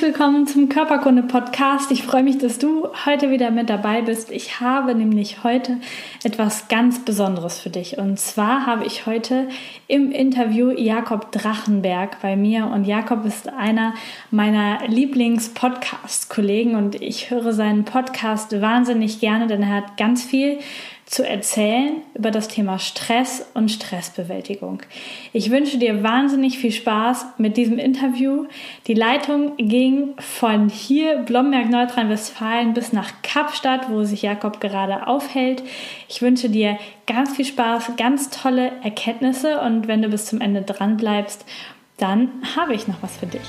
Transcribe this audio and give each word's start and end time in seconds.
Herzlich 0.00 0.18
willkommen 0.18 0.46
zum 0.46 0.70
Körperkunde 0.70 1.22
Podcast. 1.22 1.90
Ich 1.90 2.04
freue 2.04 2.22
mich, 2.22 2.38
dass 2.38 2.58
du 2.58 2.88
heute 3.04 3.30
wieder 3.30 3.50
mit 3.50 3.68
dabei 3.68 4.00
bist. 4.00 4.30
Ich 4.30 4.58
habe 4.58 4.94
nämlich 4.94 5.44
heute 5.44 5.76
etwas 6.24 6.68
ganz 6.68 7.04
Besonderes 7.04 7.60
für 7.60 7.68
dich. 7.68 7.98
Und 7.98 8.18
zwar 8.18 8.64
habe 8.64 8.86
ich 8.86 9.04
heute 9.04 9.50
im 9.88 10.10
Interview 10.10 10.70
Jakob 10.70 11.32
Drachenberg 11.32 12.18
bei 12.22 12.34
mir. 12.34 12.68
Und 12.68 12.86
Jakob 12.86 13.26
ist 13.26 13.50
einer 13.50 13.92
meiner 14.30 14.88
Lieblings-Podcast-Kollegen 14.88 16.76
und 16.76 16.94
ich 16.94 17.30
höre 17.30 17.52
seinen 17.52 17.84
Podcast 17.84 18.58
wahnsinnig 18.58 19.20
gerne, 19.20 19.48
denn 19.48 19.62
er 19.62 19.76
hat 19.76 19.98
ganz 19.98 20.24
viel 20.24 20.60
zu 21.10 21.26
erzählen 21.26 22.02
über 22.14 22.30
das 22.30 22.46
Thema 22.46 22.78
Stress 22.78 23.44
und 23.54 23.68
Stressbewältigung. 23.68 24.80
Ich 25.32 25.50
wünsche 25.50 25.76
dir 25.76 26.04
wahnsinnig 26.04 26.58
viel 26.58 26.70
Spaß 26.70 27.26
mit 27.36 27.56
diesem 27.56 27.78
Interview. 27.78 28.46
Die 28.86 28.94
Leitung 28.94 29.56
ging 29.56 30.14
von 30.20 30.68
hier, 30.68 31.16
Blomberg, 31.16 31.68
Nordrhein-Westfalen, 31.68 32.74
bis 32.74 32.92
nach 32.92 33.10
Kapstadt, 33.22 33.90
wo 33.90 34.04
sich 34.04 34.22
Jakob 34.22 34.60
gerade 34.60 35.08
aufhält. 35.08 35.64
Ich 36.08 36.22
wünsche 36.22 36.48
dir 36.48 36.78
ganz 37.08 37.34
viel 37.34 37.44
Spaß, 37.44 37.96
ganz 37.96 38.30
tolle 38.30 38.70
Erkenntnisse 38.84 39.60
und 39.62 39.88
wenn 39.88 40.02
du 40.02 40.10
bis 40.10 40.26
zum 40.26 40.40
Ende 40.40 40.62
dran 40.62 40.96
bleibst, 40.96 41.44
dann 41.96 42.30
habe 42.54 42.72
ich 42.72 42.86
noch 42.86 43.02
was 43.02 43.16
für 43.16 43.26
dich. 43.26 43.42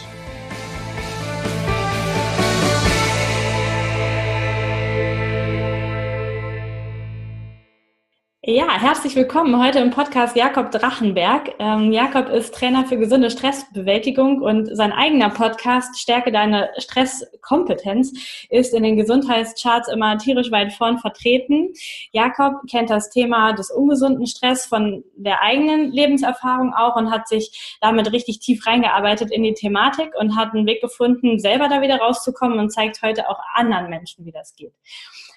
Ja, 8.53 8.69
herzlich 8.77 9.15
willkommen 9.15 9.63
heute 9.63 9.79
im 9.79 9.91
Podcast 9.91 10.35
Jakob 10.35 10.71
Drachenberg. 10.71 11.55
Ähm, 11.57 11.93
Jakob 11.93 12.27
ist 12.27 12.53
Trainer 12.53 12.85
für 12.85 12.97
gesunde 12.97 13.31
Stressbewältigung 13.31 14.41
und 14.41 14.75
sein 14.75 14.91
eigener 14.91 15.29
Podcast 15.29 15.97
Stärke 15.97 16.33
deine 16.33 16.69
Stresskompetenz 16.77 18.11
ist 18.49 18.73
in 18.73 18.83
den 18.83 18.97
Gesundheitscharts 18.97 19.87
immer 19.87 20.17
tierisch 20.17 20.51
weit 20.51 20.73
vorn 20.73 20.97
vertreten. 20.97 21.71
Jakob 22.11 22.55
kennt 22.69 22.89
das 22.89 23.09
Thema 23.09 23.53
des 23.53 23.71
ungesunden 23.71 24.27
Stress 24.27 24.65
von 24.65 25.05
der 25.15 25.41
eigenen 25.41 25.89
Lebenserfahrung 25.89 26.73
auch 26.73 26.97
und 26.97 27.09
hat 27.09 27.29
sich 27.29 27.77
damit 27.79 28.11
richtig 28.11 28.39
tief 28.39 28.67
reingearbeitet 28.67 29.31
in 29.31 29.43
die 29.43 29.53
Thematik 29.53 30.11
und 30.19 30.35
hat 30.35 30.53
einen 30.53 30.67
Weg 30.67 30.81
gefunden, 30.81 31.39
selber 31.39 31.69
da 31.69 31.81
wieder 31.81 31.99
rauszukommen 31.99 32.59
und 32.59 32.69
zeigt 32.69 33.01
heute 33.01 33.29
auch 33.29 33.39
anderen 33.53 33.89
Menschen, 33.89 34.25
wie 34.25 34.33
das 34.33 34.53
geht. 34.57 34.73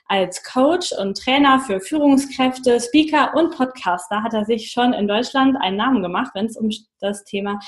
Als 0.06 0.42
Coach 0.44 0.92
und 0.92 1.16
Trainer 1.16 1.60
für 1.60 1.80
Führungskräfte, 1.80 2.78
Speaker 2.80 3.34
und 3.34 3.56
Podcaster 3.56 4.22
hat 4.22 4.34
er 4.34 4.44
sich 4.44 4.70
schon 4.70 4.92
in 4.92 5.08
Deutschland 5.08 5.56
einen 5.60 5.78
Namen 5.78 6.02
gemacht, 6.02 6.32
wenn 6.34 6.46
es 6.46 6.56
um 6.56 6.68
das 7.00 7.24
Thema 7.24 7.58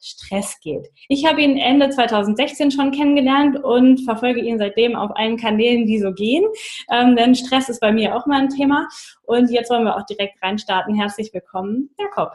Stress 0.00 0.58
geht. 0.60 0.88
Ich 1.08 1.26
habe 1.26 1.42
ihn 1.42 1.58
Ende 1.58 1.90
2016 1.90 2.72
schon 2.72 2.90
kennengelernt 2.90 3.62
und 3.62 4.04
verfolge 4.04 4.40
ihn 4.40 4.58
seitdem 4.58 4.96
auf 4.96 5.10
allen 5.14 5.36
Kanälen, 5.36 5.86
die 5.86 6.00
so 6.00 6.12
gehen. 6.12 6.44
Ähm, 6.90 7.14
denn 7.14 7.34
Stress 7.34 7.68
ist 7.68 7.80
bei 7.80 7.92
mir 7.92 8.16
auch 8.16 8.26
mal 8.26 8.40
ein 8.40 8.48
Thema. 8.48 8.88
Und 9.22 9.50
jetzt 9.50 9.70
wollen 9.70 9.84
wir 9.84 9.96
auch 9.96 10.06
direkt 10.06 10.42
reinstarten. 10.42 10.94
Herzlich 10.94 11.32
willkommen, 11.32 11.90
Jakob. 11.98 12.32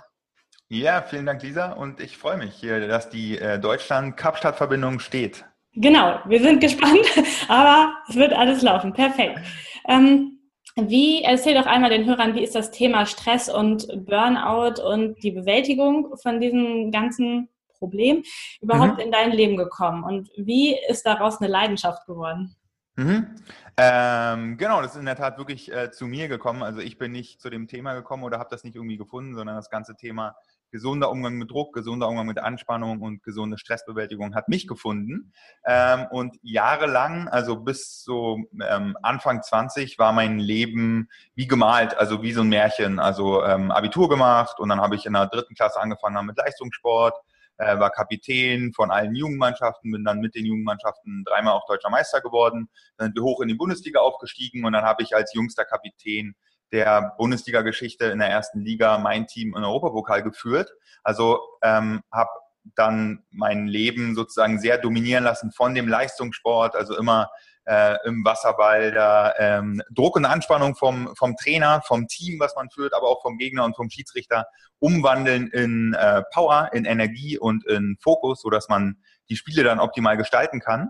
Ja, 0.69 1.01
vielen 1.01 1.25
Dank, 1.25 1.43
Lisa. 1.43 1.73
Und 1.73 1.99
ich 1.99 2.17
freue 2.17 2.37
mich 2.37 2.61
dass 2.61 3.09
die 3.09 3.37
äh, 3.37 3.59
Deutschland-Kapstadt-Verbindung 3.59 4.99
steht. 4.99 5.45
Genau, 5.79 6.19
wir 6.25 6.41
sind 6.41 6.59
gespannt, 6.59 7.05
aber 7.47 7.93
es 8.09 8.15
wird 8.15 8.33
alles 8.33 8.63
laufen. 8.63 8.93
Perfekt. 8.93 9.39
Ähm, 9.88 10.39
wie, 10.75 11.23
erzähl 11.23 11.53
doch 11.53 11.67
einmal 11.67 11.91
den 11.91 12.05
Hörern, 12.05 12.33
wie 12.33 12.43
ist 12.43 12.55
das 12.55 12.71
Thema 12.71 13.05
Stress 13.05 13.47
und 13.47 13.88
Burnout 14.05 14.81
und 14.81 15.21
die 15.23 15.31
Bewältigung 15.31 16.15
von 16.21 16.39
diesem 16.39 16.91
ganzen 16.91 17.49
Problem 17.77 18.23
überhaupt 18.59 18.95
mhm. 18.95 19.03
in 19.03 19.11
dein 19.11 19.31
Leben 19.31 19.55
gekommen 19.55 20.03
und 20.03 20.29
wie 20.35 20.75
ist 20.89 21.05
daraus 21.05 21.39
eine 21.39 21.51
Leidenschaft 21.51 22.07
geworden? 22.07 22.55
Mhm. 22.95 23.35
Ähm, 23.77 24.57
genau, 24.57 24.81
das 24.81 24.94
ist 24.94 24.99
in 24.99 25.05
der 25.05 25.15
Tat 25.15 25.38
wirklich 25.38 25.71
äh, 25.71 25.91
zu 25.91 26.07
mir 26.07 26.27
gekommen. 26.27 26.63
Also 26.63 26.79
ich 26.79 26.97
bin 26.97 27.11
nicht 27.11 27.39
zu 27.39 27.51
dem 27.51 27.67
Thema 27.67 27.94
gekommen 27.94 28.23
oder 28.23 28.39
habe 28.39 28.49
das 28.49 28.63
nicht 28.63 28.75
irgendwie 28.75 28.97
gefunden, 28.97 29.35
sondern 29.35 29.55
das 29.55 29.69
ganze 29.69 29.95
Thema 29.95 30.35
gesunder 30.72 31.09
Umgang 31.09 31.35
mit 31.35 31.51
Druck, 31.51 31.73
gesunder 31.73 32.07
Umgang 32.07 32.28
mit 32.28 32.39
Anspannung 32.39 33.01
und 33.01 33.23
gesunde 33.23 33.57
Stressbewältigung 33.57 34.35
hat 34.35 34.50
mich 34.50 34.67
gefunden. 34.67 35.33
Ähm, 35.66 36.05
und 36.11 36.38
jahrelang, 36.41 37.28
also 37.28 37.57
bis 37.57 38.03
so 38.03 38.39
ähm, 38.67 38.97
Anfang 39.01 39.41
20, 39.41 39.97
war 40.00 40.13
mein 40.13 40.39
Leben 40.39 41.09
wie 41.35 41.47
gemalt, 41.47 41.97
also 41.97 42.22
wie 42.22 42.33
so 42.33 42.41
ein 42.41 42.50
Märchen. 42.50 43.00
Also 43.00 43.44
ähm, 43.44 43.72
Abitur 43.72 44.09
gemacht 44.09 44.59
und 44.59 44.69
dann 44.69 44.81
habe 44.81 44.95
ich 44.95 45.06
in 45.06 45.13
der 45.13 45.27
dritten 45.27 45.56
Klasse 45.56 45.79
angefangen 45.79 46.25
mit 46.25 46.38
Leistungssport, 46.38 47.16
äh, 47.57 47.79
war 47.79 47.89
Kapitän 47.89 48.73
von 48.73 48.91
allen 48.91 49.16
Jugendmannschaften, 49.16 49.91
bin 49.91 50.03
dann 50.03 50.19
mit 50.19 50.35
den 50.35 50.45
Jugendmannschaften 50.45 51.23
dreimal 51.25 51.53
auch 51.53 51.66
deutscher 51.66 51.89
Meister 51.89 52.22
geworden, 52.22 52.69
dann 52.97 53.07
sind 53.07 53.16
wir 53.16 53.23
hoch 53.23 53.41
in 53.41 53.47
die 53.47 53.56
Bundesliga 53.56 54.00
aufgestiegen 54.00 54.66
und 54.66 54.73
dann 54.73 54.83
habe 54.83 55.03
ich 55.03 55.16
als 55.16 55.33
jüngster 55.33 55.66
Kapitän 55.66 56.35
der 56.72 57.13
Bundesliga-Geschichte 57.17 58.05
in 58.05 58.19
der 58.19 58.29
ersten 58.29 58.61
Liga 58.61 58.97
mein 58.97 59.28
Team 59.28 59.55
in 59.55 59.63
Europapokal 59.63 60.23
geführt. 60.23 60.72
Also 61.03 61.39
ähm, 61.63 62.01
habe 62.11 62.29
dann 62.75 63.23
mein 63.31 63.67
Leben 63.67 64.16
sozusagen 64.16 64.59
sehr 64.59 64.77
dominieren 64.77 65.23
lassen 65.23 65.51
von 65.51 65.73
dem 65.73 65.88
Leistungssport, 65.88 66.75
also 66.75 66.97
immer 66.97 67.29
äh, 67.66 67.97
im 68.06 68.23
Wasserball 68.23 68.91
da 68.91 69.33
ähm, 69.38 69.81
Druck 69.91 70.16
und 70.16 70.25
Anspannung 70.25 70.75
vom, 70.75 71.13
vom 71.17 71.35
Trainer, 71.35 71.81
vom 71.85 72.07
Team, 72.07 72.39
was 72.39 72.56
man 72.56 72.69
führt, 72.69 72.94
aber 72.94 73.07
auch 73.07 73.22
vom 73.22 73.38
Gegner 73.38 73.66
und 73.66 73.75
vom 73.75 73.89
Schiedsrichter 73.89 74.47
umwandeln 74.79 75.47
in 75.47 75.94
äh, 75.94 76.23
Power, 76.33 76.69
in 76.73 76.85
Energie 76.85 77.38
und 77.38 77.66
in 77.66 77.97
Fokus, 78.01 78.41
so 78.41 78.50
dass 78.50 78.69
man 78.69 78.97
die 79.29 79.35
Spiele 79.35 79.63
dann 79.63 79.79
optimal 79.79 80.16
gestalten 80.16 80.61
kann. 80.61 80.89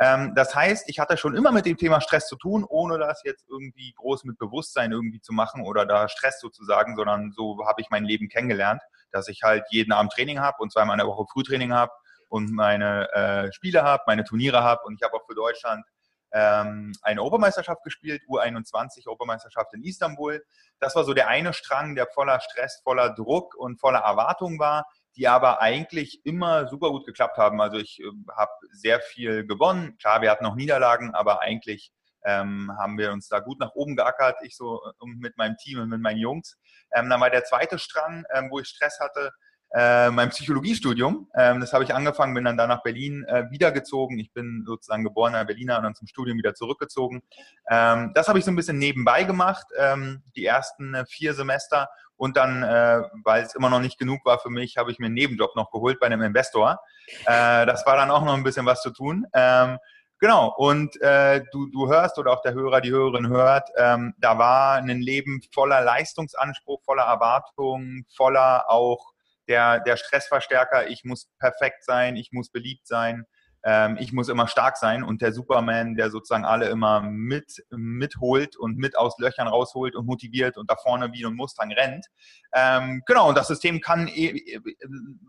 Ähm, 0.00 0.32
das 0.36 0.54
heißt, 0.54 0.88
ich 0.88 1.00
hatte 1.00 1.16
schon 1.16 1.36
immer 1.36 1.50
mit 1.50 1.66
dem 1.66 1.76
Thema 1.76 2.00
Stress 2.00 2.28
zu 2.28 2.36
tun, 2.36 2.64
ohne 2.68 2.98
das 2.98 3.22
jetzt 3.24 3.46
irgendwie 3.48 3.92
groß 3.94 4.24
mit 4.24 4.38
Bewusstsein 4.38 4.92
irgendwie 4.92 5.20
zu 5.20 5.32
machen 5.32 5.64
oder 5.64 5.86
da 5.86 6.08
Stress 6.08 6.40
sozusagen, 6.40 6.94
sondern 6.94 7.32
so 7.32 7.66
habe 7.66 7.80
ich 7.80 7.90
mein 7.90 8.04
Leben 8.04 8.28
kennengelernt, 8.28 8.80
dass 9.10 9.28
ich 9.28 9.42
halt 9.42 9.64
jeden 9.70 9.92
Abend 9.92 10.12
Training 10.12 10.38
habe 10.38 10.58
und 10.60 10.72
zweimal 10.72 10.94
in 10.94 10.98
der 10.98 11.08
Woche 11.08 11.26
Frühtraining 11.32 11.72
habe 11.72 11.92
und 12.28 12.52
meine 12.52 13.12
äh, 13.12 13.52
Spiele 13.52 13.82
habe, 13.82 14.04
meine 14.06 14.22
Turniere 14.22 14.62
habe 14.62 14.82
und 14.84 14.94
ich 14.94 15.02
habe 15.02 15.14
auch 15.14 15.26
für 15.26 15.34
Deutschland 15.34 15.84
ähm, 16.32 16.92
eine 17.02 17.20
Europameisterschaft 17.20 17.82
gespielt, 17.82 18.22
U21 18.28 19.06
Europameisterschaft 19.06 19.74
in 19.74 19.82
Istanbul. 19.82 20.44
Das 20.78 20.94
war 20.94 21.04
so 21.04 21.14
der 21.14 21.28
eine 21.28 21.52
Strang, 21.52 21.94
der 21.96 22.06
voller 22.06 22.38
Stress, 22.40 22.80
voller 22.84 23.14
Druck 23.14 23.54
und 23.56 23.80
voller 23.80 24.00
Erwartung 24.00 24.58
war 24.60 24.86
die 25.16 25.28
aber 25.28 25.60
eigentlich 25.60 26.24
immer 26.24 26.68
super 26.68 26.90
gut 26.90 27.06
geklappt 27.06 27.38
haben. 27.38 27.60
Also 27.60 27.78
ich 27.78 28.00
äh, 28.00 28.10
habe 28.36 28.52
sehr 28.70 29.00
viel 29.00 29.46
gewonnen. 29.46 29.96
Klar, 29.98 30.22
wir 30.22 30.30
hatten 30.30 30.44
noch 30.44 30.54
Niederlagen, 30.54 31.14
aber 31.14 31.40
eigentlich 31.40 31.92
ähm, 32.24 32.70
haben 32.78 32.98
wir 32.98 33.12
uns 33.12 33.28
da 33.28 33.40
gut 33.40 33.58
nach 33.60 33.74
oben 33.74 33.96
geackert, 33.96 34.36
ich 34.42 34.56
so 34.56 34.80
äh, 34.84 35.06
mit 35.06 35.36
meinem 35.36 35.56
Team 35.56 35.80
und 35.80 35.88
mit 35.88 36.00
meinen 36.00 36.18
Jungs. 36.18 36.58
Ähm, 36.94 37.08
dann 37.08 37.20
war 37.20 37.30
der 37.30 37.44
zweite 37.44 37.78
Strang, 37.78 38.24
ähm, 38.34 38.48
wo 38.50 38.58
ich 38.60 38.68
Stress 38.68 38.98
hatte, 39.00 39.32
äh, 39.74 40.10
mein 40.10 40.30
Psychologiestudium. 40.30 41.28
Ähm, 41.36 41.60
das 41.60 41.72
habe 41.72 41.84
ich 41.84 41.94
angefangen, 41.94 42.34
bin 42.34 42.44
dann 42.44 42.56
da 42.56 42.66
nach 42.66 42.82
Berlin 42.82 43.24
äh, 43.24 43.50
wiedergezogen. 43.50 44.18
Ich 44.18 44.32
bin 44.32 44.64
sozusagen 44.66 45.04
geborener 45.04 45.44
Berliner 45.44 45.76
und 45.76 45.84
dann 45.84 45.94
zum 45.94 46.08
Studium 46.08 46.38
wieder 46.38 46.54
zurückgezogen. 46.54 47.22
Ähm, 47.70 48.12
das 48.14 48.28
habe 48.28 48.38
ich 48.38 48.44
so 48.44 48.50
ein 48.50 48.56
bisschen 48.56 48.78
nebenbei 48.78 49.24
gemacht, 49.24 49.66
ähm, 49.78 50.22
die 50.36 50.46
ersten 50.46 50.94
äh, 50.94 51.04
vier 51.06 51.34
Semester 51.34 51.88
und 52.16 52.36
dann, 52.36 52.62
äh, 52.62 53.02
weil 53.24 53.44
es 53.44 53.54
immer 53.54 53.70
noch 53.70 53.80
nicht 53.80 53.98
genug 53.98 54.24
war 54.24 54.38
für 54.38 54.50
mich, 54.50 54.76
habe 54.76 54.90
ich 54.90 54.98
mir 54.98 55.06
einen 55.06 55.14
Nebenjob 55.14 55.54
noch 55.54 55.70
geholt 55.70 56.00
bei 56.00 56.06
einem 56.06 56.22
Investor. 56.22 56.80
Äh, 57.26 57.64
das 57.64 57.86
war 57.86 57.96
dann 57.96 58.10
auch 58.10 58.24
noch 58.24 58.34
ein 58.34 58.42
bisschen 58.42 58.66
was 58.66 58.82
zu 58.82 58.90
tun. 58.90 59.26
Ähm, 59.34 59.78
genau, 60.18 60.52
und 60.56 61.00
äh, 61.00 61.44
du, 61.52 61.70
du 61.70 61.88
hörst 61.88 62.18
oder 62.18 62.32
auch 62.32 62.42
der 62.42 62.54
Hörer, 62.54 62.80
die 62.80 62.90
Hörerin 62.90 63.28
hört, 63.28 63.68
ähm, 63.76 64.14
da 64.18 64.36
war 64.36 64.76
ein 64.78 64.88
Leben 65.00 65.42
voller 65.52 65.80
Leistungsanspruch, 65.82 66.82
voller 66.82 67.04
Erwartung, 67.04 68.04
voller 68.16 68.68
auch 68.68 69.12
der, 69.48 69.80
der 69.80 69.96
Stressverstärker, 69.96 70.88
ich 70.88 71.04
muss 71.04 71.28
perfekt 71.38 71.84
sein, 71.84 72.16
ich 72.16 72.30
muss 72.32 72.50
beliebt 72.50 72.86
sein 72.86 73.24
ähm, 73.64 73.96
ich 73.98 74.12
muss 74.12 74.28
immer 74.28 74.46
stark 74.46 74.76
sein 74.76 75.02
und 75.02 75.20
der 75.20 75.32
Superman, 75.32 75.96
der 75.96 76.10
sozusagen 76.10 76.44
alle 76.44 76.68
immer 76.68 77.00
mit 77.00 77.64
mitholt 77.70 78.56
und 78.56 78.78
mit 78.78 78.96
aus 78.96 79.18
Löchern 79.18 79.48
rausholt 79.48 79.96
und 79.96 80.06
motiviert 80.06 80.56
und 80.56 80.70
da 80.70 80.76
vorne 80.76 81.12
wie 81.12 81.24
ein 81.24 81.34
Mustang 81.34 81.72
rennt. 81.72 82.06
Ähm, 82.52 83.02
genau, 83.06 83.28
und 83.28 83.36
das 83.36 83.48
System 83.48 83.80
kann 83.80 84.06
e 84.08 84.28
e 84.28 84.60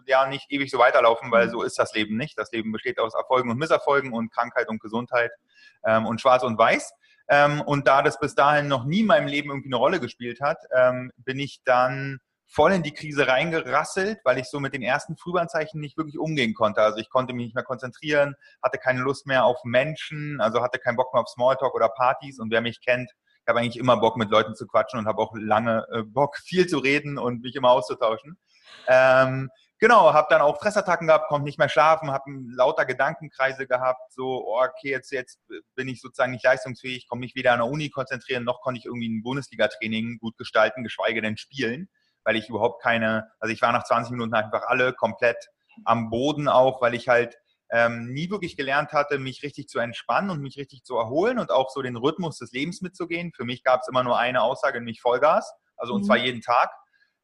ja 0.05 0.27
nicht 0.27 0.45
ewig 0.49 0.69
so 0.69 0.77
weiterlaufen, 0.77 1.31
weil 1.31 1.47
mhm. 1.47 1.51
so 1.51 1.63
ist 1.63 1.79
das 1.79 1.93
Leben 1.93 2.17
nicht. 2.17 2.37
Das 2.37 2.51
Leben 2.51 2.71
besteht 2.71 2.99
aus 2.99 3.15
Erfolgen 3.15 3.49
und 3.49 3.57
Misserfolgen 3.57 4.13
und 4.13 4.31
Krankheit 4.31 4.69
und 4.69 4.79
Gesundheit 4.79 5.31
ähm, 5.85 6.05
und 6.05 6.21
Schwarz 6.21 6.43
und 6.43 6.57
Weiß. 6.57 6.93
Ähm, 7.29 7.61
und 7.61 7.87
da 7.87 8.03
das 8.03 8.19
bis 8.19 8.35
dahin 8.35 8.67
noch 8.67 8.85
nie 8.85 9.01
in 9.01 9.07
meinem 9.07 9.27
Leben 9.27 9.49
irgendwie 9.49 9.69
eine 9.69 9.75
Rolle 9.75 9.99
gespielt 9.99 10.39
hat, 10.39 10.59
ähm, 10.75 11.11
bin 11.17 11.39
ich 11.39 11.61
dann 11.63 12.19
voll 12.49 12.73
in 12.73 12.81
die 12.81 12.93
Krise 12.93 13.27
reingerasselt, 13.27 14.19
weil 14.23 14.39
ich 14.39 14.49
so 14.49 14.59
mit 14.59 14.73
den 14.73 14.81
ersten 14.81 15.15
Frühwarnzeichen 15.15 15.79
nicht 15.79 15.97
wirklich 15.97 16.17
umgehen 16.17 16.55
konnte. 16.55 16.81
Also 16.81 16.97
ich 16.97 17.09
konnte 17.09 17.33
mich 17.33 17.45
nicht 17.45 17.55
mehr 17.55 17.63
konzentrieren, 17.63 18.35
hatte 18.63 18.79
keine 18.79 19.01
Lust 19.01 19.27
mehr 19.27 19.45
auf 19.45 19.63
Menschen, 19.63 20.41
also 20.41 20.61
hatte 20.61 20.79
keinen 20.79 20.95
Bock 20.95 21.13
mehr 21.13 21.21
auf 21.21 21.29
Smalltalk 21.29 21.75
oder 21.75 21.89
Partys. 21.89 22.39
Und 22.39 22.51
wer 22.51 22.61
mich 22.61 22.81
kennt, 22.81 23.11
ich 23.11 23.47
habe 23.47 23.59
eigentlich 23.59 23.77
immer 23.77 23.97
Bock, 23.97 24.17
mit 24.17 24.31
Leuten 24.31 24.55
zu 24.55 24.65
quatschen 24.65 24.99
und 24.99 25.05
habe 25.05 25.21
auch 25.21 25.33
lange 25.35 25.85
äh, 25.91 26.01
Bock, 26.01 26.37
viel 26.43 26.65
zu 26.65 26.79
reden 26.79 27.19
und 27.19 27.41
mich 27.43 27.55
immer 27.55 27.69
auszutauschen. 27.69 28.39
Ähm, 28.87 29.51
genau, 29.77 30.13
habe 30.13 30.27
dann 30.31 30.41
auch 30.41 30.59
Fressattacken 30.59 31.05
gehabt, 31.05 31.27
konnte 31.27 31.45
nicht 31.45 31.59
mehr 31.59 31.69
schlafen, 31.69 32.11
habe 32.11 32.31
lauter 32.51 32.85
Gedankenkreise 32.85 33.67
gehabt, 33.67 34.11
so, 34.11 34.43
oh, 34.47 34.59
okay, 34.59 34.89
jetzt, 34.89 35.11
jetzt 35.11 35.39
bin 35.75 35.87
ich 35.87 36.01
sozusagen 36.01 36.31
nicht 36.31 36.43
leistungsfähig, 36.43 37.07
komme 37.07 37.21
nicht 37.21 37.35
weder 37.35 37.53
an 37.53 37.59
der 37.59 37.67
Uni 37.67 37.91
konzentrieren, 37.91 38.43
noch 38.43 38.61
konnte 38.61 38.79
ich 38.79 38.85
irgendwie 38.85 39.09
ein 39.09 39.21
Bundesliga-Training 39.21 40.17
gut 40.19 40.37
gestalten, 40.37 40.83
geschweige 40.83 41.21
denn 41.21 41.37
spielen 41.37 41.89
weil 42.23 42.35
ich 42.35 42.49
überhaupt 42.49 42.81
keine, 42.81 43.31
also 43.39 43.53
ich 43.53 43.61
war 43.61 43.71
nach 43.71 43.83
20 43.83 44.11
Minuten 44.11 44.33
einfach 44.33 44.63
alle 44.67 44.93
komplett 44.93 45.49
am 45.85 46.09
Boden 46.09 46.47
auch, 46.47 46.81
weil 46.81 46.93
ich 46.93 47.07
halt 47.07 47.37
ähm, 47.71 48.11
nie 48.11 48.29
wirklich 48.29 48.57
gelernt 48.57 48.93
hatte, 48.93 49.19
mich 49.19 49.43
richtig 49.43 49.69
zu 49.69 49.79
entspannen 49.79 50.31
und 50.31 50.41
mich 50.41 50.57
richtig 50.57 50.83
zu 50.83 50.97
erholen 50.97 51.37
und 51.39 51.51
auch 51.51 51.69
so 51.69 51.81
den 51.81 51.95
Rhythmus 51.95 52.39
des 52.39 52.51
Lebens 52.51 52.81
mitzugehen. 52.81 53.31
Für 53.35 53.45
mich 53.45 53.63
gab 53.63 53.81
es 53.81 53.87
immer 53.87 54.03
nur 54.03 54.17
eine 54.17 54.41
Aussage, 54.41 54.79
nämlich 54.79 55.01
Vollgas, 55.01 55.53
also 55.77 55.93
und 55.93 56.03
zwar 56.03 56.17
mhm. 56.17 56.23
jeden 56.23 56.41
Tag. 56.41 56.71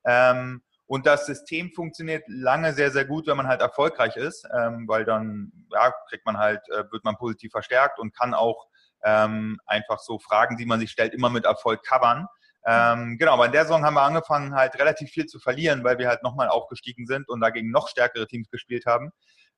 Ähm, 0.05 0.61
und 0.87 1.07
das 1.07 1.25
System 1.25 1.71
funktioniert 1.71 2.23
lange 2.27 2.73
sehr, 2.73 2.91
sehr 2.91 3.05
gut, 3.05 3.25
wenn 3.25 3.37
man 3.37 3.47
halt 3.47 3.61
erfolgreich 3.61 4.15
ist, 4.17 4.47
ähm, 4.55 4.87
weil 4.87 5.03
dann 5.03 5.51
ja, 5.71 5.91
kriegt 6.09 6.25
man 6.27 6.37
halt, 6.37 6.61
äh, 6.69 6.83
wird 6.91 7.03
man 7.03 7.17
positiv 7.17 7.51
verstärkt 7.51 7.97
und 7.97 8.15
kann 8.15 8.35
auch 8.35 8.67
ähm, 9.03 9.59
einfach 9.65 9.99
so 9.99 10.19
Fragen, 10.19 10.57
die 10.57 10.65
man 10.65 10.79
sich 10.79 10.91
stellt, 10.91 11.13
immer 11.13 11.29
mit 11.29 11.45
Erfolg 11.45 11.83
covern. 11.83 12.27
Ähm, 12.67 13.17
genau, 13.19 13.33
aber 13.33 13.45
in 13.45 13.51
der 13.51 13.63
Saison 13.63 13.85
haben 13.85 13.93
wir 13.93 14.01
angefangen, 14.01 14.55
halt 14.55 14.75
relativ 14.79 15.11
viel 15.11 15.27
zu 15.27 15.39
verlieren, 15.39 15.83
weil 15.83 15.99
wir 15.99 16.07
halt 16.07 16.23
nochmal 16.23 16.49
aufgestiegen 16.49 17.05
sind 17.05 17.29
und 17.29 17.39
dagegen 17.39 17.69
noch 17.69 17.87
stärkere 17.87 18.27
Teams 18.27 18.49
gespielt 18.49 18.85
haben. 18.85 19.11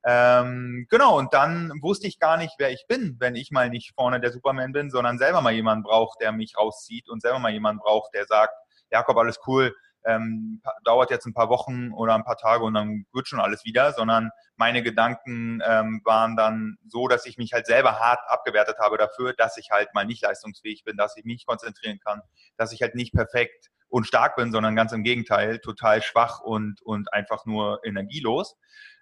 Ähm, 0.06 0.88
genau, 0.90 1.18
und 1.18 1.34
dann 1.34 1.72
wusste 1.82 2.08
ich 2.08 2.20
gar 2.20 2.38
nicht, 2.38 2.54
wer 2.58 2.72
ich 2.72 2.86
bin, 2.88 3.16
wenn 3.20 3.36
ich 3.36 3.52
mal 3.52 3.70
nicht 3.70 3.94
vorne 3.96 4.20
der 4.20 4.32
Superman 4.32 4.72
bin, 4.72 4.90
sondern 4.90 5.18
selber 5.18 5.42
mal 5.42 5.54
jemanden 5.54 5.84
braucht, 5.84 6.22
der 6.22 6.32
mich 6.32 6.58
rauszieht 6.58 7.10
und 7.10 7.22
selber 7.22 7.40
mal 7.40 7.52
jemanden 7.52 7.82
braucht, 7.82 8.14
der 8.14 8.26
sagt, 8.26 8.54
Jakob, 8.92 9.18
alles 9.18 9.40
cool, 9.48 9.76
ähm, 10.06 10.62
dauert 10.84 11.12
jetzt 11.12 11.26
ein 11.26 11.34
paar 11.34 11.50
Wochen 11.50 11.92
oder 11.92 12.16
ein 12.16 12.24
paar 12.24 12.38
Tage 12.38 12.64
und 12.64 12.74
dann 12.74 13.06
wird 13.14 13.28
schon 13.28 13.40
alles 13.40 13.66
wieder, 13.66 13.94
sondern 13.94 14.32
meine 14.56 14.82
Gedanken 14.82 15.62
ähm, 15.66 16.02
waren 16.04 16.36
dann 16.36 16.78
so, 16.88 17.08
dass 17.08 17.26
ich 17.26 17.38
mich 17.38 17.54
halt 17.54 17.68
selber 17.68 18.00
hart 18.00 18.20
abgewertet 18.28 18.78
habe 18.80 18.98
dafür, 18.98 19.34
dass 19.34 19.58
ich 19.58 19.70
halt 19.72 19.94
mal 19.94 20.06
nicht 20.06 20.24
leistungsfähig 20.24 20.84
bin, 20.84 20.98
dass 20.98 21.16
ich 21.18 21.26
mich 21.26 21.36
nicht 21.36 21.48
konzentrieren 21.48 22.00
kann, 22.04 22.22
dass 22.58 22.72
ich 22.72 22.82
halt 22.82 22.96
nicht 22.96 23.14
perfekt 23.14 23.70
und 23.90 24.06
stark 24.06 24.36
bin, 24.36 24.52
sondern 24.52 24.76
ganz 24.76 24.92
im 24.92 25.04
Gegenteil, 25.04 25.60
total 25.60 26.02
schwach 26.02 26.40
und, 26.40 26.82
und 26.82 27.14
einfach 27.14 27.46
nur 27.46 27.80
energielos. 27.86 28.58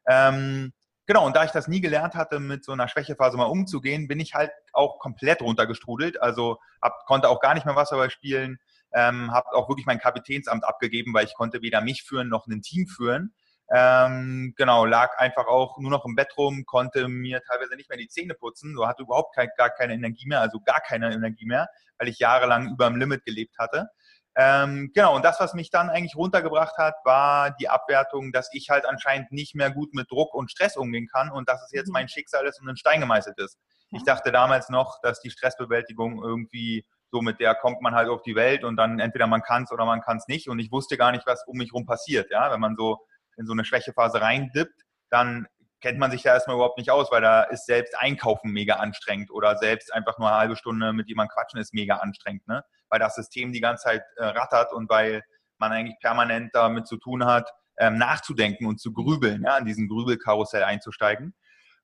Ähm, 0.08 0.74
genau, 1.06 1.26
und 1.26 1.36
da 1.36 1.44
ich 1.44 1.52
das 1.52 1.68
nie 1.68 1.82
gelernt 1.82 2.16
hatte, 2.16 2.40
mit 2.40 2.64
so 2.64 2.72
einer 2.72 2.88
Schwächephase 2.88 3.38
mal 3.38 3.46
umzugehen, 3.46 4.08
bin 4.08 4.20
ich 4.20 4.36
halt 4.36 4.52
auch 4.74 5.00
komplett 5.00 5.42
runtergestrudelt. 5.42 6.22
Also 6.22 6.60
hab, 6.82 7.06
konnte 7.06 7.30
auch 7.30 7.40
gar 7.40 7.54
nicht 7.54 7.66
mehr 7.66 7.76
Wasserball 7.76 8.10
spielen, 8.10 8.60
ähm, 8.96 9.32
habe 9.32 9.50
auch 9.54 9.70
wirklich 9.70 9.86
mein 9.86 10.00
Kapitänsamt 10.00 10.64
abgegeben, 10.64 11.14
weil 11.14 11.26
ich 11.26 11.34
konnte 11.36 11.62
weder 11.62 11.82
mich 11.82 12.04
führen 12.04 12.30
noch 12.30 12.48
ein 12.48 12.62
Team 12.62 12.88
führen. 12.88 13.36
Ähm, 13.70 14.54
genau, 14.56 14.86
lag 14.86 15.18
einfach 15.18 15.48
auch 15.48 15.78
nur 15.80 15.92
noch 15.92 16.06
im 16.06 16.16
Bett 16.16 16.38
rum, 16.38 16.66
konnte 16.66 17.08
mir 17.08 17.42
teilweise 17.42 17.76
nicht 17.76 17.90
mehr 17.90 17.98
die 17.98 18.08
Zähne 18.08 18.36
putzen, 18.36 18.76
so 18.76 18.88
hatte 18.88 19.04
überhaupt 19.04 19.36
kein, 19.36 19.50
gar 19.58 19.72
keine 19.72 19.94
Energie 19.94 20.28
mehr, 20.28 20.40
also 20.40 20.60
gar 20.60 20.82
keine 20.82 21.12
Energie 21.12 21.46
mehr, 21.46 21.68
weil 21.98 22.08
ich 22.08 22.20
jahrelang 22.20 22.70
über 22.70 22.88
dem 22.88 22.98
Limit 22.98 23.26
gelebt 23.26 23.58
hatte. 23.58 23.90
Ähm, 24.38 24.92
genau, 24.94 25.16
und 25.16 25.26
das, 25.26 25.40
was 25.40 25.54
mich 25.54 25.72
dann 25.72 25.90
eigentlich 25.90 26.16
runtergebracht 26.16 26.78
hat, 26.78 26.96
war 27.06 27.52
die 27.52 27.70
Abwertung, 27.70 28.32
dass 28.32 28.50
ich 28.54 28.70
halt 28.70 28.86
anscheinend 28.86 29.32
nicht 29.32 29.56
mehr 29.56 29.72
gut 29.72 29.94
mit 29.94 30.12
Druck 30.12 30.34
und 30.34 30.52
Stress 30.52 30.78
umgehen 30.78 31.08
kann 31.08 31.32
und 31.32 31.50
dass 31.50 31.64
es 31.64 31.72
jetzt 31.72 31.88
mhm. 31.88 31.94
mein 31.94 32.10
Schicksal 32.10 32.46
ist 32.46 32.62
und 32.62 32.70
ein 32.70 32.78
Stein 32.78 33.00
gemeißelt 33.00 33.40
ist. 33.40 33.58
Ich 33.92 34.04
dachte 34.04 34.32
damals 34.32 34.70
noch, 34.70 35.00
dass 35.02 35.22
die 35.22 35.32
Stressbewältigung 35.32 36.22
irgendwie 36.22 36.86
so 37.12 37.22
mit 37.22 37.40
der 37.40 37.56
kommt 37.56 37.82
man 37.82 37.96
halt 37.96 38.10
auf 38.10 38.22
die 38.22 38.36
Welt 38.36 38.64
und 38.64 38.76
dann 38.78 39.00
entweder 39.00 39.28
man 39.28 39.42
kann 39.42 39.64
es 39.64 39.72
oder 39.72 39.86
man 39.86 40.02
kann 40.02 40.18
es 40.18 40.28
nicht. 40.28 40.50
Und 40.50 40.60
ich 40.60 40.72
wusste 40.72 40.98
gar 40.98 41.12
nicht, 41.12 41.26
was 41.26 41.46
um 41.48 41.58
mich 41.58 41.74
rum 41.74 41.86
passiert. 41.86 42.32
Ja, 42.32 42.52
wenn 42.52 42.60
man 42.60 42.76
so 42.76 43.00
in 43.38 43.46
so 43.46 43.54
eine 43.54 43.66
Schwächephase 43.66 44.22
reindippt, 44.22 44.82
dann 45.10 45.48
kennt 45.82 46.00
man 46.00 46.12
sich 46.12 46.24
da 46.24 46.34
erstmal 46.34 46.56
überhaupt 46.56 46.78
nicht 46.78 46.90
aus, 46.90 47.12
weil 47.12 47.22
da 47.22 47.44
ist 47.44 47.66
selbst 47.66 47.98
Einkaufen 48.00 48.52
mega 48.52 48.76
anstrengend 48.76 49.30
oder 49.32 49.58
selbst 49.58 49.94
einfach 49.94 50.18
nur 50.18 50.30
eine 50.30 50.38
halbe 50.38 50.56
Stunde 50.56 50.94
mit 50.94 51.08
jemandem 51.08 51.34
quatschen 51.34 51.60
ist 51.60 51.74
mega 51.74 51.98
anstrengend, 51.98 52.48
ne? 52.48 52.64
Weil 52.90 53.00
das 53.00 53.16
System 53.16 53.52
die 53.52 53.62
ganze 53.62 53.84
Zeit 53.84 54.04
äh, 54.18 54.26
rattert 54.26 54.74
und 54.74 54.90
weil 54.90 55.22
man 55.58 55.72
eigentlich 55.72 56.00
permanent 56.00 56.50
damit 56.54 56.88
zu 56.88 56.98
tun 56.98 57.26
hat, 57.26 57.50
ähm, 57.78 57.98
nachzudenken 57.98 58.66
und 58.66 58.80
zu 58.80 58.94
grübeln, 58.94 59.44
ja, 59.44 59.58
in 59.58 59.66
diesen 59.66 59.88
Grübelkarussell 59.88 60.64
einzusteigen. 60.64 61.36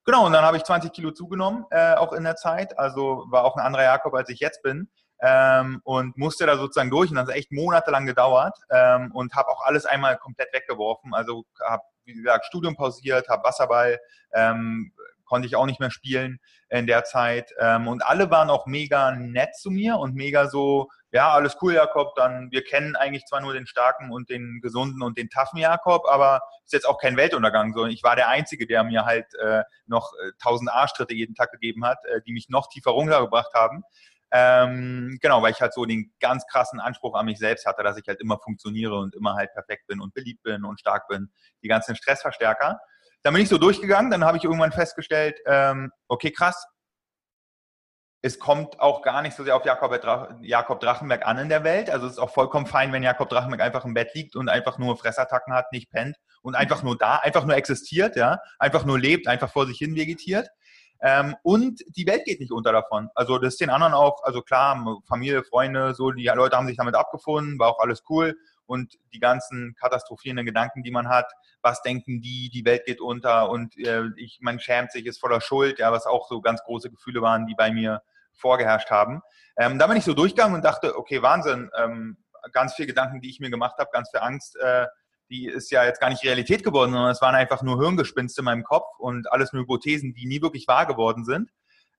Genau, 0.03 0.25
und 0.25 0.33
dann 0.33 0.43
habe 0.43 0.57
ich 0.57 0.63
20 0.63 0.91
Kilo 0.93 1.11
zugenommen, 1.11 1.65
äh, 1.69 1.93
auch 1.93 2.11
in 2.13 2.23
der 2.23 2.35
Zeit. 2.35 2.79
Also 2.79 3.25
war 3.29 3.43
auch 3.43 3.55
ein 3.55 3.63
anderer 3.63 3.83
Jakob, 3.83 4.15
als 4.15 4.29
ich 4.29 4.39
jetzt 4.39 4.63
bin 4.63 4.89
ähm, 5.21 5.81
und 5.83 6.17
musste 6.17 6.45
da 6.45 6.57
sozusagen 6.57 6.89
durch 6.89 7.09
und 7.09 7.15
das 7.15 7.27
hat 7.27 7.35
echt 7.35 7.51
monatelang 7.51 8.05
gedauert 8.05 8.57
ähm, 8.69 9.11
und 9.13 9.33
habe 9.35 9.49
auch 9.49 9.61
alles 9.63 9.85
einmal 9.85 10.17
komplett 10.17 10.53
weggeworfen. 10.53 11.13
Also 11.13 11.45
habe, 11.63 11.83
wie 12.05 12.13
gesagt, 12.13 12.45
Studium 12.45 12.75
pausiert, 12.75 13.29
habe 13.29 13.43
Wasserball, 13.43 13.99
ähm, 14.33 14.91
konnte 15.31 15.47
ich 15.47 15.55
auch 15.55 15.65
nicht 15.65 15.79
mehr 15.79 15.91
spielen 15.91 16.41
in 16.69 16.87
der 16.87 17.05
Zeit. 17.05 17.53
Ähm, 17.57 17.87
und 17.87 18.05
alle 18.05 18.29
waren 18.29 18.49
auch 18.49 18.65
mega 18.65 19.11
nett 19.11 19.55
zu 19.55 19.71
mir 19.71 19.95
und 19.97 20.13
mega 20.13 20.49
so, 20.49 20.89
ja, 21.11 21.31
alles 21.31 21.55
cool, 21.61 21.73
Jakob, 21.73 22.15
dann, 22.15 22.51
wir 22.51 22.65
kennen 22.65 22.97
eigentlich 22.97 23.25
zwar 23.25 23.39
nur 23.39 23.53
den 23.53 23.65
starken 23.65 24.11
und 24.11 24.29
den 24.29 24.59
gesunden 24.61 25.01
und 25.01 25.17
den 25.17 25.29
taffen 25.29 25.57
Jakob, 25.57 26.05
aber 26.09 26.41
ist 26.65 26.73
jetzt 26.73 26.87
auch 26.87 26.97
kein 26.97 27.15
Weltuntergang, 27.15 27.71
sondern 27.73 27.91
ich 27.91 28.03
war 28.03 28.17
der 28.17 28.27
Einzige, 28.27 28.67
der 28.67 28.83
mir 28.83 29.05
halt 29.05 29.27
äh, 29.35 29.63
noch 29.85 30.11
äh, 30.13 30.31
tausend 30.41 30.69
Arschtritte 30.69 31.13
jeden 31.13 31.35
Tag 31.35 31.51
gegeben 31.51 31.85
hat, 31.85 31.99
äh, 32.05 32.21
die 32.25 32.33
mich 32.33 32.49
noch 32.49 32.67
tiefer 32.67 32.91
runtergebracht 32.91 33.53
haben. 33.53 33.83
Ähm, 34.31 35.17
genau, 35.21 35.41
weil 35.41 35.51
ich 35.51 35.61
halt 35.61 35.73
so 35.73 35.85
den 35.85 36.13
ganz 36.19 36.45
krassen 36.47 36.79
Anspruch 36.79 37.15
an 37.15 37.25
mich 37.25 37.37
selbst 37.37 37.65
hatte, 37.65 37.83
dass 37.83 37.97
ich 37.97 38.07
halt 38.07 38.21
immer 38.21 38.39
funktioniere 38.39 38.97
und 38.97 39.15
immer 39.15 39.35
halt 39.35 39.51
perfekt 39.53 39.87
bin 39.87 39.99
und 39.99 40.13
beliebt 40.13 40.41
bin 40.43 40.63
und 40.63 40.79
stark 40.79 41.07
bin. 41.07 41.31
Die 41.63 41.67
ganzen 41.67 41.95
Stressverstärker. 41.95 42.79
Dann 43.23 43.33
bin 43.33 43.43
ich 43.43 43.49
so 43.49 43.57
durchgegangen, 43.57 44.09
dann 44.09 44.23
habe 44.23 44.37
ich 44.37 44.43
irgendwann 44.43 44.71
festgestellt, 44.71 45.37
ähm, 45.45 45.91
okay, 46.07 46.31
krass, 46.31 46.65
es 48.23 48.37
kommt 48.37 48.79
auch 48.79 49.01
gar 49.01 49.21
nicht 49.23 49.35
so 49.35 49.43
sehr 49.43 49.55
auf 49.55 49.65
Jakob, 49.65 49.91
Jakob 50.43 50.79
Drachenberg 50.79 51.25
an 51.25 51.39
in 51.39 51.49
der 51.49 51.63
Welt. 51.63 51.89
Also 51.89 52.05
es 52.05 52.13
ist 52.13 52.19
auch 52.19 52.29
vollkommen 52.29 52.67
fein, 52.67 52.93
wenn 52.93 53.01
Jakob 53.01 53.29
Drachenberg 53.29 53.61
einfach 53.61 53.83
im 53.83 53.95
Bett 53.95 54.13
liegt 54.13 54.35
und 54.35 54.47
einfach 54.47 54.77
nur 54.77 54.95
Fressattacken 54.95 55.53
hat, 55.53 55.71
nicht 55.71 55.89
pennt 55.89 56.17
und 56.43 56.55
einfach 56.55 56.83
nur 56.83 56.97
da, 56.97 57.15
einfach 57.17 57.45
nur 57.45 57.55
existiert, 57.55 58.15
ja, 58.15 58.39
einfach 58.59 58.85
nur 58.85 58.99
lebt, 58.99 59.27
einfach 59.27 59.51
vor 59.51 59.65
sich 59.65 59.79
hin 59.79 59.95
vegetiert. 59.95 60.49
Ähm, 61.01 61.35
und 61.43 61.81
die 61.95 62.05
Welt 62.05 62.25
geht 62.25 62.39
nicht 62.39 62.51
unter 62.51 62.71
davon. 62.71 63.09
Also 63.15 63.39
das 63.39 63.53
ist 63.53 63.61
den 63.61 63.71
anderen 63.71 63.93
auch, 63.93 64.23
also 64.23 64.41
klar, 64.41 65.01
Familie, 65.07 65.43
Freunde, 65.43 65.95
so, 65.95 66.11
die 66.11 66.25
Leute 66.25 66.55
haben 66.55 66.67
sich 66.67 66.77
damit 66.77 66.95
abgefunden, 66.95 67.57
war 67.57 67.69
auch 67.69 67.79
alles 67.79 68.03
cool. 68.09 68.37
Und 68.67 68.97
die 69.13 69.19
ganzen 69.19 69.75
katastrophierenden 69.79 70.45
Gedanken, 70.45 70.83
die 70.83 70.91
man 70.91 71.09
hat, 71.09 71.31
was 71.61 71.81
denken 71.81 72.21
die, 72.21 72.49
die 72.49 72.63
Welt 72.65 72.85
geht 72.85 73.01
unter 73.01 73.49
und 73.49 73.77
äh, 73.77 74.03
ich, 74.15 74.39
man 74.41 74.59
schämt 74.59 74.91
sich, 74.91 75.05
ist 75.05 75.19
voller 75.19 75.41
Schuld, 75.41 75.79
ja, 75.79 75.91
was 75.91 76.05
auch 76.05 76.27
so 76.29 76.39
ganz 76.39 76.61
große 76.63 76.89
Gefühle 76.89 77.21
waren, 77.21 77.47
die 77.47 77.55
bei 77.55 77.71
mir 77.71 78.01
vorgeherrscht 78.33 78.89
haben. 78.89 79.21
Ähm, 79.57 79.77
da 79.77 79.87
bin 79.87 79.97
ich 79.97 80.05
so 80.05 80.13
durchgegangen 80.13 80.55
und 80.55 80.63
dachte, 80.63 80.97
okay, 80.97 81.21
Wahnsinn, 81.21 81.69
ähm, 81.77 82.17
ganz 82.51 82.73
viele 82.73 82.87
Gedanken, 82.87 83.21
die 83.21 83.29
ich 83.29 83.39
mir 83.39 83.49
gemacht 83.49 83.77
habe, 83.77 83.89
ganz 83.91 84.09
viel 84.09 84.19
Angst, 84.19 84.55
äh, 84.57 84.87
die 85.31 85.47
ist 85.47 85.71
ja 85.71 85.85
jetzt 85.85 85.99
gar 85.99 86.09
nicht 86.09 86.23
Realität 86.23 86.63
geworden, 86.63 86.91
sondern 86.91 87.11
es 87.11 87.21
waren 87.21 87.35
einfach 87.35 87.63
nur 87.63 87.79
Hirngespinste 87.79 88.41
in 88.41 88.45
meinem 88.45 88.63
Kopf 88.63 88.99
und 88.99 89.31
alles 89.31 89.53
nur 89.53 89.63
Hypothesen, 89.63 90.13
die 90.13 90.27
nie 90.27 90.41
wirklich 90.41 90.67
wahr 90.67 90.85
geworden 90.85 91.25
sind. 91.25 91.49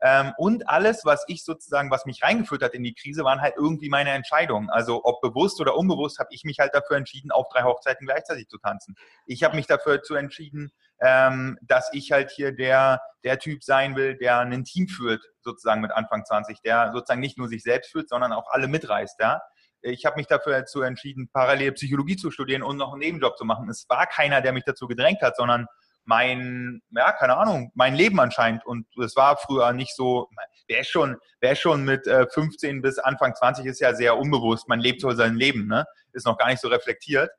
Ähm, 0.04 0.32
und 0.36 0.68
alles, 0.68 1.04
was 1.04 1.24
ich 1.28 1.44
sozusagen, 1.44 1.90
was 1.90 2.06
mich 2.06 2.24
reingeführt 2.24 2.62
hat 2.62 2.74
in 2.74 2.82
die 2.82 2.92
Krise, 2.92 3.22
waren 3.22 3.40
halt 3.40 3.54
irgendwie 3.56 3.88
meine 3.88 4.10
Entscheidungen. 4.10 4.68
Also 4.68 5.04
ob 5.04 5.20
bewusst 5.20 5.60
oder 5.60 5.76
unbewusst, 5.76 6.18
habe 6.18 6.28
ich 6.32 6.42
mich 6.42 6.58
halt 6.58 6.74
dafür 6.74 6.96
entschieden, 6.96 7.30
auf 7.30 7.48
drei 7.48 7.62
Hochzeiten 7.62 8.06
gleichzeitig 8.06 8.48
zu 8.48 8.58
tanzen. 8.58 8.96
Ich 9.26 9.44
habe 9.44 9.54
mich 9.54 9.68
dafür 9.68 10.02
zu 10.02 10.16
entschieden, 10.16 10.72
ähm, 11.00 11.56
dass 11.62 11.88
ich 11.92 12.10
halt 12.10 12.32
hier 12.32 12.50
der, 12.50 13.00
der 13.22 13.38
Typ 13.38 13.62
sein 13.62 13.94
will, 13.94 14.16
der 14.16 14.40
ein 14.40 14.64
Team 14.64 14.88
führt, 14.88 15.22
sozusagen 15.40 15.80
mit 15.80 15.92
Anfang 15.92 16.24
20, 16.24 16.60
der 16.62 16.90
sozusagen 16.92 17.20
nicht 17.20 17.38
nur 17.38 17.48
sich 17.48 17.62
selbst 17.62 17.92
führt, 17.92 18.08
sondern 18.08 18.32
auch 18.32 18.50
alle 18.50 18.66
mitreißt, 18.66 19.20
ja 19.20 19.40
ich 19.82 20.06
habe 20.06 20.16
mich 20.16 20.26
dafür 20.26 20.52
dazu 20.52 20.82
entschieden, 20.82 21.28
parallel 21.32 21.72
Psychologie 21.72 22.16
zu 22.16 22.30
studieren 22.30 22.62
und 22.62 22.76
noch 22.76 22.92
einen 22.92 23.00
Nebenjob 23.00 23.36
zu 23.36 23.44
machen. 23.44 23.68
Es 23.68 23.86
war 23.88 24.06
keiner, 24.06 24.40
der 24.40 24.52
mich 24.52 24.64
dazu 24.64 24.86
gedrängt 24.86 25.20
hat, 25.22 25.36
sondern 25.36 25.66
mein, 26.04 26.82
ja, 26.90 27.12
keine 27.12 27.36
Ahnung, 27.36 27.70
mein 27.74 27.94
Leben 27.94 28.18
anscheinend. 28.20 28.64
Und 28.66 28.86
es 29.02 29.16
war 29.16 29.36
früher 29.36 29.72
nicht 29.72 29.94
so, 29.94 30.28
wer 30.68 30.84
schon, 30.84 31.16
wer 31.40 31.54
schon 31.54 31.84
mit 31.84 32.06
15 32.06 32.78
äh, 32.78 32.80
bis 32.80 32.98
Anfang 32.98 33.34
20 33.34 33.66
ist 33.66 33.80
ja 33.80 33.94
sehr 33.94 34.16
unbewusst, 34.16 34.68
man 34.68 34.80
lebt 34.80 35.00
so 35.00 35.10
sein 35.12 35.36
Leben, 35.36 35.66
ne? 35.66 35.84
Ist 36.12 36.26
noch 36.26 36.38
gar 36.38 36.48
nicht 36.48 36.60
so 36.60 36.68
reflektiert. 36.68 37.30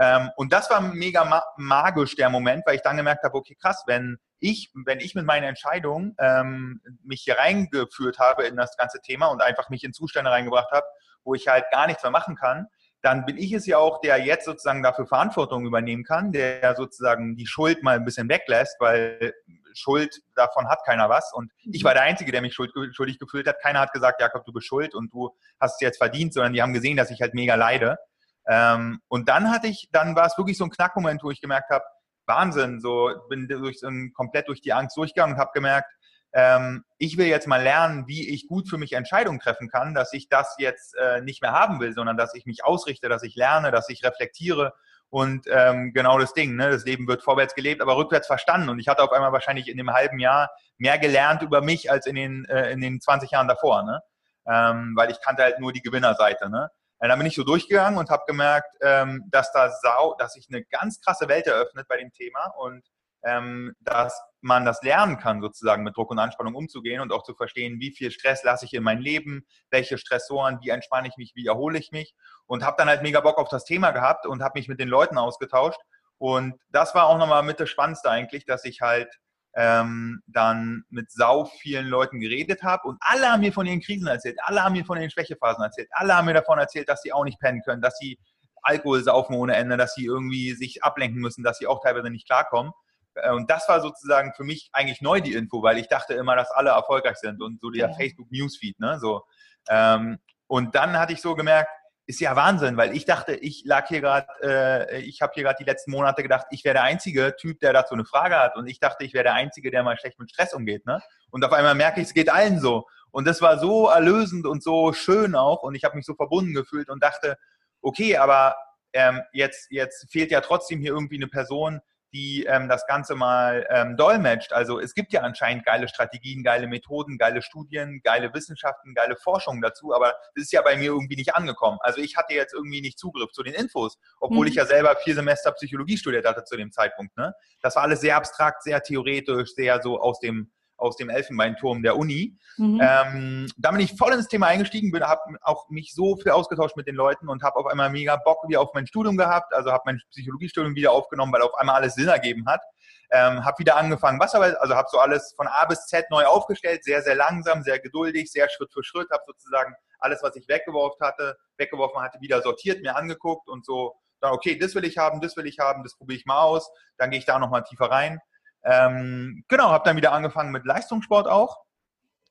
Ähm, 0.00 0.30
und 0.36 0.52
das 0.52 0.70
war 0.70 0.80
mega 0.80 1.42
magisch, 1.56 2.16
der 2.16 2.30
Moment, 2.30 2.62
weil 2.66 2.76
ich 2.76 2.82
dann 2.82 2.96
gemerkt 2.96 3.24
habe, 3.24 3.36
okay, 3.36 3.56
krass, 3.60 3.82
wenn 3.86 4.18
ich, 4.38 4.70
wenn 4.86 5.00
ich 5.00 5.14
mit 5.14 5.26
meinen 5.26 5.44
Entscheidungen 5.44 6.16
ähm, 6.18 6.80
mich 7.04 7.22
hier 7.22 7.38
reingeführt 7.38 8.18
habe 8.18 8.44
in 8.44 8.56
das 8.56 8.76
ganze 8.76 9.00
Thema 9.00 9.26
und 9.26 9.42
einfach 9.42 9.68
mich 9.68 9.84
in 9.84 9.92
Zustände 9.92 10.30
reingebracht 10.30 10.70
habe, 10.72 10.86
wo 11.24 11.34
ich 11.34 11.48
halt 11.48 11.64
gar 11.70 11.86
nichts 11.86 12.02
mehr 12.02 12.12
machen 12.12 12.36
kann, 12.36 12.66
dann 13.02 13.24
bin 13.24 13.36
ich 13.36 13.52
es 13.52 13.66
ja 13.66 13.78
auch, 13.78 14.00
der 14.00 14.18
jetzt 14.18 14.44
sozusagen 14.44 14.82
dafür 14.82 15.06
Verantwortung 15.06 15.66
übernehmen 15.66 16.04
kann, 16.04 16.30
der 16.30 16.74
sozusagen 16.76 17.36
die 17.36 17.46
Schuld 17.46 17.82
mal 17.82 17.96
ein 17.96 18.04
bisschen 18.04 18.28
weglässt, 18.28 18.76
weil 18.78 19.34
Schuld, 19.74 20.20
davon 20.36 20.68
hat 20.68 20.84
keiner 20.84 21.08
was. 21.08 21.32
Und 21.32 21.50
ich 21.64 21.82
mhm. 21.82 21.86
war 21.86 21.94
der 21.94 22.04
Einzige, 22.04 22.30
der 22.30 22.42
mich 22.42 22.54
schuldig 22.54 23.18
gefühlt 23.18 23.48
hat. 23.48 23.60
Keiner 23.60 23.80
hat 23.80 23.92
gesagt, 23.92 24.20
Jakob, 24.20 24.44
du 24.44 24.52
bist 24.52 24.66
schuld 24.66 24.94
und 24.94 25.12
du 25.12 25.34
hast 25.60 25.74
es 25.74 25.80
jetzt 25.80 25.98
verdient, 25.98 26.32
sondern 26.32 26.52
die 26.52 26.62
haben 26.62 26.72
gesehen, 26.72 26.96
dass 26.96 27.10
ich 27.10 27.20
halt 27.20 27.34
mega 27.34 27.56
leide. 27.56 27.98
Ähm, 28.46 29.00
und 29.08 29.28
dann 29.28 29.50
hatte 29.50 29.66
ich, 29.66 29.88
dann 29.92 30.14
war 30.14 30.26
es 30.26 30.38
wirklich 30.38 30.58
so 30.58 30.64
ein 30.64 30.70
Knackmoment, 30.70 31.22
wo 31.24 31.30
ich 31.30 31.40
gemerkt 31.40 31.70
habe, 31.70 31.84
Wahnsinn, 32.26 32.80
so 32.80 33.10
bin 33.28 33.48
durch 33.48 33.80
komplett 34.14 34.48
durch 34.48 34.60
die 34.60 34.72
Angst 34.72 34.96
durchgegangen 34.96 35.34
und 35.34 35.40
habe 35.40 35.50
gemerkt, 35.54 35.92
ähm, 36.32 36.84
ich 36.98 37.16
will 37.18 37.26
jetzt 37.26 37.46
mal 37.46 37.62
lernen, 37.62 38.06
wie 38.06 38.28
ich 38.28 38.46
gut 38.46 38.68
für 38.68 38.78
mich 38.78 38.94
Entscheidungen 38.94 39.40
treffen 39.40 39.68
kann, 39.68 39.94
dass 39.94 40.12
ich 40.12 40.28
das 40.28 40.54
jetzt 40.58 40.96
äh, 40.96 41.20
nicht 41.20 41.42
mehr 41.42 41.52
haben 41.52 41.80
will, 41.80 41.92
sondern 41.92 42.16
dass 42.16 42.34
ich 42.34 42.46
mich 42.46 42.64
ausrichte, 42.64 43.08
dass 43.08 43.22
ich 43.22 43.36
lerne, 43.36 43.70
dass 43.70 43.88
ich 43.88 44.04
reflektiere 44.04 44.72
und 45.12 45.46
ähm, 45.50 45.92
genau 45.92 46.18
das 46.18 46.32
Ding, 46.32 46.56
ne? 46.56 46.70
das 46.70 46.86
Leben 46.86 47.06
wird 47.06 47.22
vorwärts 47.22 47.54
gelebt, 47.54 47.82
aber 47.82 47.98
rückwärts 47.98 48.26
verstanden. 48.26 48.70
Und 48.70 48.78
ich 48.78 48.88
hatte 48.88 49.02
auf 49.02 49.12
einmal 49.12 49.30
wahrscheinlich 49.30 49.68
in 49.68 49.76
dem 49.76 49.92
halben 49.92 50.18
Jahr 50.18 50.50
mehr 50.78 50.98
gelernt 50.98 51.42
über 51.42 51.60
mich 51.60 51.90
als 51.90 52.06
in 52.06 52.14
den, 52.14 52.46
äh, 52.46 52.70
in 52.70 52.80
den 52.80 52.98
20 52.98 53.30
Jahren 53.30 53.46
davor, 53.46 53.82
ne? 53.82 54.00
Ähm, 54.46 54.94
weil 54.96 55.10
ich 55.10 55.20
kannte 55.20 55.42
halt 55.42 55.60
nur 55.60 55.70
die 55.74 55.82
Gewinnerseite. 55.82 56.48
Ne? 56.48 56.70
Und 56.98 57.08
dann 57.10 57.18
bin 57.18 57.26
ich 57.26 57.34
so 57.34 57.44
durchgegangen 57.44 57.98
und 57.98 58.08
habe 58.08 58.22
gemerkt, 58.26 58.74
ähm, 58.80 59.24
dass 59.30 59.52
da 59.52 59.70
sau, 59.82 60.16
dass 60.18 60.32
sich 60.32 60.46
eine 60.48 60.64
ganz 60.64 60.98
krasse 61.00 61.28
Welt 61.28 61.46
eröffnet 61.46 61.86
bei 61.88 61.98
dem 61.98 62.10
Thema 62.10 62.46
und 62.56 62.82
ähm, 63.24 63.74
dass 63.80 64.20
man 64.40 64.64
das 64.64 64.82
lernen 64.82 65.18
kann, 65.18 65.40
sozusagen 65.40 65.84
mit 65.84 65.96
Druck 65.96 66.10
und 66.10 66.18
Anspannung 66.18 66.54
umzugehen 66.54 67.00
und 67.00 67.12
auch 67.12 67.22
zu 67.22 67.34
verstehen, 67.34 67.78
wie 67.80 67.92
viel 67.92 68.10
Stress 68.10 68.42
lasse 68.42 68.64
ich 68.64 68.74
in 68.74 68.82
mein 68.82 68.98
Leben, 68.98 69.46
welche 69.70 69.98
Stressoren, 69.98 70.58
wie 70.62 70.70
entspanne 70.70 71.08
ich 71.08 71.16
mich, 71.16 71.32
wie 71.34 71.46
erhole 71.46 71.78
ich 71.78 71.92
mich 71.92 72.14
und 72.46 72.64
habe 72.64 72.76
dann 72.78 72.88
halt 72.88 73.02
mega 73.02 73.20
Bock 73.20 73.38
auf 73.38 73.48
das 73.48 73.64
Thema 73.64 73.92
gehabt 73.92 74.26
und 74.26 74.42
habe 74.42 74.58
mich 74.58 74.68
mit 74.68 74.80
den 74.80 74.88
Leuten 74.88 75.18
ausgetauscht 75.18 75.80
und 76.18 76.54
das 76.70 76.94
war 76.94 77.06
auch 77.06 77.18
nochmal 77.18 77.42
mit 77.42 77.60
das 77.60 77.70
Spannendste 77.70 78.10
eigentlich, 78.10 78.44
dass 78.44 78.64
ich 78.64 78.80
halt 78.80 79.08
ähm, 79.54 80.22
dann 80.26 80.84
mit 80.88 81.12
sau 81.12 81.44
vielen 81.44 81.86
Leuten 81.86 82.18
geredet 82.18 82.62
habe 82.62 82.88
und 82.88 82.98
alle 83.00 83.30
haben 83.30 83.40
mir 83.40 83.52
von 83.52 83.66
ihren 83.66 83.80
Krisen 83.80 84.08
erzählt, 84.08 84.38
alle 84.42 84.64
haben 84.64 84.72
mir 84.72 84.84
von 84.84 84.98
ihren 84.98 85.10
Schwächephasen 85.10 85.62
erzählt, 85.62 85.88
alle 85.92 86.16
haben 86.16 86.24
mir 86.24 86.34
davon 86.34 86.58
erzählt, 86.58 86.88
dass 86.88 87.02
sie 87.02 87.12
auch 87.12 87.24
nicht 87.24 87.38
pennen 87.38 87.62
können, 87.62 87.82
dass 87.82 87.96
sie 87.98 88.18
Alkohol 88.62 89.02
saufen 89.02 89.36
ohne 89.36 89.56
Ende, 89.56 89.76
dass 89.76 89.94
sie 89.94 90.04
irgendwie 90.04 90.52
sich 90.52 90.82
ablenken 90.82 91.20
müssen, 91.20 91.42
dass 91.42 91.58
sie 91.58 91.66
auch 91.66 91.82
teilweise 91.82 92.10
nicht 92.10 92.26
klarkommen. 92.26 92.72
Äh, 93.14 93.32
und 93.32 93.50
das 93.50 93.68
war 93.68 93.80
sozusagen 93.80 94.32
für 94.34 94.44
mich 94.44 94.70
eigentlich 94.72 95.00
neu 95.00 95.20
die 95.20 95.34
Info, 95.34 95.62
weil 95.62 95.78
ich 95.78 95.88
dachte 95.88 96.14
immer, 96.14 96.36
dass 96.36 96.50
alle 96.50 96.70
erfolgreich 96.70 97.16
sind 97.16 97.42
und 97.42 97.60
so 97.60 97.70
der 97.70 97.88
ja. 97.88 97.94
Facebook 97.94 98.30
Newsfeed, 98.30 98.78
ne, 98.80 98.98
so. 99.00 99.22
Ähm, 99.68 100.18
und 100.46 100.74
dann 100.74 100.98
hatte 100.98 101.12
ich 101.12 101.22
so 101.22 101.34
gemerkt, 101.34 101.70
ist 102.06 102.20
ja 102.20 102.34
Wahnsinn, 102.34 102.76
weil 102.76 102.96
ich 102.96 103.04
dachte, 103.04 103.34
ich 103.34 103.62
lag 103.64 103.86
hier 103.86 104.00
gerade, 104.00 104.26
äh, 104.42 105.00
ich 105.02 105.22
habe 105.22 105.32
hier 105.34 105.44
gerade 105.44 105.56
die 105.58 105.64
letzten 105.64 105.92
Monate 105.92 106.22
gedacht, 106.22 106.46
ich 106.50 106.64
wäre 106.64 106.74
der 106.74 106.82
einzige 106.82 107.36
Typ, 107.36 107.60
der 107.60 107.72
dazu 107.72 107.94
eine 107.94 108.04
Frage 108.04 108.36
hat 108.36 108.56
und 108.56 108.66
ich 108.66 108.80
dachte, 108.80 109.04
ich 109.04 109.14
wäre 109.14 109.24
der 109.24 109.34
einzige, 109.34 109.70
der 109.70 109.82
mal 109.84 109.96
schlecht 109.96 110.18
mit 110.18 110.30
Stress 110.30 110.52
umgeht, 110.52 110.84
ne? 110.84 111.00
Und 111.30 111.44
auf 111.44 111.52
einmal 111.52 111.74
merke 111.74 112.00
ich, 112.00 112.08
es 112.08 112.14
geht 112.14 112.28
allen 112.28 112.60
so. 112.60 112.86
Und 113.12 113.26
das 113.26 113.40
war 113.40 113.58
so 113.58 113.88
erlösend 113.88 114.46
und 114.46 114.62
so 114.62 114.92
schön 114.92 115.34
auch 115.34 115.62
und 115.62 115.74
ich 115.74 115.84
habe 115.84 115.96
mich 115.96 116.04
so 116.04 116.14
verbunden 116.14 116.54
gefühlt 116.54 116.90
und 116.90 117.02
dachte, 117.02 117.38
okay, 117.80 118.16
aber 118.16 118.56
ähm, 118.92 119.22
jetzt, 119.32 119.70
jetzt 119.70 120.10
fehlt 120.10 120.30
ja 120.30 120.40
trotzdem 120.40 120.80
hier 120.80 120.92
irgendwie 120.92 121.16
eine 121.16 121.28
Person, 121.28 121.80
die 122.12 122.44
ähm, 122.44 122.68
das 122.68 122.86
Ganze 122.86 123.14
mal 123.14 123.66
ähm, 123.70 123.96
dolmetscht. 123.96 124.52
Also 124.52 124.78
es 124.78 124.94
gibt 124.94 125.12
ja 125.12 125.22
anscheinend 125.22 125.64
geile 125.64 125.88
Strategien, 125.88 126.42
geile 126.42 126.66
Methoden, 126.66 127.18
geile 127.18 127.42
Studien, 127.42 128.00
geile 128.02 128.32
Wissenschaften, 128.34 128.94
geile 128.94 129.16
Forschung 129.16 129.62
dazu, 129.62 129.94
aber 129.94 130.14
das 130.34 130.44
ist 130.44 130.52
ja 130.52 130.62
bei 130.62 130.76
mir 130.76 130.86
irgendwie 130.92 131.16
nicht 131.16 131.34
angekommen. 131.34 131.78
Also 131.80 132.00
ich 132.00 132.16
hatte 132.16 132.34
jetzt 132.34 132.52
irgendwie 132.54 132.80
nicht 132.80 132.98
Zugriff 132.98 133.30
zu 133.32 133.42
den 133.42 133.54
Infos, 133.54 133.98
obwohl 134.20 134.46
mhm. 134.46 134.50
ich 134.50 134.54
ja 134.56 134.66
selber 134.66 134.94
vier 134.96 135.14
Semester 135.14 135.52
Psychologie 135.52 135.96
studiert 135.96 136.26
hatte 136.26 136.44
zu 136.44 136.56
dem 136.56 136.70
Zeitpunkt. 136.70 137.16
Ne? 137.16 137.34
Das 137.60 137.76
war 137.76 137.82
alles 137.82 138.00
sehr 138.00 138.16
abstrakt, 138.16 138.62
sehr 138.62 138.82
theoretisch, 138.82 139.54
sehr 139.54 139.80
so 139.80 140.00
aus 140.00 140.20
dem 140.20 140.50
aus 140.82 140.96
dem 140.96 141.08
Elfenbeinturm 141.08 141.82
der 141.82 141.96
Uni. 141.96 142.36
Mhm. 142.56 142.80
Ähm, 142.82 143.50
da 143.56 143.70
bin 143.70 143.80
ich 143.80 143.96
voll 143.96 144.12
ins 144.12 144.28
Thema 144.28 144.48
eingestiegen, 144.48 144.90
bin, 144.90 145.02
habe 145.02 145.22
auch 145.40 145.68
mich 145.70 145.94
so 145.94 146.16
viel 146.16 146.32
ausgetauscht 146.32 146.76
mit 146.76 146.86
den 146.86 146.96
Leuten 146.96 147.28
und 147.28 147.42
habe 147.42 147.56
auf 147.56 147.66
einmal 147.66 147.90
mega 147.90 148.16
Bock 148.16 148.46
wieder 148.48 148.60
auf 148.60 148.70
mein 148.74 148.86
Studium 148.86 149.16
gehabt. 149.16 149.54
Also 149.54 149.72
habe 149.72 149.82
mein 149.86 150.00
Psychologiestudium 150.10 150.74
wieder 150.74 150.92
aufgenommen, 150.92 151.32
weil 151.32 151.42
auf 151.42 151.54
einmal 151.54 151.76
alles 151.76 151.94
Sinn 151.94 152.08
ergeben 152.08 152.46
hat. 152.46 152.62
Ähm, 153.10 153.44
habe 153.44 153.58
wieder 153.58 153.76
angefangen 153.76 154.18
Wasserarbeit, 154.18 154.58
also 154.58 154.74
habe 154.74 154.88
so 154.90 154.98
alles 154.98 155.34
von 155.36 155.46
A 155.46 155.66
bis 155.66 155.86
Z 155.86 156.10
neu 156.10 156.24
aufgestellt, 156.24 156.82
sehr, 156.82 157.02
sehr 157.02 157.14
langsam, 157.14 157.62
sehr 157.62 157.78
geduldig, 157.78 158.32
sehr 158.32 158.48
Schritt 158.48 158.72
für 158.72 158.82
Schritt, 158.82 159.10
habe 159.10 159.22
sozusagen 159.26 159.74
alles, 159.98 160.22
was 160.22 160.34
ich 160.34 160.48
weggeworfen 160.48 161.06
hatte, 161.06 161.36
weggeworfen 161.58 162.00
hatte, 162.00 162.22
wieder 162.22 162.40
sortiert, 162.40 162.80
mir 162.80 162.96
angeguckt 162.96 163.48
und 163.48 163.66
so, 163.66 163.94
dann, 164.22 164.32
okay, 164.32 164.58
das 164.58 164.74
will 164.74 164.84
ich 164.84 164.96
haben, 164.96 165.20
das 165.20 165.36
will 165.36 165.46
ich 165.46 165.58
haben, 165.58 165.82
das 165.82 165.96
probiere 165.96 166.20
ich 166.20 166.26
mal 166.26 166.40
aus, 166.40 166.70
dann 166.96 167.10
gehe 167.10 167.18
ich 167.18 167.26
da 167.26 167.38
nochmal 167.38 167.64
tiefer 167.64 167.90
rein. 167.90 168.18
Ähm, 168.64 169.44
genau, 169.48 169.70
habe 169.70 169.84
dann 169.84 169.96
wieder 169.96 170.12
angefangen 170.12 170.52
mit 170.52 170.64
Leistungssport 170.64 171.26
auch. 171.26 171.58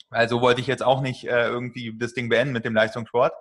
Also 0.10 0.42
wollte 0.42 0.62
ich 0.62 0.68
jetzt 0.68 0.84
auch 0.84 1.02
nicht 1.02 1.26
äh, 1.26 1.48
irgendwie 1.48 1.98
das 1.98 2.14
Ding 2.14 2.30
beenden 2.30 2.54
mit 2.54 2.66
dem 2.66 2.76
Leistungssport. 2.76 3.34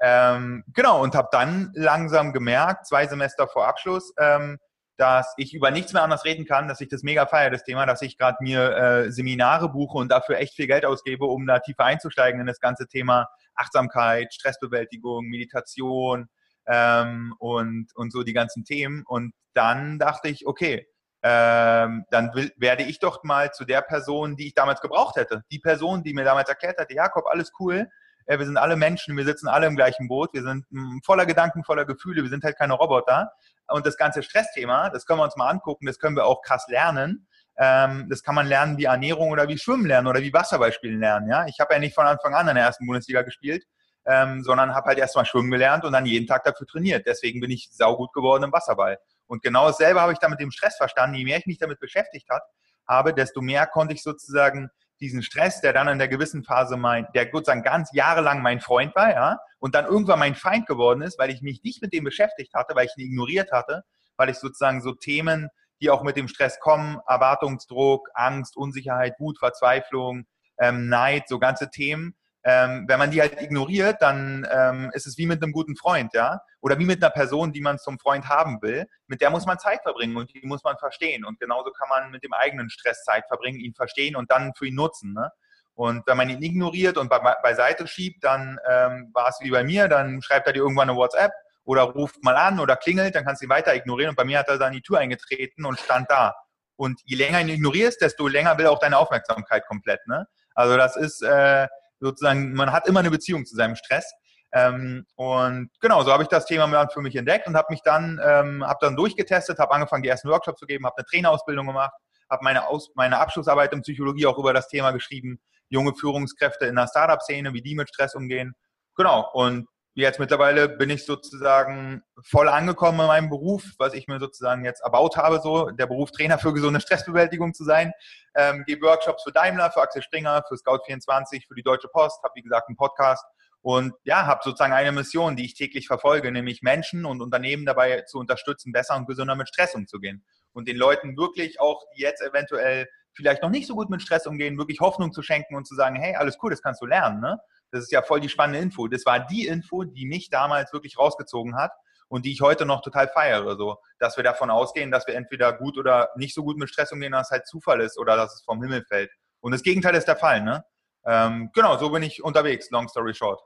Ähm, 0.00 0.62
genau, 0.74 1.02
und 1.02 1.14
habe 1.14 1.28
dann 1.32 1.72
langsam 1.74 2.32
gemerkt, 2.32 2.86
zwei 2.86 3.06
Semester 3.06 3.48
vor 3.48 3.66
Abschluss, 3.66 4.12
ähm, 4.18 4.58
dass 4.98 5.32
ich 5.36 5.54
über 5.54 5.70
nichts 5.70 5.92
mehr 5.92 6.02
anders 6.02 6.24
reden 6.24 6.44
kann, 6.44 6.68
dass 6.68 6.80
ich 6.80 6.88
das 6.88 7.02
mega 7.02 7.26
feiere, 7.26 7.50
das 7.50 7.64
Thema, 7.64 7.86
dass 7.86 8.02
ich 8.02 8.18
gerade 8.18 8.36
mir 8.40 8.76
äh, 8.76 9.12
Seminare 9.12 9.70
buche 9.70 9.96
und 9.96 10.10
dafür 10.10 10.38
echt 10.38 10.54
viel 10.54 10.66
Geld 10.66 10.84
ausgebe, 10.84 11.24
um 11.24 11.46
da 11.46 11.60
tiefer 11.60 11.84
einzusteigen 11.84 12.40
in 12.40 12.46
das 12.46 12.60
ganze 12.60 12.86
Thema 12.88 13.28
Achtsamkeit, 13.54 14.34
Stressbewältigung, 14.34 15.26
Meditation 15.26 16.28
ähm, 16.66 17.34
und, 17.38 17.88
und 17.94 18.12
so 18.12 18.22
die 18.22 18.32
ganzen 18.32 18.64
Themen. 18.64 19.04
Und 19.06 19.32
dann 19.54 19.98
dachte 19.98 20.28
ich, 20.28 20.46
okay, 20.46 20.86
ähm, 21.22 22.04
dann 22.10 22.34
will, 22.34 22.52
werde 22.56 22.84
ich 22.84 23.00
doch 23.00 23.24
mal 23.24 23.52
zu 23.52 23.64
der 23.64 23.82
Person, 23.82 24.36
die 24.36 24.48
ich 24.48 24.54
damals 24.54 24.80
gebraucht 24.80 25.16
hätte. 25.16 25.42
Die 25.50 25.58
Person, 25.58 26.02
die 26.02 26.14
mir 26.14 26.24
damals 26.24 26.48
erklärt 26.48 26.78
hatte, 26.78 26.94
Jakob, 26.94 27.26
alles 27.26 27.52
cool, 27.58 27.88
äh, 28.26 28.38
wir 28.38 28.46
sind 28.46 28.56
alle 28.56 28.76
Menschen, 28.76 29.16
wir 29.16 29.24
sitzen 29.24 29.48
alle 29.48 29.66
im 29.66 29.74
gleichen 29.74 30.06
Boot, 30.06 30.32
wir 30.32 30.42
sind 30.42 30.64
mh, 30.70 30.90
hm, 30.90 31.00
voller 31.04 31.26
Gedanken, 31.26 31.64
voller 31.64 31.84
Gefühle, 31.84 32.22
wir 32.22 32.30
sind 32.30 32.44
halt 32.44 32.56
keine 32.56 32.74
Roboter. 32.74 33.32
Und 33.66 33.86
das 33.86 33.96
ganze 33.96 34.22
Stressthema, 34.22 34.90
das 34.90 35.06
können 35.06 35.18
wir 35.18 35.24
uns 35.24 35.36
mal 35.36 35.48
angucken, 35.48 35.86
das 35.86 35.98
können 35.98 36.16
wir 36.16 36.24
auch 36.24 36.42
krass 36.42 36.66
lernen. 36.68 37.26
Ähm, 37.58 38.06
das 38.08 38.22
kann 38.22 38.34
man 38.34 38.46
lernen 38.46 38.78
wie 38.78 38.84
Ernährung 38.84 39.30
oder 39.30 39.48
wie 39.48 39.58
Schwimmen 39.58 39.86
lernen 39.86 40.06
oder 40.06 40.20
wie 40.20 40.32
Wasserballspielen 40.32 41.00
lernen. 41.00 41.28
Ja? 41.28 41.46
Ich 41.46 41.58
habe 41.58 41.74
ja 41.74 41.80
nicht 41.80 41.94
von 41.94 42.06
Anfang 42.06 42.34
an 42.34 42.48
in 42.48 42.54
der 42.54 42.64
ersten 42.64 42.86
Bundesliga 42.86 43.22
gespielt, 43.22 43.64
ähm, 44.06 44.42
sondern 44.42 44.74
habe 44.74 44.88
halt 44.88 44.98
erstmal 44.98 45.26
schwimmen 45.26 45.50
gelernt 45.50 45.84
und 45.84 45.92
dann 45.92 46.06
jeden 46.06 46.26
Tag 46.26 46.44
dafür 46.44 46.66
trainiert. 46.66 47.06
Deswegen 47.06 47.40
bin 47.40 47.50
ich 47.50 47.68
saugut 47.72 48.12
geworden 48.12 48.44
im 48.44 48.52
Wasserball. 48.52 48.98
Und 49.28 49.42
genau 49.42 49.68
dasselbe 49.68 50.00
habe 50.00 50.12
ich 50.12 50.18
dann 50.18 50.30
mit 50.30 50.40
dem 50.40 50.50
Stress 50.50 50.76
verstanden. 50.76 51.16
Je 51.16 51.24
mehr 51.24 51.38
ich 51.38 51.46
mich 51.46 51.58
damit 51.58 51.78
beschäftigt 51.78 52.28
hat, 52.30 52.42
habe, 52.88 53.14
desto 53.14 53.40
mehr 53.40 53.66
konnte 53.66 53.94
ich 53.94 54.02
sozusagen 54.02 54.70
diesen 55.00 55.22
Stress, 55.22 55.60
der 55.60 55.72
dann 55.72 55.86
in 55.88 55.98
der 55.98 56.08
gewissen 56.08 56.42
Phase 56.42 56.76
mein, 56.76 57.06
der 57.14 57.28
sozusagen 57.30 57.62
ganz 57.62 57.90
jahrelang 57.92 58.42
mein 58.42 58.60
Freund 58.60 58.96
war, 58.96 59.10
ja, 59.10 59.38
und 59.60 59.74
dann 59.74 59.84
irgendwann 59.84 60.18
mein 60.18 60.34
Feind 60.34 60.66
geworden 60.66 61.02
ist, 61.02 61.18
weil 61.18 61.30
ich 61.30 61.42
mich 61.42 61.62
nicht 61.62 61.82
mit 61.82 61.92
dem 61.92 62.04
beschäftigt 62.04 62.54
hatte, 62.54 62.74
weil 62.74 62.86
ich 62.86 62.96
ihn 62.96 63.06
ignoriert 63.06 63.52
hatte, 63.52 63.84
weil 64.16 64.28
ich 64.28 64.38
sozusagen 64.38 64.80
so 64.80 64.92
Themen, 64.92 65.48
die 65.80 65.90
auch 65.90 66.02
mit 66.02 66.16
dem 66.16 66.26
Stress 66.26 66.58
kommen, 66.58 66.98
Erwartungsdruck, 67.06 68.08
Angst, 68.14 68.56
Unsicherheit, 68.56 69.14
Wut, 69.20 69.38
Verzweiflung, 69.38 70.26
ähm, 70.58 70.88
Neid, 70.88 71.28
so 71.28 71.38
ganze 71.38 71.70
Themen, 71.70 72.16
ähm, 72.48 72.86
wenn 72.88 72.98
man 72.98 73.10
die 73.10 73.20
halt 73.20 73.42
ignoriert, 73.42 73.96
dann 74.00 74.48
ähm, 74.50 74.90
ist 74.94 75.06
es 75.06 75.18
wie 75.18 75.26
mit 75.26 75.42
einem 75.42 75.52
guten 75.52 75.76
Freund, 75.76 76.14
ja, 76.14 76.40
oder 76.62 76.78
wie 76.78 76.86
mit 76.86 77.02
einer 77.02 77.10
Person, 77.10 77.52
die 77.52 77.60
man 77.60 77.78
zum 77.78 77.98
Freund 77.98 78.26
haben 78.26 78.62
will. 78.62 78.86
Mit 79.06 79.20
der 79.20 79.28
muss 79.28 79.44
man 79.44 79.58
Zeit 79.58 79.82
verbringen 79.82 80.16
und 80.16 80.32
die 80.32 80.46
muss 80.46 80.64
man 80.64 80.78
verstehen. 80.78 81.26
Und 81.26 81.38
genauso 81.40 81.72
kann 81.72 81.90
man 81.90 82.10
mit 82.10 82.24
dem 82.24 82.32
eigenen 82.32 82.70
Stress 82.70 83.04
Zeit 83.04 83.26
verbringen, 83.28 83.60
ihn 83.60 83.74
verstehen 83.74 84.16
und 84.16 84.30
dann 84.30 84.54
für 84.56 84.66
ihn 84.66 84.76
nutzen. 84.76 85.12
Ne? 85.12 85.30
Und 85.74 86.06
wenn 86.06 86.16
man 86.16 86.30
ihn 86.30 86.42
ignoriert 86.42 86.96
und 86.96 87.10
be 87.10 87.20
beiseite 87.42 87.86
schiebt, 87.86 88.24
dann 88.24 88.58
ähm, 88.66 89.10
war 89.12 89.28
es 89.28 89.40
wie 89.42 89.50
bei 89.50 89.62
mir, 89.62 89.88
dann 89.88 90.22
schreibt 90.22 90.46
er 90.46 90.54
dir 90.54 90.60
irgendwann 90.60 90.88
eine 90.88 90.98
WhatsApp 90.98 91.32
oder 91.64 91.82
ruft 91.82 92.24
mal 92.24 92.36
an 92.36 92.60
oder 92.60 92.76
klingelt, 92.76 93.14
dann 93.14 93.26
kannst 93.26 93.42
du 93.42 93.46
ihn 93.46 93.50
weiter 93.50 93.74
ignorieren. 93.74 94.10
Und 94.10 94.16
bei 94.16 94.24
mir 94.24 94.38
hat 94.38 94.48
er 94.48 94.56
dann 94.56 94.72
die 94.72 94.80
Tür 94.80 95.00
eingetreten 95.00 95.66
und 95.66 95.78
stand 95.78 96.10
da. 96.10 96.34
Und 96.76 96.98
je 97.04 97.16
länger 97.16 97.42
ihn 97.42 97.50
ignorierst, 97.50 98.00
desto 98.00 98.26
länger 98.26 98.56
will 98.56 98.68
auch 98.68 98.78
deine 98.78 98.96
Aufmerksamkeit 98.96 99.66
komplett. 99.66 100.00
Ne? 100.06 100.26
Also 100.54 100.78
das 100.78 100.96
ist, 100.96 101.22
äh, 101.22 101.68
sozusagen, 102.00 102.52
man 102.54 102.72
hat 102.72 102.86
immer 102.86 103.00
eine 103.00 103.10
Beziehung 103.10 103.44
zu 103.46 103.56
seinem 103.56 103.76
Stress. 103.76 104.12
Ähm, 104.52 105.04
und 105.16 105.70
genau, 105.80 106.02
so 106.02 106.12
habe 106.12 106.22
ich 106.22 106.28
das 106.28 106.46
Thema 106.46 106.66
dann 106.68 106.88
für 106.90 107.00
mich 107.00 107.16
entdeckt 107.16 107.46
und 107.46 107.56
habe 107.56 107.66
mich 107.70 107.82
dann, 107.82 108.20
ähm, 108.24 108.64
habe 108.64 108.78
dann 108.80 108.96
durchgetestet, 108.96 109.58
habe 109.58 109.74
angefangen, 109.74 110.02
die 110.02 110.08
ersten 110.08 110.28
Workshops 110.28 110.60
zu 110.60 110.66
geben, 110.66 110.86
habe 110.86 110.96
eine 110.96 111.04
Trainerausbildung 111.04 111.66
gemacht, 111.66 111.92
habe 112.30 112.44
meine, 112.44 112.66
Aus 112.66 112.90
meine 112.94 113.18
Abschlussarbeit 113.18 113.72
in 113.72 113.82
Psychologie 113.82 114.26
auch 114.26 114.38
über 114.38 114.52
das 114.52 114.68
Thema 114.68 114.92
geschrieben, 114.92 115.38
junge 115.68 115.94
Führungskräfte 115.94 116.66
in 116.66 116.76
der 116.76 116.86
Startup-Szene, 116.86 117.52
wie 117.52 117.62
die 117.62 117.74
mit 117.74 117.88
Stress 117.88 118.14
umgehen. 118.14 118.54
Genau, 118.96 119.30
und 119.32 119.68
jetzt 120.02 120.20
mittlerweile 120.20 120.68
bin 120.68 120.90
ich 120.90 121.04
sozusagen 121.04 122.02
voll 122.22 122.48
angekommen 122.48 123.00
in 123.00 123.06
meinem 123.06 123.30
Beruf, 123.30 123.64
was 123.78 123.94
ich 123.94 124.06
mir 124.06 124.20
sozusagen 124.20 124.64
jetzt 124.64 124.80
erbaut 124.82 125.16
habe, 125.16 125.40
so 125.40 125.70
der 125.70 125.86
Beruf 125.86 126.10
Trainer 126.10 126.38
für 126.38 126.52
gesunde 126.52 126.80
Stressbewältigung 126.80 127.54
zu 127.54 127.64
sein. 127.64 127.92
Ähm, 128.34 128.64
gebe 128.66 128.86
Workshops 128.86 129.22
für 129.24 129.32
Daimler, 129.32 129.70
für 129.70 129.80
Axel 129.80 130.02
Springer, 130.02 130.42
für 130.48 130.54
Scout24, 130.54 131.46
für 131.46 131.54
die 131.54 131.62
Deutsche 131.62 131.88
Post, 131.88 132.22
habe 132.22 132.32
wie 132.36 132.42
gesagt 132.42 132.68
einen 132.68 132.76
Podcast 132.76 133.24
und 133.60 133.92
ja, 134.04 134.26
habe 134.26 134.40
sozusagen 134.44 134.72
eine 134.72 134.92
Mission, 134.92 135.36
die 135.36 135.44
ich 135.44 135.54
täglich 135.54 135.86
verfolge, 135.86 136.30
nämlich 136.30 136.62
Menschen 136.62 137.04
und 137.04 137.20
Unternehmen 137.20 137.66
dabei 137.66 138.02
zu 138.02 138.18
unterstützen, 138.18 138.72
besser 138.72 138.96
und 138.96 139.06
gesünder 139.06 139.34
mit 139.34 139.48
Stress 139.48 139.74
umzugehen 139.74 140.24
und 140.52 140.68
den 140.68 140.76
Leuten 140.76 141.16
wirklich 141.16 141.60
auch, 141.60 141.82
jetzt 141.94 142.22
eventuell 142.22 142.88
vielleicht 143.12 143.42
noch 143.42 143.50
nicht 143.50 143.66
so 143.66 143.74
gut 143.74 143.90
mit 143.90 144.00
Stress 144.00 144.26
umgehen, 144.26 144.58
wirklich 144.58 144.80
Hoffnung 144.80 145.12
zu 145.12 145.22
schenken 145.22 145.56
und 145.56 145.66
zu 145.66 145.74
sagen, 145.74 145.96
hey, 145.96 146.14
alles 146.14 146.38
cool, 146.42 146.50
das 146.50 146.62
kannst 146.62 146.80
du 146.80 146.86
lernen. 146.86 147.20
Ne? 147.20 147.38
Das 147.70 147.82
ist 147.82 147.92
ja 147.92 148.02
voll 148.02 148.20
die 148.20 148.28
spannende 148.28 148.60
Info. 148.60 148.88
Das 148.88 149.04
war 149.06 149.20
die 149.20 149.46
Info, 149.46 149.84
die 149.84 150.06
mich 150.06 150.30
damals 150.30 150.72
wirklich 150.72 150.98
rausgezogen 150.98 151.56
hat 151.56 151.72
und 152.08 152.24
die 152.24 152.32
ich 152.32 152.40
heute 152.40 152.66
noch 152.66 152.82
total 152.82 153.08
feiere. 153.08 153.56
So, 153.56 153.76
dass 153.98 154.16
wir 154.16 154.24
davon 154.24 154.50
ausgehen, 154.50 154.90
dass 154.90 155.06
wir 155.06 155.14
entweder 155.14 155.52
gut 155.52 155.78
oder 155.78 156.08
nicht 156.16 156.34
so 156.34 156.42
gut 156.42 156.56
mit 156.56 156.68
Stress 156.68 156.92
umgehen, 156.92 157.12
dass 157.12 157.28
es 157.28 157.30
halt 157.30 157.46
Zufall 157.46 157.80
ist 157.80 157.98
oder 157.98 158.16
dass 158.16 158.34
es 158.34 158.42
vom 158.42 158.62
Himmel 158.62 158.84
fällt. 158.88 159.10
Und 159.40 159.52
das 159.52 159.62
Gegenteil 159.62 159.94
ist 159.94 160.08
der 160.08 160.16
Fall. 160.16 160.42
Ne? 160.42 160.64
Ähm, 161.06 161.50
genau, 161.54 161.78
so 161.78 161.90
bin 161.90 162.02
ich 162.02 162.22
unterwegs, 162.22 162.70
long 162.70 162.88
story 162.88 163.14
short. 163.14 163.40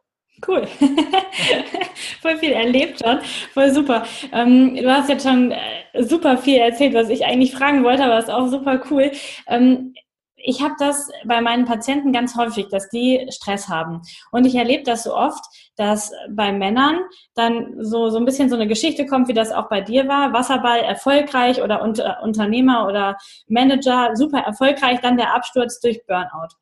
Cool. 0.47 0.67
voll 2.23 2.38
viel 2.38 2.52
erlebt 2.52 3.00
schon. 3.05 3.21
Voll 3.52 3.71
super. 3.71 4.05
Ähm, 4.33 4.76
du 4.76 4.91
hast 4.91 5.09
jetzt 5.11 5.26
schon 5.26 5.52
äh, 5.52 6.02
super 6.02 6.38
viel 6.38 6.59
erzählt, 6.59 6.95
was 6.95 7.11
ich 7.11 7.26
eigentlich 7.26 7.52
fragen 7.52 7.85
wollte, 7.85 8.05
aber 8.05 8.19
ist 8.19 8.31
auch 8.31 8.49
super 8.49 8.83
cool. 8.91 9.11
Ähm, 9.47 9.95
ich 10.44 10.62
habe 10.62 10.75
das 10.78 11.11
bei 11.25 11.40
meinen 11.40 11.64
Patienten 11.64 12.12
ganz 12.12 12.37
häufig, 12.37 12.68
dass 12.68 12.88
die 12.88 13.26
Stress 13.30 13.68
haben. 13.68 14.02
Und 14.30 14.44
ich 14.44 14.54
erlebe 14.54 14.82
das 14.82 15.04
so 15.04 15.14
oft, 15.14 15.44
dass 15.76 16.12
bei 16.30 16.52
Männern 16.52 17.00
dann 17.34 17.76
so, 17.82 18.11
so 18.11 18.18
ein 18.18 18.25
bisschen 18.25 18.49
so 18.49 18.56
eine 18.56 18.66
Geschichte 18.66 19.06
kommt, 19.06 19.28
wie 19.28 19.34
das 19.34 19.52
auch 19.52 19.68
bei 19.68 19.80
dir 19.80 20.08
war. 20.08 20.32
Wasserball 20.32 20.80
erfolgreich 20.80 21.62
oder 21.62 21.82
unter, 21.82 22.22
Unternehmer 22.22 22.87
oder 22.87 23.16
Manager 23.49 24.16
super 24.16 24.40
erfolgreich, 24.40 25.00
dann 25.00 25.16
der 25.16 25.34
Absturz 25.34 25.80
durch 25.80 26.04
Burnout. 26.06 26.56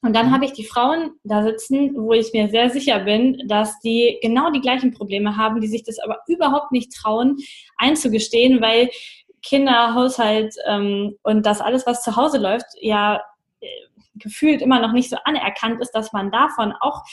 Und 0.00 0.14
dann 0.14 0.28
mhm. 0.28 0.32
habe 0.32 0.44
ich 0.44 0.52
die 0.52 0.64
Frauen 0.64 1.10
da 1.24 1.42
sitzen, 1.42 1.94
wo 1.96 2.12
ich 2.12 2.32
mir 2.32 2.48
sehr 2.48 2.70
sicher 2.70 3.00
bin, 3.00 3.42
dass 3.48 3.80
die 3.80 4.18
genau 4.22 4.50
die 4.50 4.60
gleichen 4.60 4.92
Probleme 4.92 5.36
haben, 5.36 5.60
die 5.60 5.66
sich 5.66 5.82
das 5.82 5.98
aber 5.98 6.20
überhaupt 6.28 6.70
nicht 6.70 6.92
trauen 6.94 7.36
einzugestehen, 7.76 8.60
weil 8.60 8.90
Kinder, 9.42 9.94
Haushalt 9.94 10.54
ähm, 10.66 11.16
und 11.22 11.46
das 11.46 11.60
alles, 11.60 11.86
was 11.86 12.02
zu 12.02 12.16
Hause 12.16 12.38
läuft, 12.38 12.66
ja 12.80 13.22
äh, 13.60 13.66
gefühlt 14.14 14.62
immer 14.62 14.80
noch 14.80 14.92
nicht 14.92 15.10
so 15.10 15.16
anerkannt 15.24 15.80
ist, 15.80 15.92
dass 15.92 16.12
man 16.12 16.30
davon 16.30 16.72
auch 16.80 17.04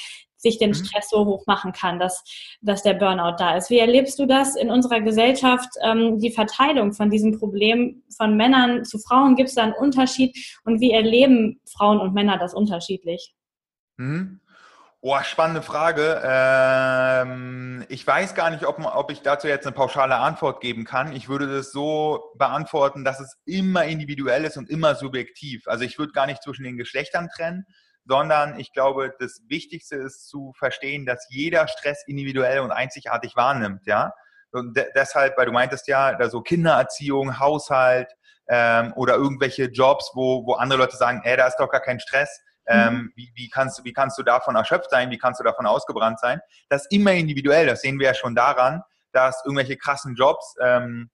sich 0.46 0.58
den 0.58 0.70
mhm. 0.70 0.76
Stress 0.76 1.10
so 1.10 1.26
hoch 1.26 1.46
machen 1.48 1.72
kann, 1.72 2.00
dass, 2.00 2.24
dass 2.62 2.84
der 2.84 2.94
Burnout 2.94 3.38
da 3.38 3.58
ist. 3.58 3.70
Wie 3.70 3.80
erlebst 3.80 4.20
du 4.20 4.26
das 4.26 4.56
in 4.56 4.70
unserer 4.70 5.02
Gesellschaft, 5.02 5.70
ähm, 5.82 6.20
die 6.20 6.32
Verteilung 6.32 6.94
von 6.94 7.10
diesem 7.10 7.38
Problem 7.38 8.04
von 8.16 8.38
Männern 8.38 8.86
zu 8.86 9.00
Frauen? 9.00 9.36
Gibt 9.36 9.50
es 9.50 9.56
da 9.56 9.64
einen 9.64 9.74
Unterschied? 9.74 10.38
Und 10.64 10.82
wie 10.82 10.92
erleben 10.92 11.60
Frauen 11.66 12.00
und 12.00 12.14
Männer 12.14 12.38
das 12.38 12.54
unterschiedlich? 12.54 13.34
Mhm. 13.98 14.40
Boah, 15.06 15.24
spannende 15.24 15.62
Frage. 15.62 16.20
Ähm, 16.26 17.86
ich 17.90 18.08
weiß 18.08 18.34
gar 18.34 18.50
nicht, 18.50 18.66
ob, 18.66 18.80
ob 18.84 19.12
ich 19.12 19.22
dazu 19.22 19.48
jetzt 19.48 19.68
eine 19.68 19.76
pauschale 19.76 20.16
Antwort 20.16 20.62
geben 20.62 20.84
kann. 20.84 21.14
Ich 21.16 21.30
würde 21.30 21.46
das 21.46 21.72
so 21.72 22.32
beantworten, 22.40 23.06
dass 23.06 23.20
es 23.20 23.38
immer 23.46 23.86
individuell 23.86 24.46
ist 24.46 24.58
und 24.58 24.68
immer 24.68 24.96
subjektiv. 24.96 25.68
Also 25.68 25.84
ich 25.84 26.00
würde 26.00 26.12
gar 26.14 26.26
nicht 26.26 26.42
zwischen 26.42 26.64
den 26.64 26.76
Geschlechtern 26.76 27.30
trennen, 27.30 27.68
sondern 28.06 28.60
ich 28.60 28.74
glaube, 28.74 29.14
das 29.20 29.44
Wichtigste 29.48 29.96
ist 29.98 30.28
zu 30.28 30.54
verstehen, 30.58 31.06
dass 31.06 31.28
jeder 31.30 31.68
Stress 31.68 32.04
individuell 32.08 32.62
und 32.62 32.72
einzigartig 32.72 33.36
wahrnimmt, 33.36 33.86
ja. 33.86 34.12
Und 34.54 34.76
de 34.76 34.88
deshalb, 34.96 35.38
weil 35.38 35.46
du 35.46 35.52
meintest 35.52 35.88
ja, 35.88 36.16
da 36.16 36.32
so 36.32 36.42
Kindererziehung, 36.42 37.38
Haushalt 37.38 38.12
ähm, 38.48 38.92
oder 38.96 39.14
irgendwelche 39.18 39.66
Jobs, 39.66 40.10
wo, 40.16 40.48
wo 40.48 40.54
andere 40.54 40.80
Leute 40.80 40.98
sagen, 40.98 41.22
ey, 41.26 41.38
da 41.38 41.46
ist 41.46 41.58
doch 41.58 41.70
gar 41.70 41.82
kein 41.82 42.00
Stress 42.00 42.42
ähm, 42.68 42.94
mhm. 42.94 43.14
wie, 43.16 43.32
wie, 43.36 43.50
kannst, 43.50 43.84
wie 43.84 43.94
kannst 43.94 44.18
du 44.18 44.24
davon 44.24 44.56
erschöpft 44.56 44.90
sein? 44.90 45.12
Wie 45.12 45.18
kannst 45.18 45.40
du 45.40 45.44
davon 45.44 45.66
ausgebrannt 45.66 46.20
sein? 46.20 46.40
Das 46.70 46.84
ist 46.84 46.92
immer 46.92 47.14
individuell. 47.14 47.68
Das 47.68 47.82
sehen 47.82 48.00
wir 48.00 48.08
ja 48.08 48.14
schon 48.14 48.36
daran, 48.36 48.82
dass 49.12 49.44
irgendwelche 49.46 49.78
krassen 49.78 50.16
Jobs, 50.16 50.56
ähm, 50.62 51.10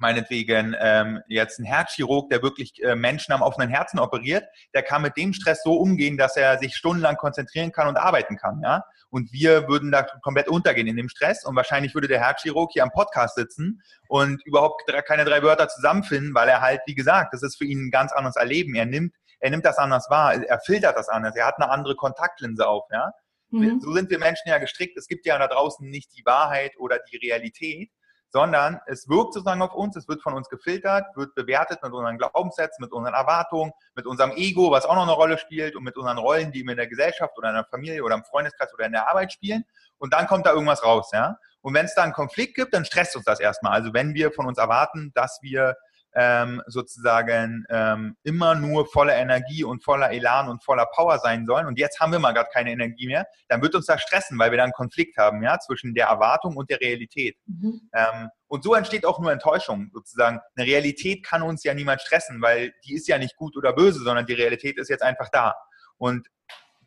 meinetwegen 0.00 0.74
ähm, 0.80 1.20
jetzt 1.28 1.58
ein 1.58 1.64
Herzchirurg, 1.64 2.30
der 2.30 2.42
wirklich 2.42 2.82
äh, 2.82 2.96
Menschen 2.96 3.32
am 3.32 3.42
offenen 3.42 3.68
Herzen 3.68 3.98
operiert, 3.98 4.44
der 4.74 4.82
kann 4.82 5.02
mit 5.02 5.16
dem 5.16 5.32
Stress 5.34 5.62
so 5.62 5.74
umgehen, 5.74 6.16
dass 6.16 6.36
er 6.36 6.58
sich 6.58 6.74
stundenlang 6.74 7.16
konzentrieren 7.16 7.70
kann 7.70 7.86
und 7.86 7.98
arbeiten 7.98 8.36
kann. 8.36 8.60
Ja? 8.62 8.82
Und 9.10 9.32
wir 9.32 9.68
würden 9.68 9.92
da 9.92 10.02
komplett 10.22 10.48
untergehen 10.48 10.86
in 10.86 10.96
dem 10.96 11.08
Stress 11.08 11.44
und 11.44 11.54
wahrscheinlich 11.54 11.94
würde 11.94 12.08
der 12.08 12.20
Herzchirurg 12.20 12.70
hier 12.72 12.82
am 12.82 12.90
Podcast 12.90 13.34
sitzen 13.34 13.82
und 14.08 14.44
überhaupt 14.46 14.82
keine 15.06 15.24
drei 15.24 15.42
Wörter 15.42 15.68
zusammenfinden, 15.68 16.34
weil 16.34 16.48
er 16.48 16.60
halt, 16.60 16.80
wie 16.86 16.94
gesagt, 16.94 17.34
das 17.34 17.42
ist 17.42 17.58
für 17.58 17.64
ihn 17.64 17.86
ein 17.86 17.90
ganz 17.90 18.12
anderes 18.12 18.36
Erleben. 18.36 18.74
Er 18.74 18.86
nimmt 18.86 19.14
er 19.40 19.50
nimmt 19.50 19.64
das 19.64 19.78
anders 19.78 20.08
wahr, 20.10 20.34
er 20.34 20.60
filtert 20.60 20.96
das 20.96 21.08
anders, 21.08 21.34
er 21.34 21.46
hat 21.46 21.56
eine 21.56 21.70
andere 21.70 21.96
Kontaktlinse 21.96 22.66
auf, 22.68 22.84
ja. 22.90 23.12
Mhm. 23.50 23.80
So 23.80 23.92
sind 23.92 24.10
wir 24.10 24.18
Menschen 24.18 24.48
ja 24.48 24.58
gestrickt. 24.58 24.96
Es 24.96 25.08
gibt 25.08 25.26
ja 25.26 25.36
da 25.38 25.48
draußen 25.48 25.88
nicht 25.88 26.16
die 26.16 26.24
Wahrheit 26.24 26.72
oder 26.78 26.98
die 27.10 27.16
Realität, 27.16 27.90
sondern 28.32 28.80
es 28.86 29.08
wirkt 29.08 29.34
sozusagen 29.34 29.60
auf 29.60 29.74
uns, 29.74 29.96
es 29.96 30.06
wird 30.06 30.22
von 30.22 30.34
uns 30.34 30.48
gefiltert, 30.48 31.04
wird 31.16 31.34
bewertet 31.34 31.82
mit 31.82 31.92
unseren 31.92 32.16
Glaubenssätzen, 32.16 32.80
mit 32.80 32.92
unseren 32.92 33.14
Erwartungen, 33.14 33.72
mit 33.94 34.06
unserem 34.06 34.30
Ego, 34.32 34.70
was 34.70 34.84
auch 34.84 34.94
noch 34.94 35.02
eine 35.02 35.12
Rolle 35.12 35.36
spielt 35.36 35.74
und 35.74 35.82
mit 35.82 35.96
unseren 35.96 36.18
Rollen, 36.18 36.52
die 36.52 36.62
wir 36.62 36.70
in 36.70 36.76
der 36.76 36.86
Gesellschaft 36.86 37.36
oder 37.36 37.48
in 37.48 37.56
der 37.56 37.64
Familie 37.64 38.04
oder 38.04 38.14
im 38.14 38.24
Freundeskreis 38.24 38.72
oder 38.72 38.86
in 38.86 38.92
der 38.92 39.08
Arbeit 39.08 39.32
spielen. 39.32 39.64
Und 39.98 40.14
dann 40.14 40.28
kommt 40.28 40.46
da 40.46 40.52
irgendwas 40.52 40.84
raus, 40.84 41.10
ja. 41.12 41.36
Und 41.60 41.74
wenn 41.74 41.86
es 41.86 41.94
da 41.94 42.04
einen 42.04 42.12
Konflikt 42.12 42.54
gibt, 42.54 42.72
dann 42.72 42.84
stresst 42.84 43.16
uns 43.16 43.24
das 43.24 43.40
erstmal. 43.40 43.72
Also 43.72 43.92
wenn 43.92 44.14
wir 44.14 44.30
von 44.30 44.46
uns 44.46 44.58
erwarten, 44.58 45.10
dass 45.14 45.40
wir 45.42 45.76
ähm, 46.14 46.62
sozusagen 46.66 47.64
ähm, 47.70 48.16
immer 48.22 48.54
nur 48.54 48.86
voller 48.86 49.16
Energie 49.16 49.64
und 49.64 49.84
voller 49.84 50.10
Elan 50.10 50.48
und 50.48 50.64
voller 50.64 50.86
Power 50.94 51.18
sein 51.18 51.46
sollen 51.46 51.66
und 51.66 51.78
jetzt 51.78 52.00
haben 52.00 52.12
wir 52.12 52.18
mal 52.18 52.32
gerade 52.32 52.50
keine 52.52 52.72
Energie 52.72 53.06
mehr, 53.06 53.26
dann 53.48 53.62
wird 53.62 53.74
uns 53.74 53.86
das 53.86 54.02
stressen, 54.02 54.38
weil 54.38 54.50
wir 54.50 54.58
dann 54.58 54.64
einen 54.64 54.72
Konflikt 54.72 55.16
haben, 55.16 55.42
ja, 55.42 55.58
zwischen 55.58 55.94
der 55.94 56.06
Erwartung 56.06 56.56
und 56.56 56.70
der 56.70 56.80
Realität. 56.80 57.36
Mhm. 57.46 57.88
Ähm, 57.94 58.28
und 58.48 58.64
so 58.64 58.74
entsteht 58.74 59.06
auch 59.06 59.20
nur 59.20 59.30
Enttäuschung, 59.30 59.90
sozusagen. 59.92 60.40
Eine 60.56 60.66
Realität 60.66 61.24
kann 61.24 61.42
uns 61.42 61.62
ja 61.62 61.72
niemand 61.72 62.00
stressen, 62.00 62.42
weil 62.42 62.72
die 62.84 62.94
ist 62.94 63.06
ja 63.06 63.16
nicht 63.16 63.36
gut 63.36 63.56
oder 63.56 63.72
böse, 63.72 64.00
sondern 64.00 64.26
die 64.26 64.34
Realität 64.34 64.76
ist 64.78 64.88
jetzt 64.88 65.02
einfach 65.02 65.28
da. 65.30 65.54
Und 65.96 66.26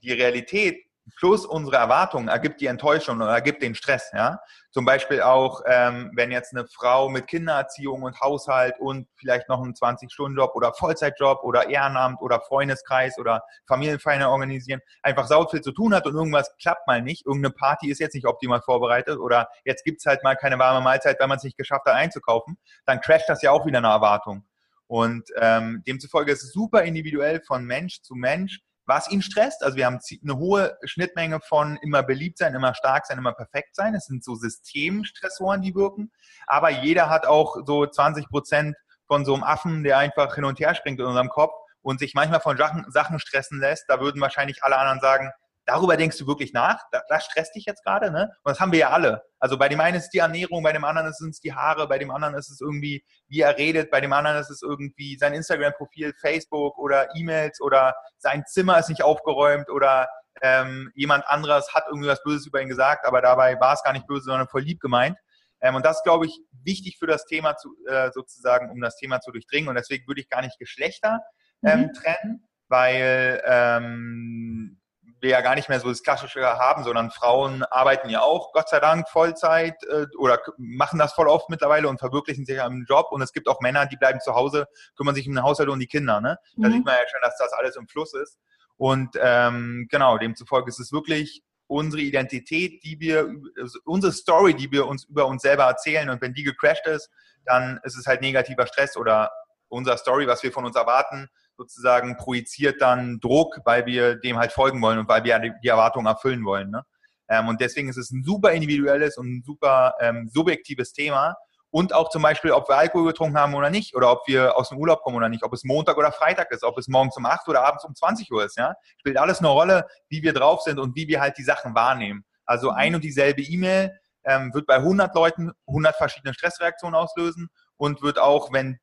die 0.03 0.11
Realität 0.11 0.83
plus 1.17 1.45
unsere 1.45 1.77
Erwartungen 1.77 2.27
ergibt 2.27 2.61
die 2.61 2.67
Enttäuschung 2.67 3.17
oder 3.17 3.31
ergibt 3.31 3.61
den 3.61 3.75
Stress. 3.75 4.11
Ja? 4.13 4.39
Zum 4.71 4.85
Beispiel 4.85 5.21
auch, 5.21 5.61
ähm, 5.67 6.11
wenn 6.15 6.31
jetzt 6.31 6.55
eine 6.55 6.65
Frau 6.65 7.09
mit 7.09 7.27
Kindererziehung 7.27 8.03
und 8.03 8.19
Haushalt 8.19 8.79
und 8.79 9.07
vielleicht 9.15 9.49
noch 9.49 9.61
einen 9.61 9.73
20-Stunden-Job 9.73 10.55
oder 10.55 10.73
Vollzeitjob 10.73 11.43
oder 11.43 11.69
Ehrenamt 11.69 12.21
oder 12.21 12.41
Freundeskreis 12.41 13.17
oder 13.17 13.43
Familienfeier 13.67 14.29
organisieren, 14.29 14.81
einfach 15.01 15.27
sau 15.27 15.45
viel 15.47 15.61
zu 15.61 15.71
tun 15.71 15.93
hat 15.93 16.05
und 16.05 16.15
irgendwas 16.15 16.55
klappt 16.61 16.87
mal 16.87 17.01
nicht, 17.01 17.25
irgendeine 17.25 17.53
Party 17.53 17.91
ist 17.91 17.99
jetzt 17.99 18.13
nicht 18.15 18.25
optimal 18.25 18.61
vorbereitet 18.61 19.19
oder 19.19 19.49
jetzt 19.65 19.83
gibt's 19.83 20.05
halt 20.05 20.23
mal 20.23 20.35
keine 20.35 20.57
warme 20.57 20.81
Mahlzeit, 20.81 21.19
weil 21.19 21.27
man 21.27 21.37
es 21.37 21.43
nicht 21.43 21.57
geschafft 21.57 21.85
hat 21.85 21.95
einzukaufen, 21.95 22.57
dann 22.85 23.01
crasht 23.01 23.27
das 23.27 23.41
ja 23.41 23.51
auch 23.51 23.65
wieder 23.65 23.79
eine 23.79 23.89
Erwartung. 23.89 24.45
Und 24.87 25.29
ähm, 25.37 25.83
demzufolge 25.87 26.31
ist 26.31 26.43
es 26.43 26.53
super 26.53 26.83
individuell 26.83 27.41
von 27.41 27.65
Mensch 27.65 28.01
zu 28.01 28.15
Mensch, 28.15 28.59
was 28.85 29.09
ihn 29.09 29.21
stresst. 29.21 29.63
Also 29.63 29.77
wir 29.77 29.85
haben 29.85 29.99
eine 30.23 30.37
hohe 30.37 30.77
Schnittmenge 30.83 31.39
von 31.41 31.77
immer 31.81 32.03
beliebt 32.03 32.37
sein, 32.37 32.53
immer 32.53 32.75
stark 32.75 33.05
sein, 33.05 33.17
immer 33.17 33.33
perfekt 33.33 33.75
sein. 33.75 33.95
Es 33.95 34.05
sind 34.05 34.23
so 34.23 34.35
Systemstressoren, 34.35 35.61
die 35.61 35.75
wirken. 35.75 36.11
Aber 36.47 36.69
jeder 36.69 37.09
hat 37.09 37.25
auch 37.25 37.57
so 37.65 37.85
20 37.85 38.27
Prozent 38.29 38.75
von 39.07 39.25
so 39.25 39.33
einem 39.33 39.43
Affen, 39.43 39.83
der 39.83 39.97
einfach 39.97 40.35
hin 40.35 40.45
und 40.45 40.59
her 40.59 40.75
springt 40.75 40.99
in 40.99 41.05
unserem 41.05 41.29
Kopf 41.29 41.53
und 41.81 41.99
sich 41.99 42.13
manchmal 42.13 42.39
von 42.39 42.57
Sachen 42.57 43.19
stressen 43.19 43.59
lässt. 43.59 43.85
Da 43.87 43.99
würden 43.99 44.21
wahrscheinlich 44.21 44.63
alle 44.63 44.77
anderen 44.77 45.01
sagen, 45.01 45.31
darüber 45.65 45.97
denkst 45.97 46.17
du 46.17 46.27
wirklich 46.27 46.53
nach, 46.53 46.79
das 46.91 47.25
stresst 47.25 47.55
dich 47.55 47.65
jetzt 47.65 47.83
gerade, 47.83 48.11
ne? 48.11 48.31
Und 48.43 48.51
das 48.51 48.59
haben 48.59 48.71
wir 48.71 48.79
ja 48.79 48.89
alle. 48.89 49.23
Also 49.39 49.57
bei 49.57 49.69
dem 49.69 49.79
einen 49.79 49.97
ist 49.97 50.09
die 50.09 50.19
Ernährung, 50.19 50.63
bei 50.63 50.73
dem 50.73 50.83
anderen 50.83 51.07
ist 51.07 51.21
es 51.21 51.39
die 51.39 51.53
Haare, 51.53 51.87
bei 51.87 51.97
dem 51.97 52.11
anderen 52.11 52.35
ist 52.35 52.49
es 52.49 52.61
irgendwie, 52.61 53.03
wie 53.27 53.41
er 53.41 53.57
redet, 53.57 53.91
bei 53.91 54.01
dem 54.01 54.13
anderen 54.13 54.37
ist 54.37 54.49
es 54.49 54.61
irgendwie 54.61 55.17
sein 55.17 55.33
Instagram-Profil, 55.33 56.13
Facebook 56.19 56.77
oder 56.77 57.15
E-Mails 57.15 57.61
oder 57.61 57.93
sein 58.17 58.43
Zimmer 58.45 58.79
ist 58.79 58.89
nicht 58.89 59.03
aufgeräumt 59.03 59.69
oder 59.69 60.07
ähm, 60.41 60.91
jemand 60.95 61.25
anderes 61.27 61.73
hat 61.73 61.85
irgendwie 61.87 62.09
was 62.09 62.23
Böses 62.23 62.47
über 62.47 62.61
ihn 62.61 62.67
gesagt, 62.67 63.05
aber 63.05 63.21
dabei 63.21 63.59
war 63.59 63.73
es 63.73 63.83
gar 63.83 63.93
nicht 63.93 64.07
böse, 64.07 64.25
sondern 64.25 64.47
voll 64.47 64.61
lieb 64.61 64.79
gemeint. 64.79 65.17
Ähm, 65.61 65.75
und 65.75 65.85
das 65.85 65.97
ist, 65.97 66.03
glaube 66.03 66.25
ich, 66.25 66.39
wichtig 66.63 66.97
für 66.99 67.07
das 67.07 67.25
Thema 67.25 67.55
zu, 67.55 67.75
äh, 67.87 68.11
sozusagen, 68.11 68.69
um 68.69 68.81
das 68.81 68.97
Thema 68.97 69.21
zu 69.21 69.31
durchdringen. 69.31 69.69
Und 69.69 69.75
deswegen 69.75 70.05
würde 70.07 70.21
ich 70.21 70.29
gar 70.29 70.41
nicht 70.41 70.59
Geschlechter 70.59 71.21
ähm, 71.63 71.81
mhm. 71.81 71.93
trennen, 71.93 72.47
weil 72.67 73.41
ähm, 73.45 74.81
wir 75.23 75.31
ja 75.31 75.41
gar 75.41 75.55
nicht 75.55 75.69
mehr 75.69 75.79
so 75.79 75.89
das 75.89 76.03
Klassische 76.03 76.41
haben, 76.41 76.83
sondern 76.83 77.09
Frauen 77.09 77.63
arbeiten 77.63 78.09
ja 78.09 78.21
auch, 78.21 78.51
Gott 78.51 78.69
sei 78.69 78.79
Dank, 78.79 79.09
Vollzeit 79.09 79.81
äh, 79.85 80.05
oder 80.17 80.39
machen 80.57 80.99
das 80.99 81.13
voll 81.13 81.27
oft 81.27 81.49
mittlerweile 81.49 81.87
und 81.87 81.97
verwirklichen 81.97 82.45
sich 82.45 82.61
am 82.61 82.85
Job. 82.87 83.07
Und 83.11 83.21
es 83.21 83.33
gibt 83.33 83.47
auch 83.47 83.61
Männer, 83.61 83.85
die 83.87 83.97
bleiben 83.97 84.19
zu 84.19 84.35
Hause, 84.35 84.67
kümmern 84.95 85.15
sich 85.15 85.27
um 85.27 85.33
den 85.33 85.43
Haushalt 85.43 85.69
und 85.69 85.79
die 85.79 85.87
Kinder. 85.87 86.21
Ne? 86.21 86.37
Da 86.57 86.67
mhm. 86.67 86.73
sieht 86.73 86.85
man 86.85 86.95
ja 86.95 87.09
schon, 87.09 87.21
dass 87.23 87.37
das 87.37 87.53
alles 87.53 87.75
im 87.75 87.87
Fluss 87.87 88.13
ist. 88.13 88.37
Und 88.77 89.17
ähm, 89.19 89.87
genau, 89.89 90.17
demzufolge 90.17 90.69
ist 90.69 90.79
es 90.79 90.91
wirklich 90.91 91.41
unsere 91.67 92.01
Identität, 92.01 92.83
die 92.83 92.99
wir, 92.99 93.33
also 93.59 93.79
unsere 93.85 94.11
Story, 94.11 94.53
die 94.53 94.71
wir 94.71 94.85
uns 94.85 95.05
über 95.05 95.25
uns 95.25 95.41
selber 95.41 95.63
erzählen. 95.63 96.09
Und 96.09 96.21
wenn 96.21 96.33
die 96.33 96.43
gecrashed 96.43 96.85
ist, 96.85 97.09
dann 97.45 97.79
ist 97.83 97.97
es 97.97 98.05
halt 98.05 98.21
negativer 98.21 98.67
Stress 98.67 98.97
oder 98.97 99.31
unser 99.69 99.97
Story, 99.97 100.27
was 100.27 100.43
wir 100.43 100.51
von 100.51 100.65
uns 100.65 100.75
erwarten, 100.75 101.29
sozusagen 101.57 102.17
projiziert 102.17 102.81
dann 102.81 103.19
Druck, 103.19 103.59
weil 103.65 103.85
wir 103.85 104.15
dem 104.15 104.37
halt 104.37 104.51
folgen 104.51 104.81
wollen 104.81 104.99
und 104.99 105.07
weil 105.07 105.23
wir 105.23 105.39
die 105.39 105.67
Erwartungen 105.67 106.07
erfüllen 106.07 106.45
wollen. 106.45 106.71
Ne? 106.71 106.83
Ähm, 107.29 107.47
und 107.47 107.61
deswegen 107.61 107.89
ist 107.89 107.97
es 107.97 108.11
ein 108.11 108.23
super 108.23 108.51
individuelles 108.51 109.17
und 109.17 109.27
ein 109.27 109.43
super 109.45 109.95
ähm, 109.99 110.29
subjektives 110.31 110.93
Thema. 110.93 111.35
Und 111.69 111.91
auch 111.91 112.09
zum 112.09 112.21
Beispiel, 112.21 112.51
ob 112.51 112.69
wir 112.69 112.77
Alkohol 112.77 113.07
getrunken 113.07 113.37
haben 113.37 113.55
oder 113.55 113.71
nicht, 113.71 113.95
oder 113.95 114.11
ob 114.11 114.27
wir 114.27 114.55
aus 114.55 114.69
dem 114.69 114.77
Urlaub 114.77 115.01
kommen 115.01 115.17
oder 115.17 115.29
nicht, 115.29 115.43
ob 115.43 115.53
es 115.53 115.63
Montag 115.63 115.97
oder 115.97 116.11
Freitag 116.11 116.51
ist, 116.51 116.63
ob 116.63 116.77
es 116.77 116.87
morgens 116.87 117.17
um 117.17 117.25
8 117.25 117.47
oder 117.47 117.65
abends 117.65 117.83
um 117.83 117.95
20 117.95 118.31
Uhr 118.31 118.45
ist. 118.45 118.57
Ja? 118.57 118.75
Spielt 118.99 119.17
alles 119.17 119.39
eine 119.39 119.47
Rolle, 119.47 119.87
wie 120.07 120.21
wir 120.21 120.33
drauf 120.33 120.61
sind 120.61 120.77
und 120.77 120.95
wie 120.95 121.07
wir 121.07 121.19
halt 121.19 121.37
die 121.37 121.43
Sachen 121.43 121.73
wahrnehmen. 121.73 122.25
Also 122.45 122.69
mhm. 122.69 122.77
ein 122.77 122.95
und 122.95 123.03
dieselbe 123.03 123.41
E-Mail 123.41 123.91
ähm, 124.25 124.53
wird 124.53 124.67
bei 124.67 124.75
100 124.75 125.15
Leuten 125.15 125.51
100 125.67 125.95
verschiedene 125.95 126.33
Stressreaktionen 126.33 126.95
auslösen 126.95 127.49
und 127.77 128.01
wird 128.01 128.19
auch, 128.19 128.53
wenn 128.53 128.77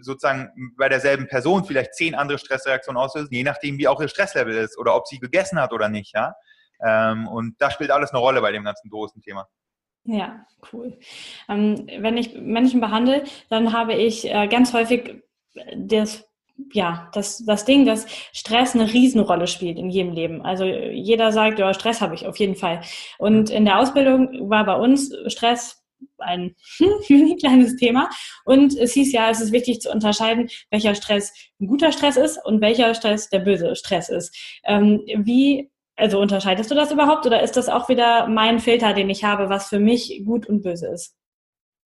sozusagen 0.00 0.74
bei 0.76 0.88
derselben 0.88 1.28
Person 1.28 1.64
vielleicht 1.64 1.94
zehn 1.94 2.14
andere 2.14 2.38
Stressreaktionen 2.38 3.00
auslösen, 3.00 3.32
je 3.32 3.42
nachdem, 3.42 3.78
wie 3.78 3.88
auch 3.88 4.00
ihr 4.00 4.08
Stresslevel 4.08 4.56
ist 4.56 4.78
oder 4.78 4.94
ob 4.94 5.06
sie 5.06 5.18
gegessen 5.18 5.60
hat 5.60 5.72
oder 5.72 5.88
nicht. 5.88 6.14
Ja? 6.14 6.34
Ähm, 6.84 7.28
und 7.28 7.56
das 7.58 7.74
spielt 7.74 7.90
alles 7.90 8.10
eine 8.10 8.20
Rolle 8.20 8.40
bei 8.40 8.52
dem 8.52 8.64
ganzen 8.64 8.90
großen 8.90 9.22
Thema. 9.22 9.48
Ja, 10.04 10.46
cool. 10.72 10.98
Ähm, 11.48 11.86
wenn 11.98 12.16
ich 12.16 12.34
Menschen 12.34 12.80
behandle, 12.80 13.24
dann 13.50 13.72
habe 13.72 13.94
ich 13.94 14.24
äh, 14.26 14.48
ganz 14.48 14.72
häufig 14.72 15.22
das 15.76 16.24
ja, 16.72 17.08
das, 17.12 17.44
das 17.44 17.64
Ding, 17.64 17.86
dass 17.86 18.06
Stress 18.32 18.74
eine 18.74 18.92
Riesenrolle 18.92 19.46
spielt 19.46 19.78
in 19.78 19.90
jedem 19.90 20.12
Leben. 20.12 20.42
Also 20.42 20.64
jeder 20.64 21.30
sagt, 21.30 21.58
ja, 21.58 21.72
Stress 21.72 22.00
habe 22.00 22.14
ich 22.14 22.26
auf 22.26 22.36
jeden 22.38 22.56
Fall. 22.56 22.80
Und 23.18 23.50
in 23.50 23.64
der 23.64 23.78
Ausbildung 23.78 24.50
war 24.50 24.64
bei 24.64 24.74
uns 24.74 25.14
Stress 25.26 25.77
ein 26.18 26.54
kleines 27.40 27.76
Thema. 27.76 28.08
Und 28.44 28.76
es 28.76 28.92
hieß 28.92 29.12
ja, 29.12 29.30
es 29.30 29.40
ist 29.40 29.52
wichtig 29.52 29.80
zu 29.80 29.90
unterscheiden, 29.90 30.48
welcher 30.70 30.94
Stress 30.94 31.32
ein 31.60 31.66
guter 31.66 31.92
Stress 31.92 32.16
ist 32.16 32.38
und 32.44 32.60
welcher 32.60 32.94
Stress 32.94 33.28
der 33.28 33.40
böse 33.40 33.76
Stress 33.76 34.08
ist. 34.08 34.36
Ähm, 34.64 35.02
wie, 35.06 35.70
also 35.96 36.20
unterscheidest 36.20 36.70
du 36.70 36.74
das 36.74 36.92
überhaupt 36.92 37.26
oder 37.26 37.42
ist 37.42 37.56
das 37.56 37.68
auch 37.68 37.88
wieder 37.88 38.28
mein 38.28 38.60
Filter, 38.60 38.94
den 38.94 39.10
ich 39.10 39.24
habe, 39.24 39.48
was 39.48 39.68
für 39.68 39.80
mich 39.80 40.22
gut 40.24 40.46
und 40.46 40.62
böse 40.62 40.88
ist? 40.88 41.16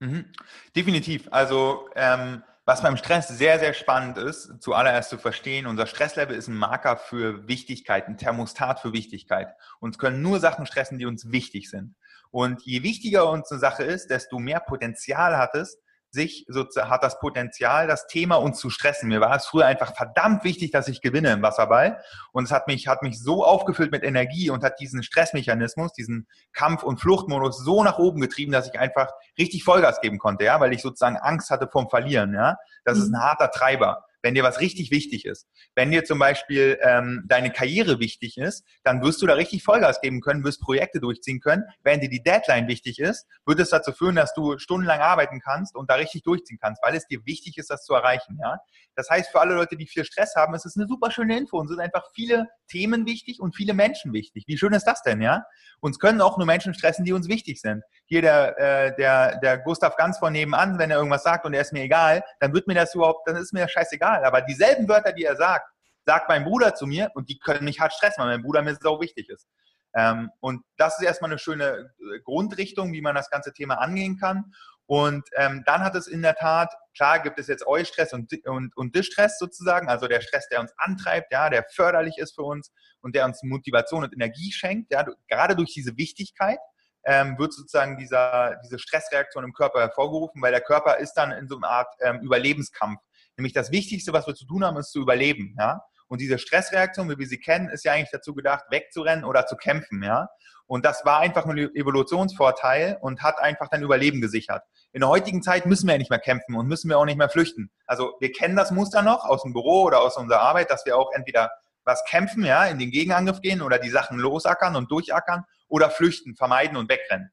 Mhm. 0.00 0.26
Definitiv. 0.74 1.28
Also 1.30 1.88
ähm, 1.94 2.42
was 2.64 2.82
beim 2.82 2.96
Stress 2.96 3.28
sehr, 3.28 3.58
sehr 3.58 3.74
spannend 3.74 4.18
ist, 4.18 4.60
zuallererst 4.60 5.10
zu 5.10 5.18
verstehen, 5.18 5.66
unser 5.66 5.86
Stresslevel 5.86 6.36
ist 6.36 6.46
ein 6.46 6.54
Marker 6.54 6.96
für 6.96 7.48
Wichtigkeit, 7.48 8.06
ein 8.06 8.18
Thermostat 8.18 8.80
für 8.80 8.92
Wichtigkeit. 8.92 9.54
Uns 9.80 9.98
können 9.98 10.22
nur 10.22 10.38
Sachen 10.38 10.66
stressen, 10.66 10.98
die 10.98 11.06
uns 11.06 11.32
wichtig 11.32 11.70
sind. 11.70 11.96
Und 12.32 12.62
je 12.62 12.82
wichtiger 12.82 13.30
uns 13.30 13.50
eine 13.52 13.60
Sache 13.60 13.84
ist, 13.84 14.08
desto 14.08 14.38
mehr 14.38 14.58
Potenzial 14.58 15.36
hat 15.36 15.54
es, 15.54 15.78
sich 16.10 16.44
sozusagen 16.48 16.90
hat 16.90 17.02
das 17.02 17.18
Potenzial, 17.20 17.86
das 17.86 18.06
Thema 18.06 18.36
uns 18.36 18.58
zu 18.58 18.68
stressen. 18.68 19.08
Mir 19.08 19.20
war 19.20 19.34
es 19.34 19.46
früher 19.46 19.66
einfach 19.66 19.94
verdammt 19.96 20.44
wichtig, 20.44 20.70
dass 20.70 20.88
ich 20.88 21.00
gewinne 21.00 21.32
im 21.32 21.42
Wasserball. 21.42 22.02
Und 22.32 22.44
es 22.44 22.50
hat 22.50 22.66
mich, 22.66 22.86
hat 22.86 23.02
mich 23.02 23.18
so 23.18 23.44
aufgefüllt 23.44 23.92
mit 23.92 24.02
Energie 24.02 24.50
und 24.50 24.62
hat 24.62 24.78
diesen 24.78 25.02
Stressmechanismus, 25.02 25.92
diesen 25.92 26.26
Kampf- 26.52 26.82
und 26.82 27.00
Fluchtmodus 27.00 27.64
so 27.64 27.82
nach 27.82 27.98
oben 27.98 28.20
getrieben, 28.20 28.52
dass 28.52 28.68
ich 28.68 28.78
einfach 28.78 29.10
richtig 29.38 29.64
Vollgas 29.64 30.00
geben 30.00 30.18
konnte, 30.18 30.44
ja, 30.44 30.60
weil 30.60 30.74
ich 30.74 30.82
sozusagen 30.82 31.16
Angst 31.16 31.50
hatte 31.50 31.68
vom 31.70 31.88
Verlieren, 31.88 32.34
ja. 32.34 32.56
Das 32.84 32.98
ist 32.98 33.08
ein 33.08 33.12
mhm. 33.12 33.22
harter 33.22 33.50
Treiber 33.50 34.04
wenn 34.22 34.34
dir 34.34 34.42
was 34.42 34.60
richtig 34.60 34.90
wichtig 34.90 35.26
ist. 35.26 35.46
Wenn 35.74 35.90
dir 35.90 36.04
zum 36.04 36.18
Beispiel 36.18 36.78
ähm, 36.82 37.24
deine 37.26 37.50
Karriere 37.50 37.98
wichtig 37.98 38.38
ist, 38.38 38.64
dann 38.84 39.02
wirst 39.02 39.20
du 39.20 39.26
da 39.26 39.34
richtig 39.34 39.62
Vollgas 39.62 40.00
geben 40.00 40.20
können, 40.20 40.44
wirst 40.44 40.60
Projekte 40.60 41.00
durchziehen 41.00 41.40
können. 41.40 41.64
Wenn 41.82 42.00
dir 42.00 42.08
die 42.08 42.22
Deadline 42.22 42.68
wichtig 42.68 42.98
ist, 42.98 43.26
wird 43.44 43.60
es 43.60 43.70
dazu 43.70 43.92
führen, 43.92 44.16
dass 44.16 44.32
du 44.34 44.58
stundenlang 44.58 45.00
arbeiten 45.00 45.40
kannst 45.40 45.74
und 45.74 45.90
da 45.90 45.94
richtig 45.94 46.22
durchziehen 46.22 46.58
kannst, 46.60 46.82
weil 46.82 46.94
es 46.94 47.06
dir 47.06 47.24
wichtig 47.26 47.58
ist, 47.58 47.70
das 47.70 47.84
zu 47.84 47.94
erreichen. 47.94 48.38
Ja? 48.40 48.58
Das 48.94 49.08
heißt, 49.10 49.30
für 49.30 49.40
alle 49.40 49.54
Leute, 49.54 49.76
die 49.76 49.86
viel 49.86 50.04
Stress 50.04 50.34
haben, 50.36 50.54
ist 50.54 50.66
es 50.66 50.76
eine 50.76 50.86
super 50.86 51.10
schöne 51.10 51.36
Info. 51.36 51.58
Und 51.58 51.68
sind 51.68 51.80
einfach 51.80 52.04
viele 52.14 52.46
Themen 52.68 53.06
wichtig 53.06 53.40
und 53.40 53.54
viele 53.56 53.74
Menschen 53.74 54.12
wichtig. 54.12 54.44
Wie 54.46 54.58
schön 54.58 54.72
ist 54.72 54.84
das 54.84 55.02
denn, 55.02 55.20
ja? 55.20 55.44
Uns 55.80 55.98
können 55.98 56.20
auch 56.20 56.38
nur 56.38 56.46
Menschen 56.46 56.74
stressen, 56.74 57.04
die 57.04 57.12
uns 57.12 57.28
wichtig 57.28 57.60
sind. 57.60 57.82
Hier 58.06 58.22
der, 58.22 58.58
äh, 58.58 58.96
der, 58.96 59.38
der 59.40 59.58
Gustav 59.58 59.96
Ganz 59.96 60.18
von 60.18 60.32
nebenan, 60.32 60.78
wenn 60.78 60.90
er 60.90 60.98
irgendwas 60.98 61.22
sagt 61.22 61.44
und 61.44 61.54
er 61.54 61.60
ist 61.60 61.72
mir 61.72 61.82
egal, 61.82 62.22
dann 62.40 62.52
wird 62.52 62.66
mir 62.66 62.74
das 62.74 62.94
überhaupt, 62.94 63.28
dann 63.28 63.36
ist 63.36 63.52
mir 63.52 63.60
das 63.60 63.72
scheißegal. 63.72 64.11
Aber 64.20 64.42
dieselben 64.42 64.88
Wörter, 64.88 65.12
die 65.12 65.24
er 65.24 65.36
sagt, 65.36 65.66
sagt 66.04 66.28
mein 66.28 66.44
Bruder 66.44 66.74
zu 66.74 66.86
mir 66.86 67.10
und 67.14 67.28
die 67.28 67.38
können 67.38 67.64
mich 67.64 67.80
hart 67.80 67.92
stressen, 67.92 68.22
weil 68.22 68.32
mein 68.32 68.42
Bruder 68.42 68.62
mir 68.62 68.76
so 68.80 69.00
wichtig 69.00 69.28
ist. 69.28 69.46
Ähm, 69.94 70.30
und 70.40 70.64
das 70.76 70.98
ist 70.98 71.04
erstmal 71.04 71.30
eine 71.30 71.38
schöne 71.38 71.92
äh, 71.98 72.20
Grundrichtung, 72.24 72.92
wie 72.92 73.02
man 73.02 73.14
das 73.14 73.30
ganze 73.30 73.52
Thema 73.52 73.74
angehen 73.74 74.18
kann. 74.18 74.52
Und 74.86 75.28
ähm, 75.36 75.62
dann 75.64 75.82
hat 75.82 75.94
es 75.94 76.06
in 76.06 76.22
der 76.22 76.34
Tat, 76.34 76.74
klar 76.96 77.20
gibt 77.20 77.38
es 77.38 77.46
jetzt 77.46 77.66
Eustress 77.66 78.12
und, 78.12 78.32
und, 78.46 78.76
und 78.76 78.96
Distress 78.96 79.38
sozusagen, 79.38 79.88
also 79.88 80.08
der 80.08 80.20
Stress, 80.20 80.48
der 80.48 80.60
uns 80.60 80.72
antreibt, 80.76 81.32
ja, 81.32 81.50
der 81.50 81.64
förderlich 81.72 82.18
ist 82.18 82.34
für 82.34 82.42
uns 82.42 82.72
und 83.00 83.14
der 83.14 83.24
uns 83.24 83.42
Motivation 83.42 84.02
und 84.02 84.12
Energie 84.12 84.52
schenkt. 84.52 84.92
Ja, 84.92 85.04
gerade 85.28 85.56
durch 85.56 85.72
diese 85.72 85.96
Wichtigkeit 85.96 86.58
ähm, 87.04 87.38
wird 87.38 87.52
sozusagen 87.52 87.96
dieser, 87.96 88.56
diese 88.64 88.78
Stressreaktion 88.78 89.44
im 89.44 89.52
Körper 89.52 89.80
hervorgerufen, 89.80 90.42
weil 90.42 90.52
der 90.52 90.60
Körper 90.60 90.98
ist 90.98 91.14
dann 91.14 91.32
in 91.32 91.48
so 91.48 91.56
einer 91.56 91.68
Art 91.68 91.94
ähm, 92.00 92.20
Überlebenskampf. 92.20 93.00
Nämlich 93.36 93.52
das 93.52 93.70
Wichtigste, 93.70 94.12
was 94.12 94.26
wir 94.26 94.34
zu 94.34 94.46
tun 94.46 94.64
haben, 94.64 94.76
ist 94.76 94.92
zu 94.92 95.00
überleben. 95.00 95.56
Ja? 95.58 95.80
Und 96.08 96.20
diese 96.20 96.38
Stressreaktion, 96.38 97.08
wie 97.10 97.18
wir 97.18 97.26
sie 97.26 97.38
kennen, 97.38 97.68
ist 97.68 97.84
ja 97.84 97.92
eigentlich 97.92 98.10
dazu 98.10 98.34
gedacht, 98.34 98.64
wegzurennen 98.70 99.24
oder 99.24 99.46
zu 99.46 99.56
kämpfen. 99.56 100.02
Ja? 100.02 100.28
Und 100.66 100.84
das 100.84 101.04
war 101.04 101.20
einfach 101.20 101.46
ein 101.46 101.58
Evolutionsvorteil 101.58 102.98
und 103.00 103.22
hat 103.22 103.38
einfach 103.38 103.68
dein 103.68 103.82
Überleben 103.82 104.20
gesichert. 104.20 104.62
In 104.92 105.00
der 105.00 105.08
heutigen 105.08 105.42
Zeit 105.42 105.66
müssen 105.66 105.86
wir 105.86 105.94
ja 105.94 105.98
nicht 105.98 106.10
mehr 106.10 106.18
kämpfen 106.18 106.54
und 106.54 106.66
müssen 106.66 106.88
wir 106.88 106.98
auch 106.98 107.04
nicht 107.04 107.18
mehr 107.18 107.28
flüchten. 107.28 107.70
Also 107.86 108.14
wir 108.20 108.32
kennen 108.32 108.56
das 108.56 108.70
Muster 108.70 109.02
noch 109.02 109.24
aus 109.24 109.42
dem 109.42 109.52
Büro 109.52 109.82
oder 109.82 110.00
aus 110.00 110.16
unserer 110.16 110.40
Arbeit, 110.40 110.70
dass 110.70 110.84
wir 110.86 110.96
auch 110.96 111.12
entweder 111.12 111.50
was 111.84 112.04
kämpfen, 112.04 112.44
ja, 112.44 112.66
in 112.66 112.78
den 112.78 112.90
Gegenangriff 112.90 113.40
gehen 113.40 113.60
oder 113.60 113.78
die 113.78 113.90
Sachen 113.90 114.18
losackern 114.18 114.76
und 114.76 114.90
durchackern 114.90 115.44
oder 115.68 115.90
flüchten, 115.90 116.36
vermeiden 116.36 116.76
und 116.76 116.88
wegrennen. 116.90 117.30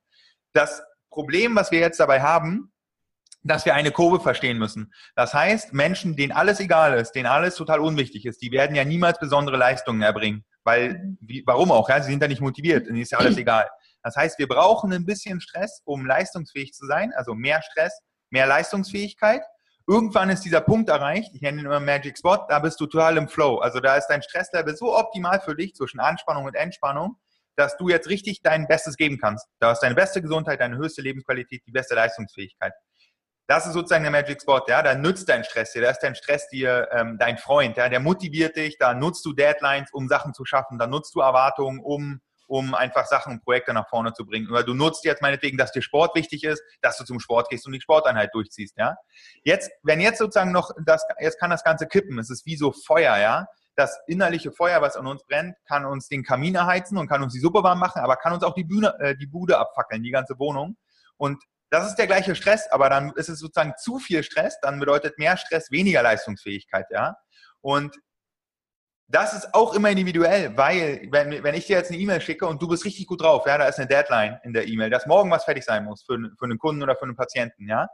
Das 0.54 0.82
Problem, 1.10 1.56
was 1.56 1.72
wir 1.72 1.80
jetzt 1.80 2.00
dabei 2.00 2.22
haben, 2.22 2.72
dass 3.44 3.66
wir 3.66 3.74
eine 3.74 3.92
Kurve 3.92 4.20
verstehen 4.20 4.58
müssen. 4.58 4.94
Das 5.16 5.34
heißt, 5.34 5.74
Menschen, 5.74 6.16
denen 6.16 6.32
alles 6.32 6.60
egal 6.60 6.98
ist, 6.98 7.14
denen 7.14 7.28
alles 7.28 7.56
total 7.56 7.80
unwichtig 7.80 8.26
ist, 8.26 8.42
die 8.42 8.52
werden 8.52 8.76
ja 8.76 8.84
niemals 8.84 9.20
besondere 9.20 9.58
Leistungen 9.58 10.02
erbringen. 10.02 10.46
Weil, 10.64 11.16
wie, 11.22 11.44
warum 11.46 11.72
auch? 11.72 11.90
Ja? 11.90 12.02
Sie 12.02 12.12
sind 12.12 12.22
ja 12.22 12.28
nicht 12.28 12.42
motiviert, 12.42 12.88
ihnen 12.88 12.98
ist 12.98 13.12
ja 13.12 13.18
alles 13.18 13.38
egal. 13.38 13.70
Das 14.04 14.16
heißt, 14.16 14.40
wir 14.40 14.48
brauchen 14.48 14.94
ein 14.94 15.06
bisschen 15.06 15.42
Stress, 15.42 15.82
um 15.86 16.06
leistungsfähig 16.06 16.74
zu 16.74 16.86
sein, 16.86 17.12
also 17.16 17.34
mehr 17.34 17.62
Stress, 17.62 18.02
mehr 18.30 18.48
Leistungsfähigkeit. 18.48 19.42
Irgendwann 19.88 20.30
ist 20.30 20.46
dieser 20.46 20.62
Punkt 20.62 20.90
erreicht, 20.90 21.32
ich 21.34 21.42
nenne 21.42 21.62
ihn 21.62 21.66
immer 21.66 21.80
Magic 21.80 22.18
Spot, 22.18 22.46
da 22.48 22.60
bist 22.60 22.80
du 22.80 22.86
total 22.86 23.18
im 23.18 23.28
Flow. 23.28 23.58
Also 23.58 23.80
da 23.80 23.96
ist 23.96 24.08
dein 24.08 24.22
Stresslevel 24.22 24.76
so 24.76 24.96
optimal 24.96 25.40
für 25.40 25.56
dich 25.56 25.74
zwischen 25.74 26.00
Anspannung 26.00 26.46
und 26.46 26.56
Entspannung, 26.56 27.16
dass 27.56 27.76
du 27.78 27.90
jetzt 27.90 28.08
richtig 28.08 28.42
dein 28.44 28.68
Bestes 28.68 28.98
geben 28.98 29.18
kannst. 29.18 29.48
Da 29.60 29.72
hast 29.72 29.82
deine 29.82 29.96
beste 29.96 30.22
Gesundheit, 30.22 30.62
deine 30.62 30.78
höchste 30.78 31.02
Lebensqualität, 31.02 31.64
die 31.66 31.72
beste 31.72 31.96
Leistungsfähigkeit. 31.96 32.74
Das 33.50 33.66
ist 33.66 33.74
sozusagen 33.74 34.04
der 34.04 34.12
Magic 34.12 34.40
Spot, 34.40 34.62
ja. 34.68 34.84
Da 34.84 34.94
nützt 34.94 35.28
dein 35.28 35.44
Stress 35.44 35.74
dir, 35.74 35.82
da 35.82 35.90
ist 35.90 36.02
dein 36.02 36.14
Stress 36.14 36.48
dir 36.50 36.88
ähm, 36.92 37.18
dein 37.18 37.40
Freund, 37.40 37.78
ja. 37.78 37.90
Der 37.90 38.00
motiviert 38.00 38.56
dich, 38.56 38.78
da 38.78 38.94
nutzt 38.94 39.26
du 39.26 39.34
Deadlines, 39.34 39.90
um 39.92 40.08
Sachen 40.08 40.36
zu 40.36 40.46
schaffen, 40.46 40.78
da 40.78 40.86
nutzt 40.86 41.16
du 41.16 41.22
Erwartungen, 41.22 41.80
um 41.80 42.22
um 42.46 42.74
einfach 42.74 43.06
Sachen 43.06 43.34
und 43.34 43.44
Projekte 43.44 43.74
nach 43.74 43.88
vorne 43.90 44.14
zu 44.14 44.26
bringen. 44.26 44.50
Oder 44.50 44.64
du 44.64 44.74
nutzt 44.74 45.06
jetzt 45.06 45.22
meinetwegen, 45.22 45.56
dass 45.56 45.72
dir 45.72 45.84
Sport 45.84 46.16
wichtig 46.16 46.44
ist, 46.44 46.64
dass 46.82 46.98
du 46.98 47.04
zum 47.04 47.20
Sport 47.20 47.48
gehst 47.50 47.68
und 47.68 47.74
die 47.74 47.82
Sporteinheit 47.82 48.30
durchziehst, 48.34 48.78
ja. 48.78 48.98
Jetzt, 49.44 49.72
wenn 49.82 50.00
jetzt 50.00 50.20
sozusagen 50.20 50.52
noch 50.52 50.70
das, 50.86 51.04
jetzt 51.20 51.40
kann 51.40 51.50
das 51.50 51.64
Ganze 51.64 51.88
kippen. 51.88 52.20
Es 52.20 52.30
ist 52.30 52.46
wie 52.46 52.56
so 52.56 52.72
Feuer, 52.72 53.18
ja. 53.18 53.48
Das 53.76 53.98
innerliche 54.06 54.52
Feuer, 54.52 54.80
was 54.82 54.96
an 54.96 55.08
uns 55.08 55.24
brennt, 55.26 55.56
kann 55.68 55.86
uns 55.86 56.08
den 56.08 56.24
Kamin 56.24 56.54
erheizen 56.54 57.00
und 57.00 57.08
kann 57.08 57.24
uns 57.24 57.34
die 57.34 57.40
Suppe 57.40 57.64
warm 57.64 57.80
machen, 57.80 58.04
aber 58.04 58.16
kann 58.16 58.34
uns 58.34 58.44
auch 58.44 58.54
die 58.54 58.64
Bühne, 58.64 58.94
äh, 59.00 59.16
die 59.16 59.28
Bude 59.28 59.58
abfackeln, 59.58 60.04
die 60.04 60.12
ganze 60.12 60.38
Wohnung. 60.38 60.78
Und 61.18 61.42
das 61.70 61.88
ist 61.88 61.96
der 61.96 62.08
gleiche 62.08 62.36
Stress, 62.36 62.68
aber 62.72 62.90
dann 62.90 63.12
ist 63.16 63.30
es 63.30 63.40
sozusagen 63.40 63.74
zu 63.78 64.00
viel 64.00 64.24
Stress, 64.24 64.60
dann 64.62 64.80
bedeutet 64.80 65.18
mehr 65.18 65.38
Stress 65.38 65.72
weniger 65.72 66.02
Leistungsfähigkeit, 66.02 66.88
ja. 66.90 67.16
Und 67.62 67.96
das 69.08 69.34
ist 69.34 69.54
auch 69.56 69.74
immer 69.74 69.90
individuell, 69.90 70.56
weil 70.56 71.08
wenn, 71.12 71.44
wenn 71.44 71.56
ich 71.56 71.66
dir 71.66 71.78
jetzt 71.78 71.92
eine 71.92 72.00
E-Mail 72.00 72.22
schicke 72.22 72.46
und 72.46 72.62
du 72.62 72.68
bist 72.68 72.86
richtig 72.86 73.08
gut 73.08 73.22
drauf, 73.22 73.44
ja, 73.48 73.58
da 73.58 73.66
ist 73.66 73.80
eine 73.80 73.88
Deadline 73.88 74.40
in 74.44 74.54
der 74.54 74.68
E-Mail, 74.68 74.92
dass 74.92 75.08
morgen 75.08 75.32
was 75.32 75.46
fertig 75.46 75.66
sein 75.66 75.84
muss 75.84 76.04
für, 76.04 76.18
für 76.38 76.46
einen 76.46 76.60
Kunden 76.60 76.84
oder 76.84 76.96
für 76.96 77.04
einen 77.04 77.16
Patienten, 77.16 77.68
ja. 77.68 77.88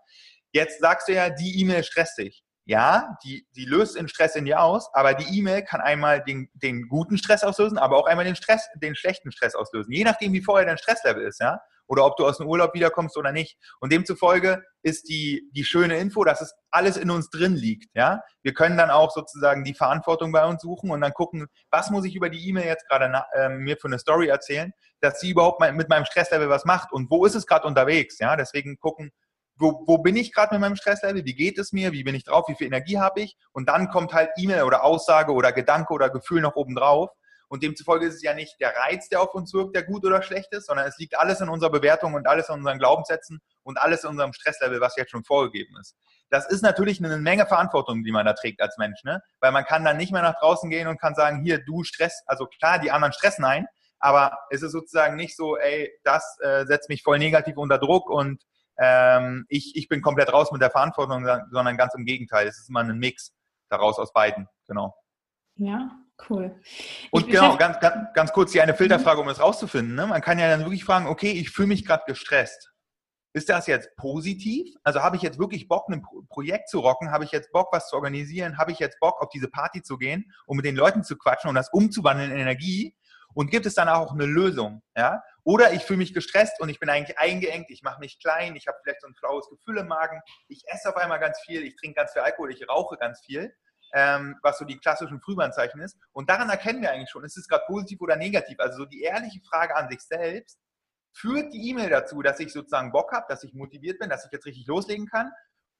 Jetzt 0.51 0.79
sagst 0.79 1.07
du 1.07 1.13
ja, 1.13 1.29
die 1.29 1.59
E-Mail 1.61 1.83
stresst 1.83 2.17
dich. 2.17 2.43
Ja, 2.67 3.15
die, 3.23 3.45
die 3.55 3.65
löst 3.65 3.95
den 3.95 4.07
Stress 4.07 4.35
in 4.35 4.45
dir 4.45 4.59
aus, 4.59 4.89
aber 4.93 5.13
die 5.13 5.37
E-Mail 5.37 5.61
kann 5.63 5.81
einmal 5.81 6.23
den, 6.23 6.49
den 6.53 6.87
guten 6.87 7.17
Stress 7.17 7.43
auslösen, 7.43 7.77
aber 7.77 7.95
auch 7.95 8.07
einmal 8.07 8.25
den 8.25 8.35
Stress, 8.35 8.67
den 8.75 8.95
schlechten 8.95 9.31
Stress 9.31 9.53
auslösen. 9.53 9.91
Je 9.91 10.03
nachdem, 10.03 10.33
wie 10.33 10.41
vorher 10.41 10.65
dein 10.65 10.79
Stresslevel 10.79 11.27
ist, 11.27 11.39
ja. 11.39 11.59
Oder 11.87 12.05
ob 12.05 12.17
du 12.17 12.25
aus 12.25 12.37
dem 12.37 12.47
Urlaub 12.47 12.73
wiederkommst 12.73 13.17
oder 13.17 13.31
nicht. 13.31 13.57
Und 13.79 13.91
demzufolge 13.91 14.63
ist 14.81 15.07
die, 15.09 15.49
die 15.51 15.63
schöne 15.63 15.97
Info, 15.97 16.23
dass 16.23 16.41
es 16.41 16.53
alles 16.71 16.97
in 16.97 17.09
uns 17.09 17.29
drin 17.29 17.55
liegt. 17.55 17.95
Ja? 17.95 18.21
Wir 18.43 18.53
können 18.53 18.77
dann 18.77 18.89
auch 18.89 19.11
sozusagen 19.11 19.63
die 19.63 19.73
Verantwortung 19.73 20.31
bei 20.31 20.45
uns 20.45 20.61
suchen 20.61 20.91
und 20.91 21.01
dann 21.01 21.13
gucken, 21.13 21.47
was 21.71 21.89
muss 21.89 22.05
ich 22.05 22.15
über 22.15 22.29
die 22.29 22.47
E-Mail 22.49 22.65
jetzt 22.65 22.87
gerade 22.87 23.23
äh, 23.33 23.49
mir 23.49 23.77
für 23.77 23.87
eine 23.87 23.99
Story 23.99 24.27
erzählen, 24.27 24.71
dass 25.01 25.19
sie 25.19 25.31
überhaupt 25.31 25.61
mit 25.73 25.89
meinem 25.89 26.05
Stresslevel 26.05 26.49
was 26.49 26.65
macht 26.65 26.91
und 26.91 27.09
wo 27.09 27.25
ist 27.25 27.35
es 27.35 27.45
gerade 27.45 27.67
unterwegs. 27.67 28.19
Ja? 28.19 28.35
Deswegen 28.35 28.77
gucken, 28.79 29.11
wo, 29.57 29.83
wo 29.85 29.99
bin 29.99 30.17
ich 30.17 30.33
gerade 30.33 30.53
mit 30.53 30.61
meinem 30.61 30.75
Stresslevel, 30.75 31.23
wie 31.23 31.35
geht 31.35 31.57
es 31.57 31.71
mir, 31.71 31.93
wie 31.93 32.03
bin 32.03 32.15
ich 32.15 32.25
drauf, 32.25 32.45
wie 32.49 32.55
viel 32.55 32.67
Energie 32.67 32.99
habe 32.99 33.21
ich 33.21 33.37
und 33.53 33.69
dann 33.69 33.89
kommt 33.89 34.13
halt 34.13 34.29
E-Mail 34.37 34.63
oder 34.63 34.83
Aussage 34.83 35.31
oder 35.31 35.53
Gedanke 35.53 35.93
oder 35.93 36.09
Gefühl 36.09 36.41
noch 36.41 36.55
oben 36.55 36.75
drauf 36.75 37.09
und 37.47 37.63
demzufolge 37.63 38.05
ist 38.05 38.15
es 38.15 38.21
ja 38.21 38.33
nicht 38.33 38.59
der 38.59 38.75
Reiz, 38.75 39.09
der 39.09 39.21
auf 39.21 39.33
uns 39.33 39.53
wirkt, 39.53 39.75
der 39.75 39.83
gut 39.83 40.05
oder 40.05 40.21
schlecht 40.21 40.51
ist, 40.53 40.67
sondern 40.67 40.87
es 40.87 40.97
liegt 40.97 41.17
alles 41.17 41.41
in 41.41 41.49
unserer 41.49 41.69
Bewertung 41.69 42.13
und 42.13 42.27
alles 42.27 42.49
in 42.49 42.55
unseren 42.55 42.79
Glaubenssätzen 42.79 43.41
und 43.63 43.79
alles 43.79 44.03
in 44.03 44.11
unserem 44.11 44.33
Stresslevel, 44.33 44.81
was 44.81 44.95
jetzt 44.95 45.11
schon 45.11 45.23
vorgegeben 45.23 45.75
ist. 45.79 45.95
Das 46.29 46.49
ist 46.49 46.61
natürlich 46.61 47.03
eine 47.03 47.17
Menge 47.17 47.45
Verantwortung, 47.45 48.03
die 48.03 48.11
man 48.11 48.25
da 48.25 48.33
trägt 48.33 48.61
als 48.61 48.77
Mensch, 48.77 49.03
ne? 49.03 49.21
Weil 49.39 49.51
man 49.51 49.65
kann 49.65 49.85
dann 49.85 49.97
nicht 49.97 50.11
mehr 50.11 50.21
nach 50.21 50.39
draußen 50.39 50.69
gehen 50.69 50.87
und 50.87 50.99
kann 50.99 51.15
sagen, 51.15 51.43
hier, 51.43 51.63
du 51.63 51.83
Stress, 51.83 52.23
also 52.25 52.47
klar, 52.47 52.79
die 52.79 52.91
anderen 52.91 53.13
stressen 53.13 53.45
ein, 53.45 53.67
aber 53.99 54.37
es 54.49 54.61
ist 54.61 54.71
sozusagen 54.71 55.15
nicht 55.15 55.35
so, 55.35 55.57
ey, 55.57 55.91
das 56.03 56.37
äh, 56.41 56.65
setzt 56.65 56.89
mich 56.89 57.03
voll 57.03 57.19
negativ 57.19 57.57
unter 57.57 57.77
Druck 57.77 58.09
und 58.09 58.43
ähm, 58.77 59.45
ich, 59.49 59.75
ich 59.75 59.87
bin 59.87 60.01
komplett 60.01 60.33
raus 60.33 60.51
mit 60.51 60.61
der 60.61 60.71
Verantwortung, 60.71 61.25
sondern 61.51 61.77
ganz 61.77 61.93
im 61.95 62.05
Gegenteil. 62.05 62.47
Es 62.47 62.59
ist 62.59 62.69
immer 62.69 62.81
ein 62.81 62.97
Mix 62.97 63.33
daraus 63.69 63.97
aus 63.97 64.11
beiden, 64.11 64.47
genau. 64.67 64.95
Ja, 65.55 65.91
Cool. 66.29 66.59
Und 67.11 67.27
genau, 67.27 67.57
ganz, 67.57 67.79
ganz, 67.79 68.13
ganz 68.13 68.31
kurz 68.31 68.53
hier 68.53 68.63
eine 68.63 68.73
Filterfrage, 68.73 69.19
um 69.19 69.27
das 69.27 69.39
rauszufinden. 69.39 69.95
Ne? 69.95 70.07
Man 70.07 70.21
kann 70.21 70.39
ja 70.39 70.47
dann 70.47 70.61
wirklich 70.61 70.85
fragen, 70.85 71.07
okay, 71.07 71.31
ich 71.31 71.49
fühle 71.49 71.67
mich 71.67 71.85
gerade 71.85 72.03
gestresst. 72.07 72.71
Ist 73.33 73.49
das 73.49 73.67
jetzt 73.67 73.93
positiv? 73.97 74.73
Also 74.83 75.01
habe 75.01 75.17
ich 75.17 75.21
jetzt 75.21 75.37
wirklich 75.37 75.67
Bock, 75.67 75.89
ein 75.89 76.01
Projekt 76.29 76.69
zu 76.69 76.79
rocken? 76.79 77.11
Habe 77.11 77.25
ich 77.25 77.31
jetzt 77.31 77.51
Bock, 77.51 77.67
was 77.73 77.89
zu 77.89 77.97
organisieren? 77.97 78.57
Habe 78.57 78.71
ich 78.71 78.79
jetzt 78.79 78.97
Bock, 79.01 79.21
auf 79.21 79.27
diese 79.27 79.49
Party 79.49 79.81
zu 79.81 79.97
gehen, 79.97 80.31
um 80.45 80.55
mit 80.55 80.65
den 80.65 80.77
Leuten 80.77 81.03
zu 81.03 81.17
quatschen 81.17 81.49
und 81.49 81.55
das 81.55 81.67
umzuwandeln 81.73 82.31
in 82.31 82.37
Energie? 82.37 82.95
Und 83.33 83.51
gibt 83.51 83.65
es 83.65 83.73
dann 83.75 83.89
auch 83.89 84.13
eine 84.13 84.25
Lösung? 84.25 84.81
Ja? 84.95 85.21
Oder 85.43 85.73
ich 85.73 85.83
fühle 85.83 85.97
mich 85.97 86.13
gestresst 86.13 86.61
und 86.61 86.69
ich 86.69 86.79
bin 86.79 86.89
eigentlich 86.89 87.19
eingeengt, 87.19 87.69
ich 87.69 87.83
mache 87.83 87.99
mich 87.99 88.19
klein, 88.21 88.55
ich 88.55 88.67
habe 88.67 88.77
vielleicht 88.81 89.01
so 89.01 89.07
ein 89.07 89.15
flaues 89.15 89.49
Gefühl 89.49 89.79
im 89.79 89.87
Magen, 89.87 90.21
ich 90.47 90.63
esse 90.67 90.87
auf 90.87 90.95
einmal 90.95 91.19
ganz 91.19 91.37
viel, 91.41 91.63
ich 91.63 91.75
trinke 91.75 91.95
ganz 91.95 92.13
viel 92.13 92.21
Alkohol, 92.21 92.53
ich 92.53 92.67
rauche 92.69 92.95
ganz 92.95 93.19
viel 93.19 93.53
ähm, 93.93 94.37
was 94.41 94.57
so 94.57 94.65
die 94.65 94.77
klassischen 94.77 95.21
Frühwarnzeichen 95.21 95.81
ist. 95.81 95.97
Und 96.11 96.29
daran 96.29 96.49
erkennen 96.49 96.81
wir 96.81 96.91
eigentlich 96.91 97.09
schon, 97.09 97.23
ist 97.23 97.37
es 97.37 97.47
gerade 97.47 97.63
positiv 97.67 98.01
oder 98.01 98.15
negativ. 98.15 98.59
Also 98.59 98.79
so 98.79 98.85
die 98.85 99.01
ehrliche 99.01 99.41
Frage 99.49 99.75
an 99.75 99.89
sich 99.89 100.01
selbst, 100.01 100.59
führt 101.13 101.53
die 101.53 101.69
E-Mail 101.69 101.89
dazu, 101.89 102.21
dass 102.21 102.39
ich 102.39 102.51
sozusagen 102.51 102.91
Bock 102.91 103.11
habe, 103.13 103.25
dass 103.29 103.43
ich 103.43 103.53
motiviert 103.53 103.99
bin, 103.99 104.09
dass 104.09 104.25
ich 104.25 104.31
jetzt 104.31 104.45
richtig 104.45 104.67
loslegen 104.67 105.07
kann? 105.07 105.31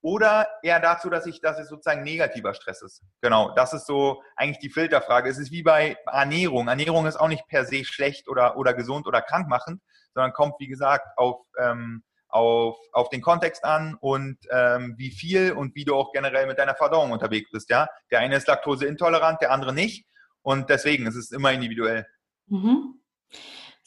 Oder 0.02 0.48
eher 0.62 0.80
dazu, 0.80 1.10
dass 1.10 1.26
ich, 1.26 1.42
dass 1.42 1.58
es 1.58 1.68
sozusagen 1.68 2.04
negativer 2.04 2.54
Stress 2.54 2.84
ist. 2.84 3.02
Genau, 3.22 3.56
das 3.56 3.74
ist 3.74 3.88
so 3.88 4.22
eigentlich 4.36 4.60
die 4.60 4.70
Filterfrage. 4.70 5.30
Es 5.30 5.40
ist 5.40 5.52
wie 5.52 5.64
bei 5.64 5.98
Ernährung. 6.06 6.68
Ernährung 6.68 7.08
ist 7.08 7.16
auch 7.16 7.28
nicht 7.28 7.48
per 7.48 7.66
se 7.66 7.84
schlecht 7.84 8.30
oder, 8.30 8.56
oder 8.56 8.76
gesund 8.76 9.08
oder 9.08 9.22
krankmachend, 9.22 9.82
sondern 10.14 10.32
kommt, 10.34 10.60
wie 10.60 10.68
gesagt, 10.68 11.08
auf 11.18 11.42
ähm, 11.60 12.04
auf, 12.30 12.78
auf 12.92 13.10
den 13.10 13.22
Kontext 13.22 13.64
an 13.64 13.98
und 14.00 14.38
ähm, 14.52 14.96
wie 14.98 15.12
viel 15.12 15.52
und 15.54 15.76
wie 15.76 15.86
du 15.86 15.96
auch 15.96 16.12
generell 16.12 16.48
mit 16.48 16.60
deiner 16.60 16.76
Verdauung 16.76 17.12
unterwegs 17.12 17.50
bist. 17.52 17.70
Ja? 17.70 17.88
Der 18.12 18.20
eine 18.20 18.36
ist 18.36 18.48
laktoseintolerant, 18.48 19.42
der 19.42 19.52
andere 19.52 19.74
nicht. 19.74 20.06
Und 20.42 20.70
deswegen 20.70 21.08
ist 21.08 21.16
es 21.16 21.32
immer 21.32 21.52
individuell. 21.52 22.06
Mhm. 22.48 23.00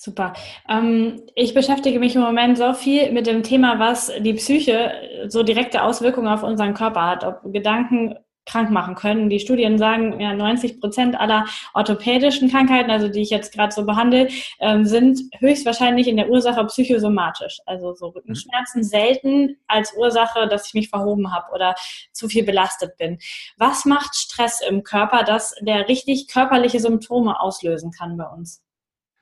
Super. 0.01 0.33
Ähm, 0.68 1.22
ich 1.35 1.55
beschäftige 1.55 1.98
mich 1.98 2.14
im 2.14 2.22
Moment 2.22 2.57
so 2.57 2.72
viel 2.72 3.11
mit 3.11 3.27
dem 3.27 3.42
Thema, 3.42 3.81
was 3.81 4.12
die 4.20 4.35
Psyche 4.35 4.92
so 5.27 5.42
direkte 5.42 5.83
Auswirkungen 5.83 6.29
auf 6.29 6.44
unseren 6.44 6.74
Körper 6.74 7.05
hat. 7.05 7.24
Ob 7.24 7.53
Gedanken, 7.53 8.16
krank 8.48 8.70
machen 8.70 8.94
können. 8.94 9.30
Die 9.30 9.38
Studien 9.38 9.78
sagen, 9.78 10.18
ja, 10.20 10.34
90 10.34 10.80
Prozent 10.80 11.18
aller 11.18 11.46
orthopädischen 11.74 12.50
Krankheiten, 12.50 12.90
also 12.90 13.08
die 13.08 13.22
ich 13.22 13.30
jetzt 13.30 13.52
gerade 13.52 13.72
so 13.72 13.84
behandle, 13.84 14.28
ähm, 14.58 14.84
sind 14.84 15.20
höchstwahrscheinlich 15.38 16.08
in 16.08 16.16
der 16.16 16.30
Ursache 16.30 16.64
psychosomatisch. 16.66 17.58
Also 17.66 17.94
so 17.94 18.08
Rückenschmerzen 18.08 18.82
selten 18.82 19.56
als 19.66 19.94
Ursache, 19.96 20.48
dass 20.48 20.68
ich 20.68 20.74
mich 20.74 20.88
verhoben 20.88 21.32
habe 21.32 21.52
oder 21.52 21.74
zu 22.12 22.28
viel 22.28 22.44
belastet 22.44 22.96
bin. 22.96 23.18
Was 23.56 23.84
macht 23.84 24.16
Stress 24.16 24.61
im 24.66 24.82
Körper, 24.82 25.22
dass 25.22 25.54
der 25.61 25.88
richtig 25.88 26.28
körperliche 26.28 26.80
Symptome 26.80 27.40
auslösen 27.40 27.92
kann 27.92 28.16
bei 28.16 28.26
uns? 28.26 28.62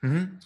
Mhm. 0.01 0.39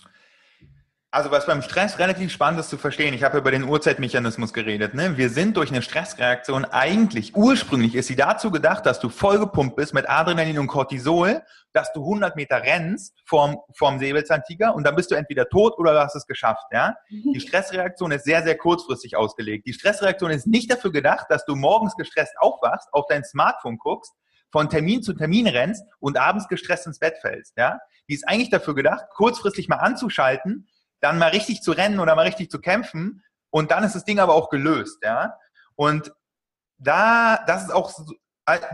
Also 1.13 1.29
was 1.29 1.45
beim 1.45 1.61
Stress 1.61 1.99
relativ 1.99 2.31
spannend 2.31 2.61
ist 2.61 2.69
zu 2.69 2.77
verstehen, 2.77 3.13
ich 3.13 3.23
habe 3.23 3.37
über 3.37 3.51
den 3.51 3.65
Uhrzeitmechanismus 3.65 4.53
geredet. 4.53 4.93
Ne? 4.93 5.17
Wir 5.17 5.29
sind 5.29 5.57
durch 5.57 5.69
eine 5.69 5.81
Stressreaktion 5.81 6.63
eigentlich, 6.63 7.35
ursprünglich 7.35 7.95
ist 7.95 8.07
sie 8.07 8.15
dazu 8.15 8.49
gedacht, 8.49 8.85
dass 8.85 9.01
du 9.01 9.09
vollgepumpt 9.09 9.75
bist 9.75 9.93
mit 9.93 10.09
Adrenalin 10.09 10.57
und 10.57 10.67
Cortisol, 10.67 11.41
dass 11.73 11.91
du 11.91 11.99
100 11.99 12.37
Meter 12.37 12.63
rennst 12.63 13.19
vorm, 13.25 13.57
vorm 13.75 13.99
Säbelzahntiger 13.99 14.73
und 14.73 14.85
dann 14.85 14.95
bist 14.95 15.11
du 15.11 15.15
entweder 15.15 15.49
tot 15.49 15.77
oder 15.77 15.91
du 15.91 15.99
hast 15.99 16.15
es 16.15 16.25
geschafft. 16.25 16.63
Ja? 16.71 16.95
Die 17.09 17.41
Stressreaktion 17.41 18.13
ist 18.13 18.23
sehr, 18.23 18.41
sehr 18.43 18.57
kurzfristig 18.57 19.17
ausgelegt. 19.17 19.67
Die 19.67 19.73
Stressreaktion 19.73 20.31
ist 20.31 20.47
nicht 20.47 20.71
dafür 20.71 20.93
gedacht, 20.93 21.25
dass 21.27 21.43
du 21.43 21.57
morgens 21.57 21.97
gestresst 21.97 22.35
aufwachst, 22.39 22.87
auf 22.93 23.03
dein 23.09 23.25
Smartphone 23.25 23.77
guckst, 23.79 24.13
von 24.49 24.69
Termin 24.69 25.03
zu 25.03 25.13
Termin 25.13 25.47
rennst 25.47 25.83
und 25.99 26.17
abends 26.17 26.47
gestresst 26.47 26.87
ins 26.87 26.99
Bett 26.99 27.17
fällst. 27.19 27.57
Ja? 27.57 27.79
Die 28.07 28.13
ist 28.13 28.27
eigentlich 28.29 28.49
dafür 28.49 28.75
gedacht, 28.75 29.05
kurzfristig 29.13 29.67
mal 29.67 29.77
anzuschalten, 29.77 30.67
dann 31.01 31.17
mal 31.17 31.29
richtig 31.29 31.61
zu 31.61 31.71
rennen 31.71 31.99
oder 31.99 32.15
mal 32.15 32.25
richtig 32.25 32.49
zu 32.49 32.61
kämpfen 32.61 33.23
und 33.49 33.71
dann 33.71 33.83
ist 33.83 33.95
das 33.95 34.05
Ding 34.05 34.19
aber 34.19 34.33
auch 34.33 34.49
gelöst, 34.49 34.99
ja. 35.03 35.37
Und 35.75 36.13
da, 36.77 37.43
das 37.45 37.63
ist 37.63 37.71
auch 37.71 37.93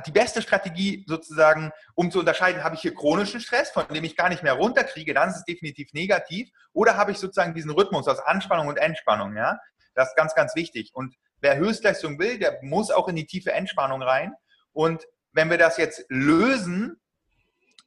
die 0.05 0.11
beste 0.11 0.41
Strategie 0.41 1.03
sozusagen, 1.07 1.71
um 1.93 2.09
zu 2.09 2.19
unterscheiden, 2.19 2.63
habe 2.63 2.75
ich 2.75 2.81
hier 2.81 2.95
chronischen 2.95 3.41
Stress, 3.41 3.69
von 3.69 3.87
dem 3.89 4.03
ich 4.03 4.15
gar 4.15 4.29
nicht 4.29 4.43
mehr 4.43 4.53
runterkriege, 4.53 5.13
dann 5.13 5.29
ist 5.29 5.37
es 5.37 5.45
definitiv 5.45 5.93
negativ, 5.93 6.49
oder 6.73 6.95
habe 6.97 7.11
ich 7.11 7.17
sozusagen 7.17 7.53
diesen 7.53 7.71
Rhythmus 7.71 8.07
aus 8.07 8.19
Anspannung 8.19 8.67
und 8.67 8.77
Entspannung, 8.77 9.35
ja. 9.35 9.59
Das 9.93 10.09
ist 10.09 10.15
ganz, 10.15 10.35
ganz 10.35 10.55
wichtig. 10.55 10.91
Und 10.93 11.15
wer 11.41 11.57
Höchstleistung 11.57 12.19
will, 12.19 12.37
der 12.37 12.59
muss 12.61 12.91
auch 12.91 13.07
in 13.07 13.15
die 13.15 13.25
tiefe 13.25 13.51
Entspannung 13.51 14.03
rein. 14.03 14.33
Und 14.71 15.07
wenn 15.31 15.49
wir 15.49 15.57
das 15.57 15.77
jetzt 15.77 16.05
lösen, 16.09 17.01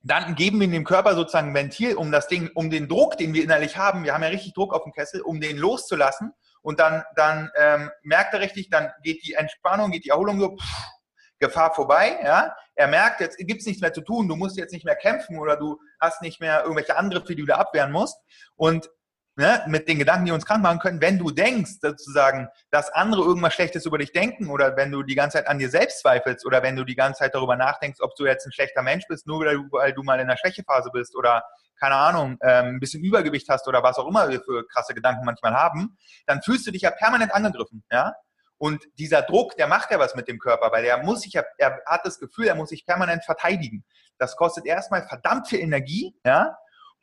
dann 0.03 0.35
geben 0.35 0.61
wir 0.61 0.69
dem 0.69 0.85
Körper 0.85 1.15
sozusagen 1.15 1.49
ein 1.49 1.55
Ventil, 1.55 1.95
um 1.95 2.11
das 2.11 2.27
Ding, 2.27 2.51
um 2.55 2.71
den 2.71 2.89
Druck, 2.89 3.19
den 3.19 3.35
wir 3.35 3.45
innerlich 3.45 3.77
haben, 3.77 4.05
wir 4.05 4.15
haben 4.15 4.23
ja 4.23 4.29
richtig 4.29 4.55
Druck 4.55 4.75
auf 4.75 4.85
dem 4.85 4.93
Kessel, 4.93 5.21
um 5.21 5.41
den 5.41 5.59
loszulassen. 5.59 6.33
Und 6.63 6.81
dann, 6.81 7.05
dann 7.17 7.51
ähm, 7.57 7.91
merkt 8.03 8.35
er 8.35 8.41
richtig, 8.41 8.71
dann 8.71 8.91
geht 9.03 9.25
die 9.25 9.35
Entspannung, 9.35 9.91
geht 9.91 10.05
die 10.05 10.11
Erholung 10.11 10.41
so, 10.41 10.57
pff, 10.57 10.91
Gefahr 11.39 11.75
vorbei. 11.75 12.19
Ja? 12.23 12.55
Er 12.75 12.87
merkt, 12.87 13.21
jetzt 13.21 13.39
gibt's 13.39 13.67
nichts 13.67 13.81
mehr 13.81 13.93
zu 13.93 14.03
tun, 14.03 14.29
du 14.29 14.37
musst 14.37 14.57
jetzt 14.57 14.73
nicht 14.73 14.85
mehr 14.85 14.95
kämpfen 14.95 15.39
oder 15.39 15.57
du 15.57 15.79
hast 15.99 16.23
nicht 16.23 16.41
mehr 16.41 16.63
irgendwelche 16.63 16.97
Angriffe, 16.97 17.35
die 17.35 17.37
du 17.37 17.47
da 17.47 17.57
abwehren 17.57 17.93
musst. 17.93 18.19
Und 18.57 18.91
ne, 19.41 19.65
mit 19.67 19.89
den 19.89 19.99
Gedanken, 19.99 20.27
die 20.27 20.33
uns 20.33 20.45
krank 20.45 20.63
machen 20.63 20.79
können, 20.79 21.01
wenn 21.01 21.19
du 21.19 21.31
denkst, 21.31 21.79
sozusagen, 21.81 22.49
dass 22.71 22.91
andere 22.91 23.23
irgendwas 23.23 23.55
Schlechtes 23.55 23.87
über 23.87 23.97
dich 23.97 24.13
denken 24.13 24.51
oder 24.51 24.77
wenn 24.77 24.93
du 24.93 25.03
die 25.03 25.15
ganze 25.15 25.39
Zeit 25.39 25.49
an 25.49 25.59
dir 25.59 25.71
selbst 25.71 26.01
zweifelst 26.01 26.45
oder 26.45 26.63
wenn 26.63 26.77
du 26.77 26.85
die 26.85 26.95
ganze 26.95 27.21
Zeit 27.21 27.35
darüber 27.35 27.57
nachdenkst, 27.57 28.01
ob 28.03 28.15
du 28.17 28.27
jetzt 28.27 28.47
ein 28.47 28.53
schlechter 28.53 28.83
Mensch 28.83 29.07
bist, 29.09 29.27
nur 29.27 29.41
weil 29.41 29.93
du, 29.95 30.03
mal 30.03 30.21
in 30.21 30.29
der 30.29 30.37
Schwächephase 30.37 30.91
bist 30.93 31.17
oder 31.17 31.43
keine 31.81 31.95
Ahnung, 31.95 32.37
ähm, 32.43 32.75
ein 32.75 32.81
bisschen 32.81 33.03
Übergewicht 33.03 33.49
hast 33.49 33.67
oder 33.67 33.83
was 33.83 33.97
auch 33.97 34.07
immer 34.07 34.29
wir 34.29 34.43
für 34.43 34.67
krasse 34.69 34.93
Gedanken 34.93 35.25
manchmal 35.25 35.55
haben, 35.55 35.97
dann 36.27 36.43
fühlst 36.43 36.67
du 36.67 36.71
dich 36.71 36.83
ja 36.83 36.91
permanent 36.91 37.35
angegriffen, 37.35 37.83
ja. 37.91 38.15
Und 38.59 38.85
dieser 38.99 39.23
Druck, 39.23 39.57
der 39.57 39.69
macht 39.69 39.91
ja 39.91 39.99
was 39.99 40.15
mit 40.15 40.29
dem 40.29 40.39
Körper, 40.39 40.71
weil 40.71 40.85
er 40.85 41.03
muss 41.03 41.23
sich 41.23 41.33
ja, 41.33 41.45
er 41.57 41.81
hat 41.87 42.05
das 42.05 42.19
Gefühl, 42.19 42.47
er 42.47 42.55
muss 42.55 42.69
sich 42.69 42.85
permanent 42.85 43.25
verteidigen. 43.25 43.87
Das 44.19 44.37
kostet 44.37 44.67
erstmal 44.67 45.09
verdammt 45.09 45.49
viel 45.49 45.61
Energie, 45.61 46.15
ja 46.27 46.55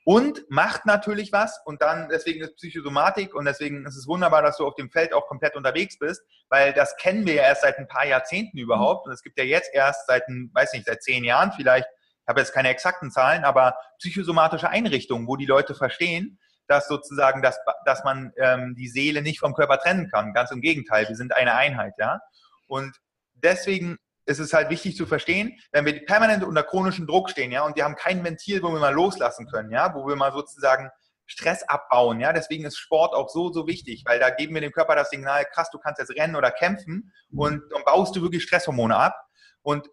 und 0.07 0.49
macht 0.49 0.85
natürlich 0.85 1.33
was 1.33 1.59
und 1.65 1.81
dann 1.81 2.07
deswegen 2.07 2.41
ist 2.41 2.55
Psychosomatik 2.55 3.35
und 3.35 3.43
deswegen 3.43 3.85
ist 3.85 3.97
es 3.97 4.07
wunderbar, 4.07 4.41
dass 4.41 4.55
du 4.55 4.65
auf 4.65 4.75
dem 4.75 4.89
Feld 4.89 5.11
auch 5.11 5.27
komplett 5.27 5.57
unterwegs 5.57 5.99
bist, 5.99 6.21
weil 6.47 6.71
das 6.71 6.95
kennen 6.95 7.27
wir 7.27 7.33
ja 7.33 7.43
erst 7.43 7.63
seit 7.63 7.77
ein 7.77 7.89
paar 7.89 8.05
Jahrzehnten 8.07 8.57
überhaupt 8.57 9.05
und 9.05 9.11
es 9.11 9.21
gibt 9.21 9.37
ja 9.37 9.43
jetzt 9.43 9.69
erst 9.73 10.07
seit, 10.07 10.23
weiß 10.53 10.71
nicht, 10.71 10.85
seit 10.85 11.03
zehn 11.03 11.25
Jahren 11.25 11.51
vielleicht, 11.51 11.89
ich 11.89 12.27
habe 12.29 12.39
jetzt 12.39 12.53
keine 12.53 12.69
exakten 12.69 13.11
Zahlen, 13.11 13.43
aber 13.43 13.75
psychosomatische 13.99 14.69
Einrichtungen, 14.69 15.27
wo 15.27 15.35
die 15.35 15.45
Leute 15.45 15.75
verstehen, 15.75 16.39
dass 16.69 16.87
sozusagen, 16.87 17.41
dass, 17.41 17.59
dass 17.83 18.05
man 18.05 18.31
ähm, 18.37 18.75
die 18.77 18.87
Seele 18.87 19.21
nicht 19.21 19.39
vom 19.39 19.55
Körper 19.55 19.77
trennen 19.77 20.09
kann. 20.09 20.33
Ganz 20.33 20.51
im 20.51 20.61
Gegenteil, 20.61 21.09
wir 21.09 21.17
sind 21.17 21.33
eine 21.33 21.55
Einheit, 21.55 21.95
ja. 21.97 22.21
Und 22.67 22.95
deswegen 23.33 23.97
ist 24.27 24.39
es 24.39 24.53
halt 24.53 24.69
wichtig 24.69 24.95
zu 24.95 25.05
verstehen, 25.05 25.57
wenn 25.71 25.85
wir 25.85 26.05
permanent 26.05 26.43
unter 26.43 26.63
chronischem 26.63 27.07
Druck 27.07 27.29
stehen, 27.29 27.51
ja, 27.51 27.63
und 27.63 27.75
wir 27.75 27.85
haben 27.85 27.95
kein 27.95 28.23
Ventil, 28.23 28.61
wo 28.61 28.71
wir 28.71 28.79
mal 28.79 28.93
loslassen 28.93 29.47
können, 29.47 29.71
ja, 29.71 29.95
wo 29.95 30.05
wir 30.05 30.15
mal 30.15 30.33
sozusagen 30.33 30.89
Stress 31.25 31.63
abbauen, 31.63 32.19
ja, 32.19 32.33
deswegen 32.33 32.65
ist 32.65 32.77
Sport 32.77 33.13
auch 33.13 33.29
so, 33.29 33.51
so 33.51 33.67
wichtig, 33.67 34.03
weil 34.05 34.19
da 34.19 34.29
geben 34.29 34.53
wir 34.53 34.61
dem 34.61 34.71
Körper 34.71 34.95
das 34.95 35.09
Signal, 35.09 35.45
krass, 35.45 35.69
du 35.71 35.79
kannst 35.79 35.99
jetzt 35.99 36.15
rennen 36.17 36.35
oder 36.35 36.51
kämpfen 36.51 37.11
und 37.31 37.63
dann 37.71 37.83
baust 37.85 38.15
du 38.15 38.21
wirklich 38.21 38.43
Stresshormone 38.43 38.95
ab 38.95 39.15
und 39.61 39.89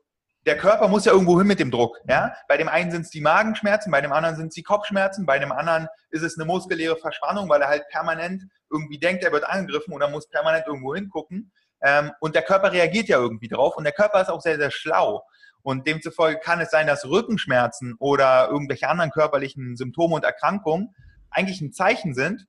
der 0.47 0.59
Körper 0.59 0.89
muss 0.89 1.05
ja 1.05 1.13
irgendwo 1.13 1.39
hin 1.39 1.47
mit 1.47 1.59
dem 1.59 1.71
Druck. 1.71 1.99
Ja? 2.07 2.35
Bei 2.49 2.57
dem 2.57 2.69
einen 2.69 2.91
sind 2.91 3.03
es 3.03 3.11
die 3.11 3.21
Magenschmerzen, 3.21 3.91
bei 3.91 4.01
dem 4.01 4.13
anderen 4.13 4.37
sind 4.37 4.49
es 4.49 4.55
die 4.55 4.63
Kopfschmerzen, 4.63 5.25
bei 5.25 5.39
dem 5.39 5.53
anderen 5.53 5.89
ist 6.11 6.23
es 6.23 6.37
eine 6.37 6.45
muskuläre 6.45 6.97
Verspannung, 6.97 7.49
weil 7.49 7.63
er 7.63 7.69
halt 7.69 7.89
permanent 7.89 8.43
irgendwie 8.71 8.99
denkt, 8.99 9.25
er 9.25 9.33
wird 9.33 9.45
angegriffen 9.45 9.95
oder 9.95 10.09
muss 10.09 10.29
permanent 10.29 10.67
irgendwo 10.67 10.95
hingucken. 10.95 11.51
Ähm, 11.85 12.13
und 12.21 12.35
der 12.35 12.43
Körper 12.43 12.73
reagiert 12.73 13.09
ja 13.09 13.19
irgendwie 13.19 13.49
drauf 13.49 13.77
und 13.77 13.85
der 13.85 13.93
Körper 13.93 14.21
ist 14.23 14.31
auch 14.31 14.41
sehr, 14.41 14.57
sehr 14.57 14.71
schlau. 14.71 15.23
Und 15.63 15.87
demzufolge 15.87 16.41
kann 16.41 16.61
es 16.61 16.71
sein, 16.71 16.87
dass 16.87 17.07
Rückenschmerzen 17.07 17.95
oder 17.99 18.49
irgendwelche 18.51 18.89
anderen 18.89 19.11
körperlichen 19.11 19.77
Symptome 19.77 20.15
und 20.15 20.25
Erkrankungen 20.25 20.95
eigentlich 21.31 21.61
ein 21.61 21.73
Zeichen 21.73 22.15
sind, 22.15 22.47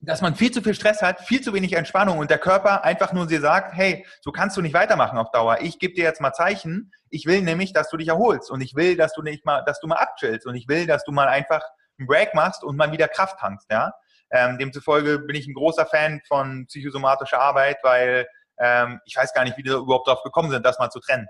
dass 0.00 0.20
man 0.20 0.36
viel 0.36 0.52
zu 0.52 0.62
viel 0.62 0.74
Stress 0.74 1.02
hat, 1.02 1.20
viel 1.20 1.40
zu 1.40 1.52
wenig 1.52 1.72
Entspannung 1.72 2.18
und 2.18 2.30
der 2.30 2.38
Körper 2.38 2.84
einfach 2.84 3.12
nur 3.12 3.26
dir 3.26 3.40
sagt, 3.40 3.74
hey, 3.74 4.06
so 4.20 4.30
kannst 4.30 4.56
du 4.56 4.62
nicht 4.62 4.74
weitermachen 4.74 5.18
auf 5.18 5.30
Dauer. 5.32 5.58
Ich 5.60 5.78
gebe 5.80 5.94
dir 5.94 6.04
jetzt 6.04 6.20
mal 6.20 6.32
Zeichen. 6.32 6.92
Ich 7.10 7.26
will 7.26 7.42
nämlich, 7.42 7.72
dass 7.72 7.90
du 7.90 7.96
dich 7.96 8.08
erholst 8.08 8.50
und 8.50 8.60
ich 8.60 8.76
will, 8.76 8.96
dass 8.96 9.12
du 9.14 9.22
nicht 9.22 9.44
mal, 9.44 9.62
dass 9.64 9.80
du 9.80 9.88
mal 9.88 9.96
abchillst 9.96 10.46
und 10.46 10.54
ich 10.54 10.68
will, 10.68 10.86
dass 10.86 11.04
du 11.04 11.10
mal 11.10 11.26
einfach 11.26 11.62
einen 11.98 12.06
Break 12.06 12.34
machst 12.34 12.62
und 12.62 12.76
mal 12.76 12.92
wieder 12.92 13.08
Kraft 13.08 13.40
tankst, 13.40 13.68
ja. 13.70 13.92
Ähm, 14.30 14.58
demzufolge 14.58 15.20
bin 15.20 15.34
ich 15.34 15.46
ein 15.46 15.54
großer 15.54 15.86
Fan 15.86 16.20
von 16.28 16.66
psychosomatischer 16.66 17.40
Arbeit, 17.40 17.78
weil 17.82 18.26
ähm, 18.60 19.00
ich 19.04 19.16
weiß 19.16 19.32
gar 19.34 19.44
nicht, 19.44 19.56
wie 19.56 19.64
wir 19.64 19.76
überhaupt 19.76 20.08
darauf 20.08 20.22
gekommen 20.22 20.50
sind, 20.50 20.64
das 20.64 20.78
mal 20.78 20.90
zu 20.90 21.00
trennen. 21.00 21.26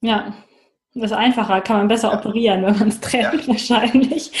Ja, 0.00 0.34
das 0.94 1.10
ist 1.10 1.16
einfacher, 1.16 1.60
kann 1.60 1.78
man 1.78 1.88
besser 1.88 2.10
ja. 2.10 2.18
operieren, 2.18 2.64
wenn 2.64 2.78
man 2.78 2.88
es 2.88 3.00
trennt, 3.00 3.46
ja. 3.46 3.48
wahrscheinlich. 3.48 4.32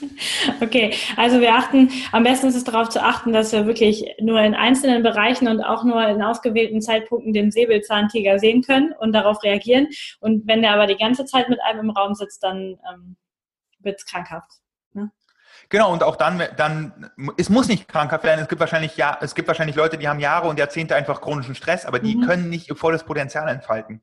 okay, 0.60 0.92
also 1.16 1.40
wir 1.40 1.54
achten, 1.54 1.90
am 2.12 2.24
besten 2.24 2.48
ist 2.48 2.56
es 2.56 2.64
darauf 2.64 2.88
zu 2.88 3.02
achten, 3.02 3.32
dass 3.32 3.52
wir 3.52 3.66
wirklich 3.66 4.04
nur 4.20 4.40
in 4.40 4.54
einzelnen 4.54 5.02
Bereichen 5.02 5.46
und 5.48 5.62
auch 5.62 5.84
nur 5.84 6.04
in 6.08 6.22
ausgewählten 6.22 6.80
Zeitpunkten 6.80 7.32
den 7.32 7.50
Säbelzahntiger 7.50 8.38
sehen 8.38 8.62
können 8.62 8.92
und 8.98 9.12
darauf 9.12 9.42
reagieren. 9.42 9.88
Und 10.20 10.46
wenn 10.46 10.62
der 10.62 10.72
aber 10.72 10.86
die 10.86 10.96
ganze 10.96 11.24
Zeit 11.24 11.48
mit 11.48 11.60
einem 11.62 11.80
im 11.80 11.90
Raum 11.90 12.14
sitzt, 12.14 12.42
dann 12.42 12.78
ähm, 12.92 13.16
wird 13.78 13.98
es 13.98 14.06
krankhaft. 14.06 14.50
Genau, 15.68 15.92
und 15.92 16.02
auch 16.02 16.16
dann, 16.16 16.42
dann, 16.56 17.10
es 17.36 17.48
muss 17.48 17.66
nicht 17.66 17.88
krankhaft 17.88 18.24
werden. 18.24 18.40
Es 18.40 18.48
gibt 18.48 18.60
wahrscheinlich, 18.60 18.96
ja, 18.96 19.18
es 19.20 19.34
gibt 19.34 19.48
wahrscheinlich 19.48 19.76
Leute, 19.76 19.98
die 19.98 20.08
haben 20.08 20.20
Jahre 20.20 20.48
und 20.48 20.58
Jahrzehnte 20.58 20.94
einfach 20.94 21.20
chronischen 21.20 21.54
Stress, 21.54 21.84
aber 21.84 21.98
die 21.98 22.16
mhm. 22.16 22.26
können 22.26 22.48
nicht 22.48 22.68
ihr 22.68 22.76
volles 22.76 23.02
Potenzial 23.02 23.48
entfalten. 23.48 24.02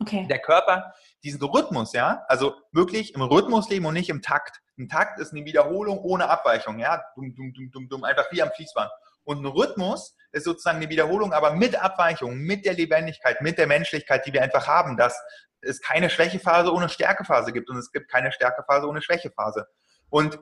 Okay. 0.00 0.26
Der 0.28 0.40
Körper, 0.40 0.92
diesen 1.22 1.40
Rhythmus, 1.42 1.92
ja, 1.92 2.24
also 2.26 2.54
wirklich 2.72 3.14
im 3.14 3.22
Rhythmus 3.22 3.68
leben 3.68 3.86
und 3.86 3.94
nicht 3.94 4.10
im 4.10 4.22
Takt. 4.22 4.60
Ein 4.76 4.88
Takt 4.88 5.20
ist 5.20 5.32
eine 5.32 5.44
Wiederholung 5.44 5.98
ohne 6.00 6.28
Abweichung, 6.28 6.80
ja, 6.80 7.04
dumm, 7.14 7.34
dumm, 7.36 7.52
dumm, 7.54 7.70
dumm, 7.70 7.88
dumm, 7.88 8.04
einfach 8.04 8.26
wie 8.32 8.42
am 8.42 8.50
Fließband. 8.50 8.90
Und 9.22 9.42
ein 9.42 9.46
Rhythmus 9.46 10.16
ist 10.32 10.44
sozusagen 10.44 10.78
eine 10.78 10.88
Wiederholung, 10.88 11.32
aber 11.32 11.52
mit 11.52 11.80
Abweichung, 11.80 12.36
mit 12.38 12.66
der 12.66 12.74
Lebendigkeit, 12.74 13.40
mit 13.40 13.56
der 13.56 13.68
Menschlichkeit, 13.68 14.26
die 14.26 14.32
wir 14.32 14.42
einfach 14.42 14.66
haben, 14.66 14.96
dass 14.96 15.18
es 15.60 15.80
keine 15.80 16.10
Schwächephase 16.10 16.72
ohne 16.72 16.88
Stärkephase 16.88 17.52
gibt 17.52 17.70
und 17.70 17.78
es 17.78 17.92
gibt 17.92 18.10
keine 18.10 18.32
Stärkephase 18.32 18.86
ohne 18.86 19.00
Schwächephase. 19.00 19.66
Und 20.10 20.38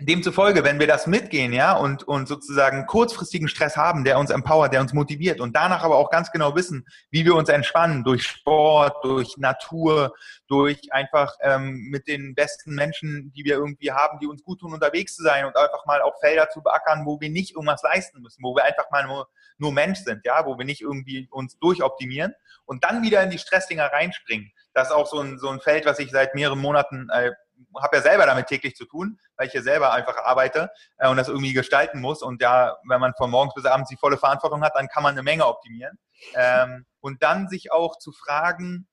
Demzufolge, 0.00 0.62
wenn 0.62 0.78
wir 0.78 0.86
das 0.86 1.08
mitgehen, 1.08 1.52
ja, 1.52 1.72
und, 1.72 2.06
und 2.06 2.28
sozusagen 2.28 2.86
kurzfristigen 2.86 3.48
Stress 3.48 3.76
haben, 3.76 4.04
der 4.04 4.18
uns 4.18 4.30
empowert, 4.30 4.72
der 4.72 4.80
uns 4.80 4.92
motiviert 4.92 5.40
und 5.40 5.56
danach 5.56 5.82
aber 5.82 5.96
auch 5.96 6.10
ganz 6.10 6.30
genau 6.30 6.54
wissen, 6.54 6.86
wie 7.10 7.24
wir 7.24 7.34
uns 7.34 7.48
entspannen, 7.48 8.04
durch 8.04 8.22
Sport, 8.22 9.04
durch 9.04 9.36
Natur, 9.38 10.14
durch 10.46 10.92
einfach 10.92 11.34
ähm, 11.40 11.88
mit 11.90 12.06
den 12.06 12.36
besten 12.36 12.76
Menschen, 12.76 13.32
die 13.34 13.44
wir 13.44 13.56
irgendwie 13.56 13.90
haben, 13.90 14.20
die 14.20 14.28
uns 14.28 14.44
gut 14.44 14.60
tun, 14.60 14.72
unterwegs 14.72 15.16
zu 15.16 15.24
sein 15.24 15.44
und 15.44 15.56
einfach 15.56 15.84
mal 15.84 16.00
auch 16.02 16.20
Felder 16.20 16.48
zu 16.48 16.62
beackern, 16.62 17.04
wo 17.04 17.20
wir 17.20 17.30
nicht 17.30 17.56
irgendwas 17.56 17.82
leisten 17.82 18.22
müssen, 18.22 18.44
wo 18.44 18.54
wir 18.54 18.64
einfach 18.64 18.88
mal 18.92 19.04
nur, 19.04 19.28
nur 19.58 19.72
Mensch 19.72 19.98
sind, 19.98 20.24
ja, 20.24 20.46
wo 20.46 20.56
wir 20.56 20.64
nicht 20.64 20.80
irgendwie 20.80 21.26
uns 21.32 21.58
durchoptimieren 21.58 22.34
und 22.66 22.84
dann 22.84 23.02
wieder 23.02 23.20
in 23.24 23.30
die 23.30 23.38
Stressdinger 23.38 23.86
reinspringen. 23.86 24.52
Das 24.74 24.88
ist 24.88 24.94
auch 24.94 25.08
so 25.08 25.18
ein, 25.18 25.38
so 25.38 25.48
ein 25.48 25.58
Feld, 25.58 25.86
was 25.86 25.98
ich 25.98 26.12
seit 26.12 26.36
mehreren 26.36 26.60
Monaten 26.60 27.08
äh, 27.12 27.32
habe 27.80 27.96
ja 27.96 28.02
selber 28.02 28.26
damit 28.26 28.46
täglich 28.46 28.74
zu 28.74 28.84
tun, 28.84 29.18
weil 29.36 29.48
ich 29.48 29.54
ja 29.54 29.62
selber 29.62 29.92
einfach 29.92 30.16
arbeite 30.24 30.70
äh, 30.98 31.08
und 31.08 31.16
das 31.16 31.28
irgendwie 31.28 31.52
gestalten 31.52 32.00
muss. 32.00 32.22
Und 32.22 32.42
ja, 32.42 32.76
wenn 32.88 33.00
man 33.00 33.14
von 33.16 33.30
morgens 33.30 33.54
bis 33.54 33.64
abends 33.64 33.90
die 33.90 33.96
volle 33.96 34.18
Verantwortung 34.18 34.62
hat, 34.62 34.74
dann 34.74 34.88
kann 34.88 35.02
man 35.02 35.12
eine 35.12 35.22
Menge 35.22 35.46
optimieren. 35.46 35.98
Ähm, 36.34 36.86
und 37.00 37.22
dann 37.22 37.48
sich 37.48 37.72
auch 37.72 37.98
zu 37.98 38.12
fragen, 38.12 38.88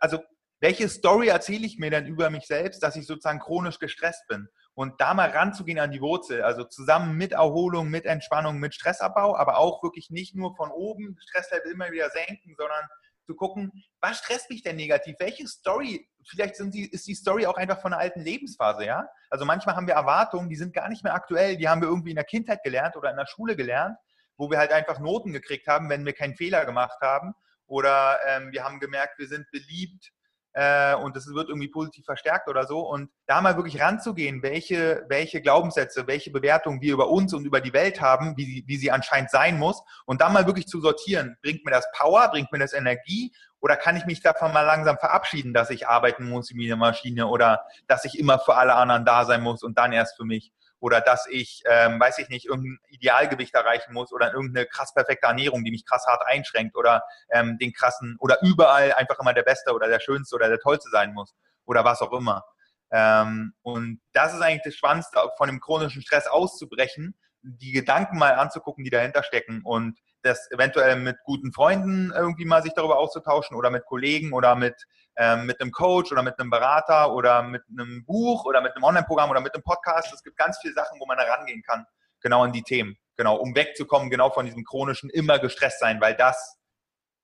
also 0.00 0.20
welche 0.60 0.88
Story 0.88 1.28
erzähle 1.28 1.66
ich 1.66 1.78
mir 1.78 1.90
denn 1.90 2.06
über 2.06 2.28
mich 2.28 2.46
selbst, 2.46 2.82
dass 2.82 2.96
ich 2.96 3.06
sozusagen 3.06 3.38
chronisch 3.38 3.78
gestresst 3.78 4.26
bin? 4.28 4.48
Und 4.74 5.00
da 5.00 5.14
mal 5.14 5.30
ranzugehen 5.30 5.78
an 5.78 5.90
die 5.90 6.00
Wurzel, 6.00 6.42
also 6.42 6.64
zusammen 6.64 7.16
mit 7.16 7.32
Erholung, 7.32 7.88
mit 7.88 8.04
Entspannung, 8.04 8.58
mit 8.58 8.74
Stressabbau, 8.74 9.36
aber 9.36 9.58
auch 9.58 9.82
wirklich 9.82 10.10
nicht 10.10 10.34
nur 10.34 10.54
von 10.54 10.70
oben 10.70 11.16
Stresslevel 11.20 11.72
immer 11.72 11.90
wieder 11.90 12.10
senken, 12.10 12.54
sondern 12.56 12.84
zu 13.30 13.36
gucken, 13.36 13.70
was 14.00 14.18
stresst 14.18 14.50
mich 14.50 14.62
denn 14.62 14.76
negativ? 14.76 15.14
Welche 15.20 15.46
Story, 15.46 16.08
vielleicht 16.28 16.58
die, 16.58 16.90
ist 16.90 17.06
die 17.06 17.14
Story 17.14 17.46
auch 17.46 17.56
einfach 17.56 17.80
von 17.80 17.92
einer 17.92 18.02
alten 18.02 18.20
Lebensphase, 18.20 18.84
ja? 18.84 19.08
Also 19.30 19.44
manchmal 19.44 19.76
haben 19.76 19.86
wir 19.86 19.94
Erwartungen, 19.94 20.48
die 20.48 20.56
sind 20.56 20.74
gar 20.74 20.88
nicht 20.88 21.04
mehr 21.04 21.14
aktuell, 21.14 21.56
die 21.56 21.68
haben 21.68 21.80
wir 21.80 21.88
irgendwie 21.88 22.10
in 22.10 22.16
der 22.16 22.24
Kindheit 22.24 22.64
gelernt 22.64 22.96
oder 22.96 23.10
in 23.10 23.16
der 23.16 23.26
Schule 23.26 23.54
gelernt, 23.54 23.96
wo 24.36 24.50
wir 24.50 24.58
halt 24.58 24.72
einfach 24.72 24.98
Noten 24.98 25.32
gekriegt 25.32 25.68
haben, 25.68 25.88
wenn 25.88 26.04
wir 26.04 26.12
keinen 26.12 26.34
Fehler 26.34 26.64
gemacht 26.66 26.98
haben. 27.00 27.34
Oder 27.66 28.18
ähm, 28.26 28.50
wir 28.50 28.64
haben 28.64 28.80
gemerkt, 28.80 29.18
wir 29.20 29.28
sind 29.28 29.48
beliebt 29.52 30.10
äh, 30.52 30.94
und 30.96 31.16
das 31.16 31.26
wird 31.28 31.48
irgendwie 31.48 31.68
positiv 31.68 32.04
verstärkt 32.04 32.48
oder 32.48 32.66
so. 32.66 32.80
Und 32.80 33.10
da 33.26 33.40
mal 33.40 33.56
wirklich 33.56 33.80
ranzugehen, 33.80 34.42
welche, 34.42 35.04
welche 35.08 35.40
Glaubenssätze, 35.40 36.06
welche 36.06 36.30
Bewertungen 36.30 36.80
wir 36.80 36.94
über 36.94 37.08
uns 37.08 37.32
und 37.34 37.44
über 37.44 37.60
die 37.60 37.72
Welt 37.72 38.00
haben, 38.00 38.36
wie 38.36 38.44
sie, 38.44 38.64
wie 38.66 38.76
sie 38.76 38.90
anscheinend 38.90 39.30
sein 39.30 39.58
muss. 39.58 39.82
Und 40.06 40.20
dann 40.20 40.32
mal 40.32 40.46
wirklich 40.46 40.66
zu 40.66 40.80
sortieren. 40.80 41.36
Bringt 41.42 41.64
mir 41.64 41.70
das 41.70 41.86
Power, 41.96 42.28
bringt 42.30 42.50
mir 42.50 42.58
das 42.58 42.72
Energie 42.72 43.32
oder 43.60 43.76
kann 43.76 43.96
ich 43.96 44.06
mich 44.06 44.22
davon 44.22 44.52
mal 44.52 44.62
langsam 44.62 44.98
verabschieden, 44.98 45.54
dass 45.54 45.70
ich 45.70 45.86
arbeiten 45.86 46.28
muss 46.28 46.54
wie 46.54 46.66
eine 46.66 46.76
Maschine 46.76 47.26
oder 47.26 47.64
dass 47.86 48.04
ich 48.04 48.18
immer 48.18 48.38
für 48.38 48.56
alle 48.56 48.74
anderen 48.74 49.04
da 49.04 49.24
sein 49.24 49.42
muss 49.42 49.62
und 49.62 49.78
dann 49.78 49.92
erst 49.92 50.16
für 50.16 50.24
mich? 50.24 50.52
Oder 50.80 51.00
dass 51.00 51.26
ich, 51.28 51.62
ähm, 51.66 52.00
weiß 52.00 52.18
ich 52.18 52.28
nicht, 52.28 52.46
irgendein 52.46 52.78
Idealgewicht 52.88 53.54
erreichen 53.54 53.92
muss 53.92 54.12
oder 54.12 54.32
irgendeine 54.32 54.66
krass 54.66 54.92
perfekte 54.94 55.26
Ernährung, 55.26 55.62
die 55.64 55.70
mich 55.70 55.86
krass 55.86 56.06
hart 56.06 56.22
einschränkt 56.26 56.76
oder 56.76 57.02
ähm, 57.30 57.58
den 57.58 57.72
krassen 57.72 58.16
oder 58.18 58.38
überall 58.42 58.92
einfach 58.94 59.18
immer 59.20 59.34
der 59.34 59.42
Beste 59.42 59.72
oder 59.72 59.88
der 59.88 60.00
Schönste 60.00 60.34
oder 60.34 60.48
der 60.48 60.58
Tollste 60.58 60.90
sein 60.90 61.12
muss 61.12 61.34
oder 61.66 61.84
was 61.84 62.00
auch 62.00 62.12
immer. 62.12 62.44
Ähm, 62.90 63.52
und 63.62 64.00
das 64.12 64.34
ist 64.34 64.40
eigentlich 64.40 64.62
das 64.64 64.74
Spannendste, 64.74 65.20
von 65.36 65.48
dem 65.48 65.60
chronischen 65.60 66.02
Stress 66.02 66.26
auszubrechen, 66.26 67.14
die 67.42 67.72
Gedanken 67.72 68.18
mal 68.18 68.34
anzugucken, 68.34 68.84
die 68.84 68.90
dahinter 68.90 69.22
stecken 69.22 69.62
und 69.64 69.98
das 70.22 70.50
eventuell 70.50 70.96
mit 70.96 71.16
guten 71.24 71.52
Freunden 71.52 72.12
irgendwie 72.14 72.44
mal 72.44 72.62
sich 72.62 72.72
darüber 72.74 72.98
auszutauschen 72.98 73.56
oder 73.56 73.70
mit 73.70 73.84
Kollegen 73.86 74.32
oder 74.32 74.54
mit, 74.54 74.74
ähm, 75.16 75.46
mit 75.46 75.60
einem 75.60 75.72
Coach 75.72 76.12
oder 76.12 76.22
mit 76.22 76.38
einem 76.38 76.50
Berater 76.50 77.12
oder 77.12 77.42
mit 77.42 77.62
einem 77.70 78.04
Buch 78.04 78.44
oder 78.44 78.60
mit 78.60 78.74
einem 78.74 78.84
Online-Programm 78.84 79.30
oder 79.30 79.40
mit 79.40 79.54
einem 79.54 79.62
Podcast. 79.62 80.12
Es 80.12 80.22
gibt 80.22 80.36
ganz 80.36 80.58
viele 80.60 80.74
Sachen, 80.74 81.00
wo 81.00 81.06
man 81.06 81.18
herangehen 81.18 81.62
kann, 81.62 81.84
genau 82.20 82.44
in 82.44 82.52
die 82.52 82.62
Themen, 82.62 82.96
genau, 83.16 83.36
um 83.36 83.54
wegzukommen, 83.54 84.10
genau 84.10 84.30
von 84.30 84.46
diesem 84.46 84.64
chronischen 84.64 85.10
immer 85.10 85.38
gestresst 85.38 85.80
sein, 85.80 86.00
weil 86.00 86.14
das, 86.14 86.56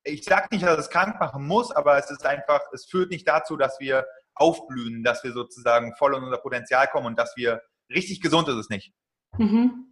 ich 0.04 0.24
sage 0.24 0.48
nicht, 0.50 0.64
dass 0.64 0.78
es 0.78 0.90
krank 0.90 1.20
machen 1.20 1.46
muss, 1.46 1.70
aber 1.70 1.98
es 1.98 2.10
ist 2.10 2.24
einfach, 2.24 2.60
es 2.72 2.86
führt 2.86 3.10
nicht 3.10 3.28
dazu, 3.28 3.56
dass 3.56 3.78
wir 3.80 4.06
aufblühen, 4.34 5.02
dass 5.02 5.24
wir 5.24 5.32
sozusagen 5.32 5.94
voll 5.96 6.14
in 6.14 6.22
unser 6.22 6.38
Potenzial 6.38 6.86
kommen 6.88 7.06
und 7.06 7.18
dass 7.18 7.36
wir 7.36 7.62
richtig 7.90 8.20
gesund 8.20 8.48
ist 8.48 8.56
es 8.56 8.68
nicht. 8.68 8.92
Mhm. 9.38 9.85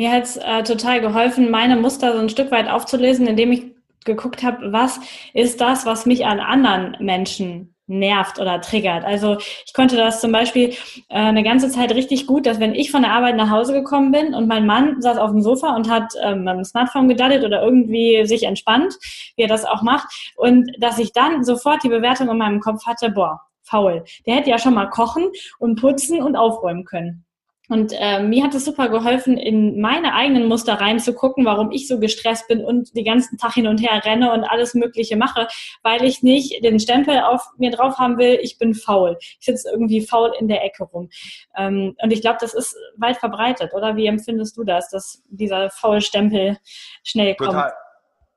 Mir 0.00 0.12
hat 0.12 0.22
es 0.22 0.38
äh, 0.38 0.62
total 0.62 1.02
geholfen, 1.02 1.50
meine 1.50 1.76
Muster 1.76 2.14
so 2.14 2.20
ein 2.20 2.30
Stück 2.30 2.50
weit 2.50 2.70
aufzulösen, 2.70 3.26
indem 3.26 3.52
ich 3.52 3.66
geguckt 4.06 4.42
habe, 4.42 4.72
was 4.72 4.98
ist 5.34 5.60
das, 5.60 5.84
was 5.84 6.06
mich 6.06 6.24
an 6.24 6.40
anderen 6.40 6.96
Menschen 7.00 7.74
nervt 7.86 8.40
oder 8.40 8.62
triggert. 8.62 9.04
Also 9.04 9.36
ich 9.66 9.74
konnte 9.74 9.98
das 9.98 10.22
zum 10.22 10.32
Beispiel 10.32 10.70
äh, 11.10 11.16
eine 11.16 11.42
ganze 11.42 11.68
Zeit 11.68 11.94
richtig 11.94 12.26
gut, 12.26 12.46
dass 12.46 12.60
wenn 12.60 12.74
ich 12.74 12.90
von 12.90 13.02
der 13.02 13.12
Arbeit 13.12 13.36
nach 13.36 13.50
Hause 13.50 13.74
gekommen 13.74 14.10
bin 14.10 14.32
und 14.32 14.48
mein 14.48 14.64
Mann 14.64 15.02
saß 15.02 15.18
auf 15.18 15.32
dem 15.32 15.42
Sofa 15.42 15.76
und 15.76 15.90
hat 15.90 16.14
ähm, 16.22 16.48
am 16.48 16.64
Smartphone 16.64 17.06
gedaddelt 17.06 17.44
oder 17.44 17.62
irgendwie 17.62 18.24
sich 18.24 18.44
entspannt, 18.44 18.94
wie 19.36 19.42
er 19.42 19.48
das 19.48 19.66
auch 19.66 19.82
macht, 19.82 20.08
und 20.34 20.72
dass 20.78 20.98
ich 20.98 21.12
dann 21.12 21.44
sofort 21.44 21.84
die 21.84 21.90
Bewertung 21.90 22.30
in 22.30 22.38
meinem 22.38 22.60
Kopf 22.60 22.86
hatte, 22.86 23.10
boah, 23.10 23.42
faul. 23.64 24.02
Der 24.24 24.36
hätte 24.36 24.48
ja 24.48 24.58
schon 24.58 24.72
mal 24.72 24.88
kochen 24.88 25.28
und 25.58 25.78
putzen 25.78 26.22
und 26.22 26.36
aufräumen 26.36 26.86
können. 26.86 27.26
Und 27.70 27.92
äh, 27.96 28.20
mir 28.20 28.42
hat 28.42 28.54
es 28.54 28.64
super 28.64 28.88
geholfen, 28.88 29.38
in 29.38 29.80
meine 29.80 30.12
eigenen 30.14 30.48
Muster 30.48 30.74
reinzugucken, 30.74 31.44
warum 31.44 31.70
ich 31.70 31.86
so 31.86 32.00
gestresst 32.00 32.48
bin 32.48 32.64
und 32.64 32.96
den 32.96 33.04
ganzen 33.04 33.38
Tag 33.38 33.54
hin 33.54 33.68
und 33.68 33.78
her 33.78 34.04
renne 34.04 34.32
und 34.32 34.42
alles 34.42 34.74
Mögliche 34.74 35.16
mache, 35.16 35.46
weil 35.84 36.04
ich 36.04 36.24
nicht 36.24 36.64
den 36.64 36.80
Stempel 36.80 37.20
auf 37.20 37.42
mir 37.58 37.70
drauf 37.70 37.96
haben 37.98 38.18
will, 38.18 38.40
ich 38.42 38.58
bin 38.58 38.74
faul. 38.74 39.16
Ich 39.20 39.46
sitze 39.46 39.70
irgendwie 39.70 40.00
faul 40.00 40.32
in 40.40 40.48
der 40.48 40.64
Ecke 40.64 40.82
rum. 40.82 41.10
Ähm, 41.56 41.94
und 42.02 42.12
ich 42.12 42.22
glaube, 42.22 42.38
das 42.40 42.54
ist 42.54 42.76
weit 42.96 43.18
verbreitet, 43.18 43.72
oder? 43.72 43.94
Wie 43.94 44.06
empfindest 44.06 44.56
du 44.56 44.64
das, 44.64 44.90
dass 44.90 45.22
dieser 45.28 45.70
faule 45.70 46.00
Stempel 46.00 46.58
schnell 47.04 47.36
kommt? 47.36 47.50
Total. 47.50 47.72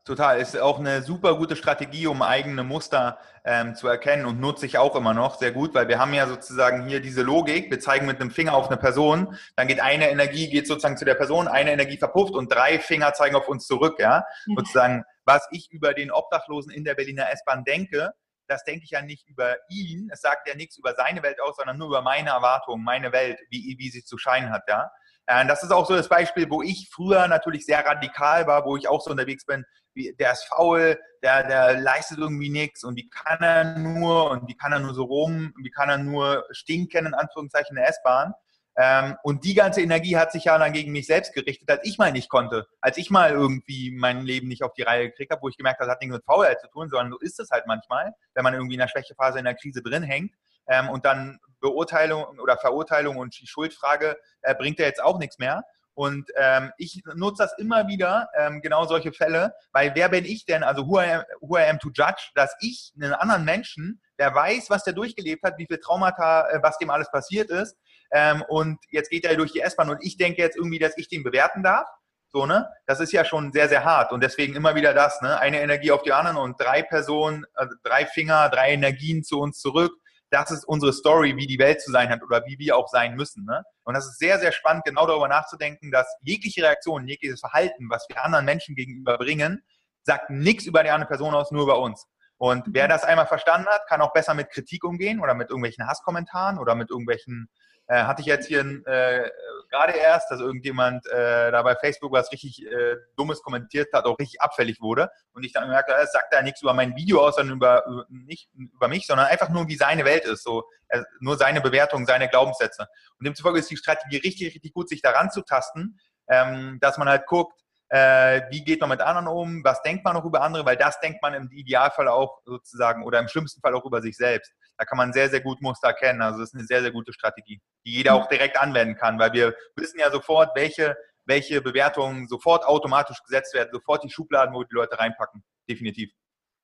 Total, 0.05 0.41
ist 0.41 0.59
auch 0.59 0.79
eine 0.79 1.01
super 1.01 1.37
gute 1.37 1.55
Strategie, 1.55 2.07
um 2.07 2.21
eigene 2.21 2.65
Muster 2.65 3.19
ähm, 3.45 3.73
zu 3.73 3.87
erkennen 3.87 4.25
und 4.25 4.37
nutze 4.37 4.65
ich 4.65 4.77
auch 4.77 4.97
immer 4.97 5.13
noch 5.13 5.35
sehr 5.39 5.53
gut, 5.53 5.73
weil 5.73 5.87
wir 5.87 5.97
haben 5.97 6.13
ja 6.13 6.27
sozusagen 6.27 6.85
hier 6.85 6.99
diese 6.99 7.21
Logik, 7.21 7.71
wir 7.71 7.79
zeigen 7.79 8.05
mit 8.05 8.19
einem 8.19 8.29
Finger 8.29 8.53
auf 8.53 8.67
eine 8.67 8.75
Person, 8.75 9.37
dann 9.55 9.67
geht 9.67 9.79
eine 9.79 10.09
Energie, 10.09 10.49
geht 10.49 10.67
sozusagen 10.67 10.97
zu 10.97 11.05
der 11.05 11.15
Person, 11.15 11.47
eine 11.47 11.71
Energie 11.71 11.95
verpufft 11.95 12.33
und 12.33 12.51
drei 12.51 12.79
Finger 12.79 13.13
zeigen 13.13 13.37
auf 13.37 13.47
uns 13.47 13.65
zurück, 13.65 13.95
ja. 13.97 14.25
Mhm. 14.45 14.55
Sozusagen, 14.57 15.03
was 15.23 15.47
ich 15.51 15.71
über 15.71 15.93
den 15.93 16.11
Obdachlosen 16.11 16.73
in 16.73 16.83
der 16.83 16.95
Berliner 16.95 17.31
S-Bahn 17.31 17.63
denke, 17.63 18.11
das 18.47 18.65
denke 18.65 18.83
ich 18.83 18.91
ja 18.91 19.01
nicht 19.01 19.25
über 19.29 19.55
ihn, 19.69 20.09
es 20.11 20.19
sagt 20.19 20.49
ja 20.49 20.55
nichts 20.55 20.77
über 20.77 20.95
seine 20.95 21.23
Welt 21.23 21.41
aus, 21.41 21.55
sondern 21.55 21.77
nur 21.77 21.87
über 21.87 22.01
meine 22.01 22.31
Erwartungen, 22.31 22.83
meine 22.83 23.13
Welt, 23.13 23.39
wie, 23.49 23.77
wie 23.79 23.89
sie 23.89 24.03
zu 24.03 24.17
scheinen 24.17 24.51
hat, 24.51 24.63
ja. 24.67 24.91
Äh, 25.27 25.45
das 25.45 25.63
ist 25.63 25.71
auch 25.71 25.87
so 25.87 25.95
das 25.95 26.09
Beispiel, 26.09 26.49
wo 26.49 26.61
ich 26.61 26.89
früher 26.91 27.27
natürlich 27.27 27.65
sehr 27.65 27.85
radikal 27.85 28.47
war, 28.47 28.65
wo 28.65 28.75
ich 28.75 28.87
auch 28.87 29.01
so 29.01 29.11
unterwegs 29.11 29.45
bin, 29.45 29.65
der 29.95 30.31
ist 30.31 30.45
faul, 30.45 30.99
der, 31.21 31.47
der 31.47 31.79
leistet 31.79 32.19
irgendwie 32.19 32.49
nichts 32.49 32.83
und 32.83 32.95
wie 32.95 33.09
kann 33.09 33.41
er 33.41 33.77
nur 33.77 34.31
und 34.31 34.47
wie 34.47 34.55
kann 34.55 34.73
er 34.73 34.79
nur 34.79 34.93
so 34.93 35.03
rum, 35.03 35.53
wie 35.61 35.69
kann 35.69 35.89
er 35.89 35.97
nur 35.97 36.45
stinken, 36.51 37.05
in 37.05 37.13
Anführungszeichen, 37.13 37.77
in 37.77 37.81
der 37.81 37.89
S-Bahn. 37.89 38.33
Ähm, 38.75 39.15
und 39.21 39.43
die 39.43 39.53
ganze 39.53 39.81
Energie 39.81 40.17
hat 40.17 40.31
sich 40.31 40.45
ja 40.45 40.57
dann 40.57 40.73
gegen 40.73 40.91
mich 40.91 41.05
selbst 41.05 41.33
gerichtet, 41.33 41.69
als 41.69 41.81
ich 41.83 41.99
mal 41.99 42.11
nicht 42.11 42.29
konnte. 42.29 42.65
Als 42.81 42.97
ich 42.97 43.11
mal 43.11 43.31
irgendwie 43.31 43.91
mein 43.91 44.21
Leben 44.21 44.47
nicht 44.47 44.63
auf 44.63 44.73
die 44.73 44.81
Reihe 44.81 45.09
gekriegt 45.09 45.31
habe, 45.31 45.43
wo 45.43 45.49
ich 45.49 45.57
gemerkt 45.57 45.79
habe, 45.79 45.87
das 45.87 45.93
hat 45.93 46.01
nichts 46.01 46.15
mit 46.15 46.25
Faulheit 46.25 46.59
zu 46.59 46.67
tun, 46.67 46.89
sondern 46.89 47.11
so 47.11 47.19
ist 47.19 47.39
es 47.39 47.51
halt 47.51 47.67
manchmal, 47.67 48.13
wenn 48.33 48.43
man 48.43 48.53
irgendwie 48.53 48.73
in 48.73 48.79
der 48.79 48.87
Schwächephase 48.87 49.37
in 49.37 49.45
der 49.45 49.55
Krise 49.55 49.83
drin 49.83 50.01
hängt. 50.01 50.33
Ähm, 50.67 50.89
und 50.89 51.05
dann 51.05 51.39
Beurteilung 51.59 52.39
oder 52.39 52.57
Verurteilung 52.57 53.17
und 53.17 53.39
die 53.39 53.47
Schuldfrage 53.47 54.17
äh, 54.41 54.55
bringt 54.55 54.79
ja 54.79 54.85
jetzt 54.85 55.03
auch 55.03 55.19
nichts 55.19 55.37
mehr. 55.37 55.63
Und 55.95 56.29
ähm, 56.35 56.71
ich 56.77 57.01
nutze 57.15 57.43
das 57.43 57.53
immer 57.57 57.87
wieder, 57.87 58.27
ähm, 58.37 58.61
genau 58.61 58.85
solche 58.85 59.13
Fälle, 59.13 59.53
weil 59.71 59.93
wer 59.95 60.09
bin 60.09 60.25
ich 60.25 60.45
denn, 60.45 60.63
also 60.63 60.87
who 60.87 60.99
I, 60.99 61.05
am, 61.05 61.23
who 61.41 61.57
I 61.57 61.69
am 61.69 61.79
to 61.79 61.89
judge, 61.89 62.31
dass 62.33 62.55
ich 62.61 62.93
einen 62.95 63.13
anderen 63.13 63.45
Menschen, 63.45 64.01
der 64.17 64.33
weiß, 64.33 64.69
was 64.69 64.83
der 64.83 64.93
durchgelebt 64.93 65.43
hat, 65.43 65.57
wie 65.57 65.67
viel 65.67 65.77
Traumata, 65.77 66.49
äh, 66.49 66.59
was 66.63 66.77
dem 66.77 66.89
alles 66.89 67.11
passiert 67.11 67.49
ist, 67.51 67.77
ähm, 68.11 68.43
und 68.47 68.79
jetzt 68.89 69.09
geht 69.09 69.25
er 69.25 69.35
durch 69.35 69.51
die 69.51 69.61
S-Bahn 69.61 69.89
und 69.89 70.03
ich 70.03 70.17
denke 70.17 70.41
jetzt 70.41 70.55
irgendwie, 70.55 70.79
dass 70.79 70.97
ich 70.97 71.07
den 71.07 71.23
bewerten 71.23 71.63
darf. 71.63 71.87
So, 72.31 72.47
ne? 72.47 72.67
Das 72.87 72.99
ist 72.99 73.11
ja 73.11 73.25
schon 73.25 73.51
sehr, 73.51 73.69
sehr 73.69 73.85
hart. 73.85 74.11
Und 74.11 74.23
deswegen 74.23 74.55
immer 74.55 74.73
wieder 74.73 74.95
das, 74.95 75.21
ne? 75.21 75.39
Eine 75.39 75.61
Energie 75.61 75.91
auf 75.91 76.01
die 76.01 76.13
anderen 76.13 76.37
und 76.37 76.59
drei 76.59 76.81
Personen, 76.81 77.45
also 77.53 77.75
drei 77.83 78.07
Finger, 78.07 78.49
drei 78.49 78.71
Energien 78.71 79.23
zu 79.23 79.39
uns 79.39 79.59
zurück 79.59 79.93
das 80.33 80.49
ist 80.49 80.65
unsere 80.65 80.93
Story, 80.93 81.35
wie 81.37 81.45
die 81.45 81.59
Welt 81.59 81.79
zu 81.79 81.91
sein 81.91 82.09
hat 82.09 82.23
oder 82.23 82.43
wie 82.45 82.57
wir 82.57 82.75
auch 82.75 82.87
sein 82.87 83.15
müssen. 83.15 83.45
Ne? 83.45 83.63
Und 83.83 83.93
das 83.93 84.05
ist 84.05 84.17
sehr, 84.17 84.39
sehr 84.39 84.51
spannend, 84.51 84.83
genau 84.83 85.05
darüber 85.05 85.27
nachzudenken, 85.27 85.91
dass 85.91 86.07
jegliche 86.21 86.63
Reaktion, 86.63 87.07
jegliches 87.07 87.39
Verhalten, 87.39 87.87
was 87.89 88.07
wir 88.09 88.23
anderen 88.23 88.45
Menschen 88.45 88.75
gegenüber 88.75 89.17
bringen, 89.17 89.63
sagt 90.01 90.31
nichts 90.31 90.65
über 90.65 90.83
die 90.83 90.89
andere 90.89 91.07
Person 91.07 91.35
aus, 91.35 91.51
nur 91.51 91.63
über 91.63 91.79
uns. 91.79 92.07
Und 92.37 92.65
wer 92.71 92.85
mhm. 92.85 92.89
das 92.89 93.03
einmal 93.03 93.27
verstanden 93.27 93.67
hat, 93.67 93.87
kann 93.87 94.01
auch 94.01 94.11
besser 94.11 94.33
mit 94.33 94.49
Kritik 94.49 94.83
umgehen 94.83 95.19
oder 95.21 95.35
mit 95.35 95.49
irgendwelchen 95.49 95.87
Hasskommentaren 95.87 96.57
oder 96.57 96.73
mit 96.73 96.89
irgendwelchen 96.89 97.47
äh, 97.87 98.03
hatte 98.03 98.21
ich 98.21 98.27
jetzt 98.27 98.47
hier 98.47 98.61
äh, 98.61 99.29
gerade 99.69 99.93
erst, 99.93 100.31
dass 100.31 100.39
irgendjemand 100.39 101.05
äh, 101.07 101.51
da 101.51 101.61
bei 101.63 101.75
Facebook 101.75 102.11
was 102.11 102.31
richtig 102.31 102.65
äh, 102.65 102.95
Dummes 103.17 103.41
kommentiert 103.41 103.91
hat, 103.93 104.05
auch 104.05 104.17
richtig 104.19 104.41
abfällig 104.41 104.81
wurde. 104.81 105.09
Und 105.33 105.43
ich 105.43 105.51
dann 105.51 105.63
gemerkt 105.63 105.89
habe, 105.89 106.01
es 106.01 106.11
sagt 106.11 106.33
da 106.33 106.41
nichts 106.41 106.61
über 106.61 106.73
mein 106.73 106.95
Video 106.95 107.25
aus, 107.25 107.35
sondern 107.35 107.57
über, 107.57 107.83
nicht 108.09 108.49
über 108.55 108.87
mich, 108.87 109.05
sondern 109.05 109.27
einfach 109.27 109.49
nur, 109.49 109.67
wie 109.67 109.75
seine 109.75 110.05
Welt 110.05 110.25
ist. 110.25 110.43
So, 110.43 110.63
äh, 110.89 111.01
nur 111.19 111.37
seine 111.37 111.59
Bewertung, 111.61 112.05
seine 112.05 112.29
Glaubenssätze. 112.29 112.87
Und 113.19 113.25
demzufolge 113.25 113.59
ist 113.59 113.69
die 113.69 113.77
Strategie 113.77 114.17
richtig, 114.17 114.53
richtig 114.53 114.73
gut, 114.73 114.89
sich 114.89 115.01
daran 115.01 115.31
zu 115.31 115.41
tasten, 115.41 115.99
ähm, 116.27 116.77
dass 116.81 116.97
man 116.97 117.09
halt 117.09 117.25
guckt, 117.25 117.59
äh, 117.89 118.41
wie 118.49 118.63
geht 118.63 118.81
man 118.81 118.89
mit 118.89 119.01
anderen 119.01 119.27
um, 119.27 119.63
was 119.63 119.81
denkt 119.83 120.03
man 120.03 120.15
noch 120.15 120.25
über 120.25 120.41
andere, 120.41 120.65
weil 120.65 120.77
das 120.77 120.99
denkt 120.99 121.21
man 121.21 121.33
im 121.35 121.51
Idealfall 121.51 122.07
auch 122.07 122.39
sozusagen 122.45 123.03
oder 123.03 123.19
im 123.19 123.27
schlimmsten 123.27 123.61
Fall 123.61 123.75
auch 123.75 123.85
über 123.85 124.01
sich 124.01 124.17
selbst. 124.17 124.51
Da 124.77 124.85
kann 124.85 124.97
man 124.97 125.13
sehr, 125.13 125.29
sehr 125.29 125.41
gut 125.41 125.61
Muster 125.61 125.89
erkennen. 125.89 126.21
Also 126.21 126.39
das 126.39 126.49
ist 126.49 126.55
eine 126.55 126.65
sehr, 126.65 126.81
sehr 126.81 126.91
gute 126.91 127.13
Strategie, 127.13 127.61
die 127.85 127.93
jeder 127.93 128.15
auch 128.15 128.27
direkt 128.27 128.57
anwenden 128.57 128.95
kann, 128.95 129.19
weil 129.19 129.33
wir 129.33 129.55
wissen 129.75 129.99
ja 129.99 130.11
sofort, 130.11 130.55
welche, 130.55 130.95
welche 131.25 131.61
Bewertungen 131.61 132.27
sofort 132.27 132.65
automatisch 132.65 133.21
gesetzt 133.23 133.53
werden, 133.53 133.69
sofort 133.71 134.03
die 134.03 134.09
Schubladen, 134.09 134.53
wo 134.53 134.59
wir 134.59 134.67
die 134.67 134.75
Leute 134.75 134.97
reinpacken. 134.97 135.43
Definitiv. 135.69 136.11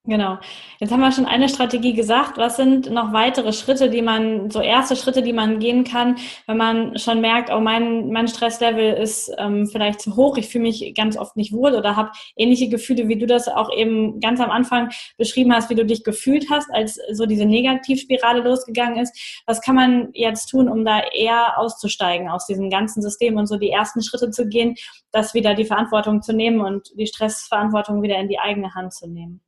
Genau. 0.05 0.39
Jetzt 0.79 0.91
haben 0.91 1.01
wir 1.01 1.11
schon 1.11 1.25
eine 1.25 1.49
Strategie 1.49 1.93
gesagt. 1.93 2.37
Was 2.37 2.55
sind 2.55 2.89
noch 2.89 3.11
weitere 3.11 3.51
Schritte, 3.51 3.89
die 3.89 4.01
man, 4.01 4.49
so 4.49 4.61
erste 4.61 4.95
Schritte, 4.95 5.21
die 5.21 5.33
man 5.33 5.59
gehen 5.59 5.83
kann, 5.83 6.15
wenn 6.47 6.57
man 6.57 6.97
schon 6.97 7.19
merkt, 7.19 7.51
oh, 7.51 7.59
mein, 7.59 8.09
mein 8.09 8.29
Stresslevel 8.29 8.93
ist 8.93 9.29
ähm, 9.37 9.67
vielleicht 9.67 9.99
zu 9.99 10.15
hoch, 10.15 10.37
ich 10.37 10.47
fühle 10.47 10.63
mich 10.63 10.93
ganz 10.95 11.17
oft 11.17 11.35
nicht 11.35 11.51
wohl 11.51 11.75
oder 11.75 11.97
habe 11.97 12.11
ähnliche 12.37 12.69
Gefühle, 12.69 13.09
wie 13.09 13.17
du 13.17 13.27
das 13.27 13.49
auch 13.49 13.71
eben 13.75 14.21
ganz 14.21 14.39
am 14.39 14.49
Anfang 14.51 14.89
beschrieben 15.17 15.53
hast, 15.53 15.69
wie 15.69 15.75
du 15.75 15.85
dich 15.85 16.05
gefühlt 16.05 16.49
hast, 16.49 16.69
als 16.73 16.97
so 17.11 17.25
diese 17.25 17.45
Negativspirale 17.45 18.41
losgegangen 18.41 18.97
ist. 18.97 19.43
Was 19.47 19.61
kann 19.61 19.75
man 19.75 20.09
jetzt 20.13 20.47
tun, 20.47 20.69
um 20.69 20.85
da 20.85 21.01
eher 21.13 21.59
auszusteigen 21.59 22.29
aus 22.29 22.45
diesem 22.45 22.69
ganzen 22.69 23.01
System 23.01 23.35
und 23.35 23.47
so 23.47 23.57
die 23.57 23.69
ersten 23.69 24.01
Schritte 24.01 24.31
zu 24.31 24.47
gehen, 24.47 24.75
das 25.11 25.33
wieder 25.33 25.55
die 25.55 25.65
Verantwortung 25.65 26.21
zu 26.21 26.33
nehmen 26.33 26.61
und 26.61 26.89
die 26.97 27.07
Stressverantwortung 27.07 28.01
wieder 28.01 28.17
in 28.17 28.29
die 28.29 28.39
eigene 28.39 28.73
Hand 28.73 28.93
zu 28.93 29.07
nehmen? 29.07 29.41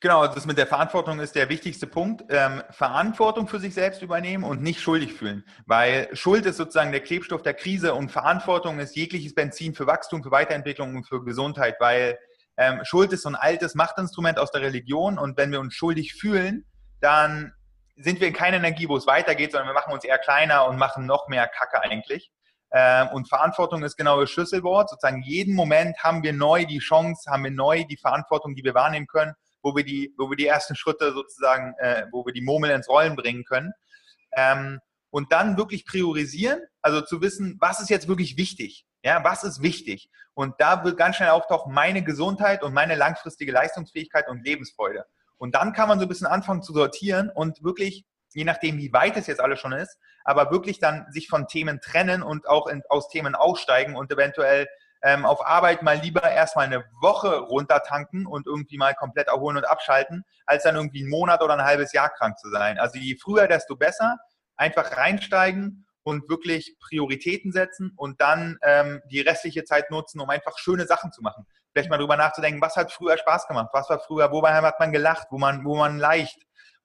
Genau, 0.00 0.28
das 0.28 0.46
mit 0.46 0.58
der 0.58 0.68
Verantwortung 0.68 1.18
ist 1.18 1.34
der 1.34 1.48
wichtigste 1.48 1.88
Punkt. 1.88 2.22
Ähm, 2.28 2.62
Verantwortung 2.70 3.48
für 3.48 3.58
sich 3.58 3.74
selbst 3.74 4.00
übernehmen 4.00 4.44
und 4.44 4.62
nicht 4.62 4.80
schuldig 4.80 5.12
fühlen. 5.12 5.44
Weil 5.66 6.08
Schuld 6.12 6.46
ist 6.46 6.56
sozusagen 6.56 6.92
der 6.92 7.00
Klebstoff 7.00 7.42
der 7.42 7.54
Krise 7.54 7.94
und 7.94 8.12
Verantwortung 8.12 8.78
ist 8.78 8.94
jegliches 8.94 9.34
Benzin 9.34 9.74
für 9.74 9.88
Wachstum, 9.88 10.22
für 10.22 10.30
Weiterentwicklung 10.30 10.94
und 10.94 11.08
für 11.08 11.24
Gesundheit. 11.24 11.78
Weil 11.80 12.16
ähm, 12.56 12.80
Schuld 12.84 13.12
ist 13.12 13.22
so 13.22 13.28
ein 13.28 13.34
altes 13.34 13.74
Machtinstrument 13.74 14.38
aus 14.38 14.52
der 14.52 14.60
Religion 14.60 15.18
und 15.18 15.36
wenn 15.36 15.50
wir 15.50 15.58
uns 15.58 15.74
schuldig 15.74 16.14
fühlen, 16.14 16.64
dann 17.00 17.52
sind 17.96 18.20
wir 18.20 18.28
in 18.28 18.34
keiner 18.34 18.58
Energie, 18.58 18.88
wo 18.88 18.96
es 18.96 19.08
weitergeht, 19.08 19.50
sondern 19.50 19.68
wir 19.68 19.74
machen 19.74 19.92
uns 19.92 20.04
eher 20.04 20.18
kleiner 20.18 20.68
und 20.68 20.78
machen 20.78 21.06
noch 21.06 21.26
mehr 21.26 21.48
Kacke 21.48 21.82
eigentlich. 21.82 22.30
Ähm, 22.70 23.08
und 23.08 23.28
Verantwortung 23.28 23.82
ist 23.82 23.96
genau 23.96 24.20
das 24.20 24.30
Schlüsselwort. 24.30 24.90
Sozusagen 24.90 25.22
jeden 25.22 25.56
Moment 25.56 25.98
haben 26.04 26.22
wir 26.22 26.32
neu 26.32 26.66
die 26.66 26.78
Chance, 26.78 27.28
haben 27.28 27.42
wir 27.42 27.50
neu 27.50 27.82
die 27.82 27.96
Verantwortung, 27.96 28.54
die 28.54 28.62
wir 28.62 28.74
wahrnehmen 28.74 29.08
können 29.08 29.34
wo 29.68 29.76
wir 29.76 29.84
die, 29.84 30.14
wo 30.16 30.30
wir 30.30 30.36
die 30.36 30.46
ersten 30.46 30.76
Schritte 30.76 31.12
sozusagen, 31.12 31.74
äh, 31.78 32.06
wo 32.10 32.24
wir 32.24 32.32
die 32.32 32.40
Murmel 32.40 32.70
ins 32.70 32.88
Rollen 32.88 33.16
bringen 33.16 33.44
können. 33.44 33.72
Ähm, 34.34 34.80
und 35.10 35.32
dann 35.32 35.56
wirklich 35.56 35.84
priorisieren, 35.84 36.60
also 36.82 37.00
zu 37.00 37.20
wissen, 37.20 37.56
was 37.60 37.80
ist 37.80 37.90
jetzt 37.90 38.08
wirklich 38.08 38.36
wichtig? 38.36 38.86
Ja, 39.02 39.22
was 39.24 39.44
ist 39.44 39.62
wichtig? 39.62 40.10
Und 40.34 40.54
da 40.58 40.84
wird 40.84 40.96
ganz 40.96 41.16
schnell 41.16 41.30
auftauchen, 41.30 41.72
meine 41.72 42.02
Gesundheit 42.02 42.62
und 42.62 42.72
meine 42.72 42.94
langfristige 42.94 43.52
Leistungsfähigkeit 43.52 44.28
und 44.28 44.44
Lebensfreude. 44.44 45.04
Und 45.36 45.54
dann 45.54 45.72
kann 45.72 45.88
man 45.88 45.98
so 45.98 46.04
ein 46.04 46.08
bisschen 46.08 46.26
anfangen 46.26 46.62
zu 46.62 46.72
sortieren 46.72 47.30
und 47.30 47.62
wirklich, 47.62 48.04
je 48.34 48.44
nachdem, 48.44 48.78
wie 48.78 48.92
weit 48.92 49.16
es 49.16 49.26
jetzt 49.26 49.40
alles 49.40 49.60
schon 49.60 49.72
ist, 49.72 49.98
aber 50.24 50.50
wirklich 50.50 50.78
dann 50.78 51.06
sich 51.10 51.28
von 51.28 51.46
Themen 51.46 51.80
trennen 51.80 52.22
und 52.22 52.48
auch 52.48 52.66
in, 52.66 52.82
aus 52.88 53.08
Themen 53.08 53.34
aussteigen 53.34 53.96
und 53.96 54.12
eventuell 54.12 54.66
ähm, 55.02 55.24
auf 55.24 55.46
Arbeit 55.46 55.82
mal 55.82 55.98
lieber 55.98 56.22
erstmal 56.22 56.66
eine 56.66 56.84
Woche 57.00 57.38
runtertanken 57.38 58.26
und 58.26 58.46
irgendwie 58.46 58.78
mal 58.78 58.94
komplett 58.94 59.28
erholen 59.28 59.56
und 59.56 59.68
abschalten, 59.68 60.24
als 60.46 60.64
dann 60.64 60.76
irgendwie 60.76 61.00
einen 61.00 61.10
Monat 61.10 61.42
oder 61.42 61.54
ein 61.54 61.64
halbes 61.64 61.92
Jahr 61.92 62.10
krank 62.10 62.38
zu 62.38 62.50
sein. 62.50 62.78
Also 62.78 62.98
je 62.98 63.16
früher, 63.16 63.46
desto 63.46 63.76
besser. 63.76 64.16
Einfach 64.56 64.96
reinsteigen 64.96 65.86
und 66.02 66.28
wirklich 66.28 66.76
Prioritäten 66.80 67.52
setzen 67.52 67.92
und 67.96 68.20
dann 68.20 68.58
ähm, 68.62 69.00
die 69.10 69.20
restliche 69.20 69.64
Zeit 69.64 69.90
nutzen, 69.90 70.20
um 70.20 70.30
einfach 70.30 70.58
schöne 70.58 70.86
Sachen 70.86 71.12
zu 71.12 71.22
machen. 71.22 71.46
Vielleicht 71.72 71.90
mal 71.90 71.98
drüber 71.98 72.16
nachzudenken, 72.16 72.60
was 72.60 72.76
hat 72.76 72.90
früher 72.90 73.18
Spaß 73.18 73.46
gemacht, 73.46 73.68
was 73.72 73.88
war 73.88 74.00
früher, 74.00 74.32
wobei 74.32 74.52
hat 74.54 74.80
man 74.80 74.90
gelacht, 74.90 75.28
wo 75.30 75.38
man, 75.38 75.64
wo 75.64 75.76
man 75.76 75.98
leicht, 75.98 76.38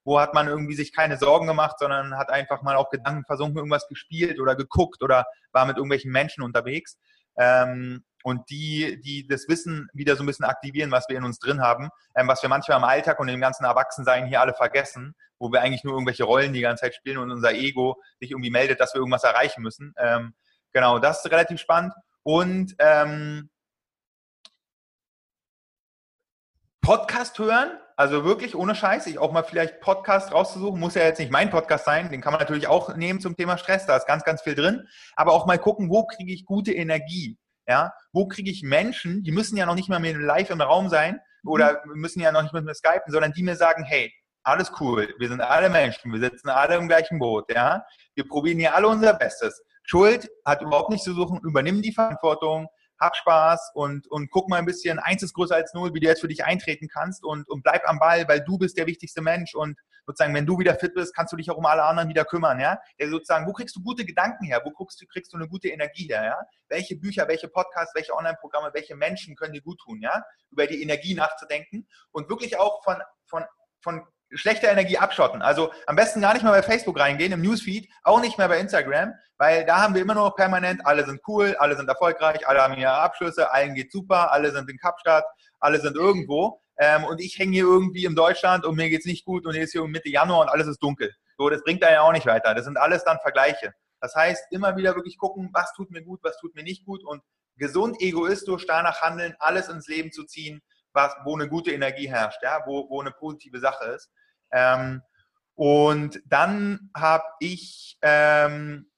wo 0.04 0.20
hat 0.20 0.34
man 0.34 0.46
irgendwie 0.46 0.74
sich 0.74 0.92
keine 0.92 1.16
Sorgen 1.16 1.46
gemacht, 1.46 1.78
sondern 1.78 2.16
hat 2.16 2.30
einfach 2.30 2.62
mal 2.62 2.76
auch 2.76 2.90
Gedanken 2.90 3.24
versunken, 3.24 3.56
irgendwas 3.56 3.88
gespielt 3.88 4.38
oder 4.38 4.54
geguckt 4.54 5.02
oder 5.02 5.24
war 5.52 5.64
mit 5.64 5.78
irgendwelchen 5.78 6.12
Menschen 6.12 6.44
unterwegs 6.44 6.98
ähm, 7.36 8.04
und 8.22 8.48
die, 8.48 9.00
die 9.02 9.26
das 9.26 9.48
Wissen 9.48 9.88
wieder 9.92 10.16
so 10.16 10.22
ein 10.22 10.26
bisschen 10.26 10.46
aktivieren, 10.46 10.90
was 10.90 11.08
wir 11.08 11.18
in 11.18 11.24
uns 11.24 11.38
drin 11.38 11.60
haben, 11.60 11.90
ähm, 12.16 12.26
was 12.26 12.42
wir 12.42 12.48
manchmal 12.48 12.78
im 12.78 12.84
Alltag 12.84 13.20
und 13.20 13.28
im 13.28 13.40
ganzen 13.40 13.64
Erwachsensein 13.64 14.26
hier 14.26 14.40
alle 14.40 14.54
vergessen, 14.54 15.14
wo 15.38 15.52
wir 15.52 15.60
eigentlich 15.60 15.84
nur 15.84 15.92
irgendwelche 15.92 16.24
Rollen 16.24 16.54
die 16.54 16.62
ganze 16.62 16.82
Zeit 16.82 16.94
spielen 16.94 17.18
und 17.18 17.30
unser 17.30 17.52
Ego 17.52 18.00
sich 18.20 18.30
irgendwie 18.30 18.50
meldet, 18.50 18.80
dass 18.80 18.94
wir 18.94 19.00
irgendwas 19.00 19.24
erreichen 19.24 19.62
müssen. 19.62 19.94
Ähm, 19.98 20.34
genau, 20.72 20.98
das 20.98 21.24
ist 21.24 21.30
relativ 21.30 21.60
spannend. 21.60 21.92
Und 22.22 22.74
ähm, 22.78 23.50
Podcast 26.80 27.38
hören, 27.38 27.78
also 27.96 28.24
wirklich 28.24 28.56
ohne 28.56 28.74
Scheiß, 28.74 29.06
ich 29.06 29.18
auch 29.18 29.32
mal 29.32 29.44
vielleicht 29.44 29.80
Podcast 29.80 30.32
rauszusuchen, 30.32 30.80
muss 30.80 30.94
ja 30.94 31.02
jetzt 31.02 31.18
nicht 31.18 31.30
mein 31.30 31.50
Podcast 31.50 31.84
sein, 31.84 32.10
den 32.10 32.20
kann 32.20 32.32
man 32.32 32.40
natürlich 32.40 32.66
auch 32.66 32.96
nehmen 32.96 33.20
zum 33.20 33.36
Thema 33.36 33.56
Stress, 33.56 33.86
da 33.86 33.96
ist 33.96 34.06
ganz, 34.06 34.24
ganz 34.24 34.42
viel 34.42 34.54
drin, 34.54 34.88
aber 35.14 35.32
auch 35.32 35.46
mal 35.46 35.58
gucken, 35.58 35.90
wo 35.90 36.04
kriege 36.04 36.32
ich 36.32 36.44
gute 36.44 36.72
Energie, 36.72 37.38
ja, 37.68 37.92
wo 38.12 38.26
kriege 38.26 38.50
ich 38.50 38.62
Menschen, 38.62 39.22
die 39.22 39.32
müssen 39.32 39.56
ja 39.56 39.66
noch 39.66 39.76
nicht 39.76 39.88
mal 39.88 40.00
mit 40.00 40.16
live 40.16 40.50
im 40.50 40.60
Raum 40.60 40.88
sein 40.88 41.20
oder 41.44 41.82
müssen 41.94 42.20
ja 42.20 42.32
noch 42.32 42.42
nicht 42.42 42.54
mit 42.54 42.64
mir 42.64 42.74
skypen, 42.74 43.12
sondern 43.12 43.32
die 43.32 43.42
mir 43.42 43.56
sagen, 43.56 43.84
hey, 43.84 44.12
alles 44.42 44.72
cool, 44.80 45.14
wir 45.18 45.28
sind 45.28 45.40
alle 45.40 45.70
Menschen, 45.70 46.12
wir 46.12 46.20
sitzen 46.20 46.48
alle 46.48 46.76
im 46.76 46.88
gleichen 46.88 47.18
Boot, 47.18 47.50
ja, 47.52 47.84
wir 48.14 48.26
probieren 48.26 48.58
hier 48.58 48.74
alle 48.74 48.88
unser 48.88 49.14
Bestes. 49.14 49.62
Schuld 49.84 50.28
hat 50.44 50.62
überhaupt 50.62 50.90
nichts 50.90 51.04
zu 51.04 51.14
suchen, 51.14 51.40
übernimm 51.44 51.82
die 51.82 51.92
Verantwortung, 51.92 52.68
hab 53.00 53.16
Spaß 53.16 53.72
und, 53.74 54.06
und 54.08 54.30
guck 54.30 54.48
mal 54.48 54.58
ein 54.58 54.66
bisschen, 54.66 54.98
eins 54.98 55.22
ist 55.22 55.34
größer 55.34 55.56
als 55.56 55.74
null, 55.74 55.94
wie 55.94 56.00
du 56.00 56.06
jetzt 56.06 56.20
für 56.20 56.28
dich 56.28 56.44
eintreten 56.44 56.88
kannst 56.88 57.24
und, 57.24 57.48
und 57.48 57.62
bleib 57.62 57.88
am 57.88 57.98
Ball, 57.98 58.26
weil 58.28 58.40
du 58.40 58.58
bist 58.58 58.78
der 58.78 58.86
wichtigste 58.86 59.22
Mensch 59.22 59.54
und 59.54 59.78
sozusagen, 60.06 60.34
wenn 60.34 60.46
du 60.46 60.58
wieder 60.58 60.74
fit 60.74 60.94
bist, 60.94 61.14
kannst 61.14 61.32
du 61.32 61.36
dich 61.36 61.50
auch 61.50 61.56
um 61.56 61.66
alle 61.66 61.84
anderen 61.84 62.08
wieder 62.08 62.24
kümmern, 62.24 62.60
ja. 62.60 62.78
Der 62.98 63.08
sozusagen, 63.08 63.46
wo 63.46 63.52
kriegst 63.52 63.74
du 63.76 63.82
gute 63.82 64.04
Gedanken 64.04 64.44
her? 64.44 64.60
Wo 64.64 64.70
kriegst 64.70 65.00
du, 65.00 65.06
kriegst 65.06 65.32
du 65.32 65.36
eine 65.36 65.48
gute 65.48 65.68
Energie 65.68 66.06
her, 66.06 66.24
ja? 66.24 66.38
Welche 66.68 66.96
Bücher, 66.96 67.26
welche 67.28 67.48
Podcasts, 67.48 67.94
welche 67.94 68.14
Online-Programme, 68.14 68.70
welche 68.74 68.94
Menschen 68.94 69.36
können 69.36 69.54
dir 69.54 69.62
gut 69.62 69.80
tun, 69.80 70.00
ja? 70.00 70.22
Über 70.50 70.66
die 70.66 70.82
Energie 70.82 71.14
nachzudenken 71.14 71.88
und 72.12 72.28
wirklich 72.28 72.58
auch 72.58 72.82
von, 72.84 72.96
von, 73.26 73.44
von 73.80 74.06
schlechter 74.34 74.70
Energie 74.70 74.98
abschotten. 74.98 75.42
Also 75.42 75.72
am 75.86 75.96
besten 75.96 76.20
gar 76.20 76.34
nicht 76.34 76.42
mehr 76.42 76.52
bei 76.52 76.62
Facebook 76.62 76.98
reingehen, 76.98 77.32
im 77.32 77.42
Newsfeed, 77.42 77.88
auch 78.02 78.20
nicht 78.20 78.38
mehr 78.38 78.48
bei 78.48 78.58
Instagram, 78.58 79.14
weil 79.38 79.64
da 79.64 79.82
haben 79.82 79.94
wir 79.94 80.02
immer 80.02 80.14
noch 80.14 80.34
permanent, 80.36 80.84
alle 80.86 81.04
sind 81.04 81.20
cool, 81.26 81.56
alle 81.58 81.76
sind 81.76 81.88
erfolgreich, 81.88 82.46
alle 82.46 82.62
haben 82.62 82.74
ihre 82.74 82.92
Abschlüsse, 82.92 83.52
allen 83.52 83.74
geht 83.74 83.92
super, 83.92 84.32
alle 84.32 84.52
sind 84.52 84.68
in 84.70 84.78
Kapstadt, 84.78 85.24
alle 85.60 85.80
sind 85.80 85.96
irgendwo. 85.96 86.60
Ähm, 86.78 87.04
und 87.04 87.20
ich 87.20 87.38
hänge 87.38 87.52
hier 87.52 87.64
irgendwie 87.64 88.04
in 88.04 88.14
Deutschland 88.14 88.64
und 88.64 88.76
mir 88.76 88.90
geht 88.90 89.00
es 89.00 89.06
nicht 89.06 89.24
gut 89.24 89.46
und 89.46 89.54
jetzt 89.54 89.72
hier 89.72 89.86
Mitte 89.86 90.08
Januar 90.08 90.40
und 90.40 90.48
alles 90.48 90.66
ist 90.66 90.82
dunkel. 90.82 91.12
So, 91.38 91.48
das 91.48 91.62
bringt 91.62 91.82
da 91.82 91.90
ja 91.90 92.02
auch 92.02 92.12
nicht 92.12 92.26
weiter. 92.26 92.54
Das 92.54 92.64
sind 92.64 92.76
alles 92.76 93.04
dann 93.04 93.18
Vergleiche. 93.20 93.72
Das 94.00 94.14
heißt, 94.14 94.46
immer 94.50 94.76
wieder 94.76 94.94
wirklich 94.94 95.16
gucken, 95.16 95.50
was 95.52 95.72
tut 95.74 95.90
mir 95.90 96.02
gut, 96.02 96.20
was 96.22 96.36
tut 96.38 96.54
mir 96.54 96.62
nicht 96.62 96.84
gut 96.84 97.02
und 97.04 97.22
gesund 97.56 97.96
egoistisch 98.00 98.66
danach 98.66 99.00
handeln, 99.00 99.34
alles 99.38 99.68
ins 99.68 99.88
Leben 99.88 100.12
zu 100.12 100.24
ziehen, 100.24 100.60
was, 100.92 101.14
wo 101.24 101.34
eine 101.34 101.48
gute 101.48 101.72
Energie 101.72 102.08
herrscht, 102.08 102.42
ja, 102.42 102.62
wo, 102.66 102.88
wo 102.88 103.00
eine 103.00 103.12
positive 103.12 103.58
Sache 103.60 103.84
ist. 103.86 104.10
Ähm, 104.54 105.02
und 105.56 106.20
dann 106.26 106.90
habe 106.96 107.24
ich 107.40 107.98
ähm, 108.02 108.90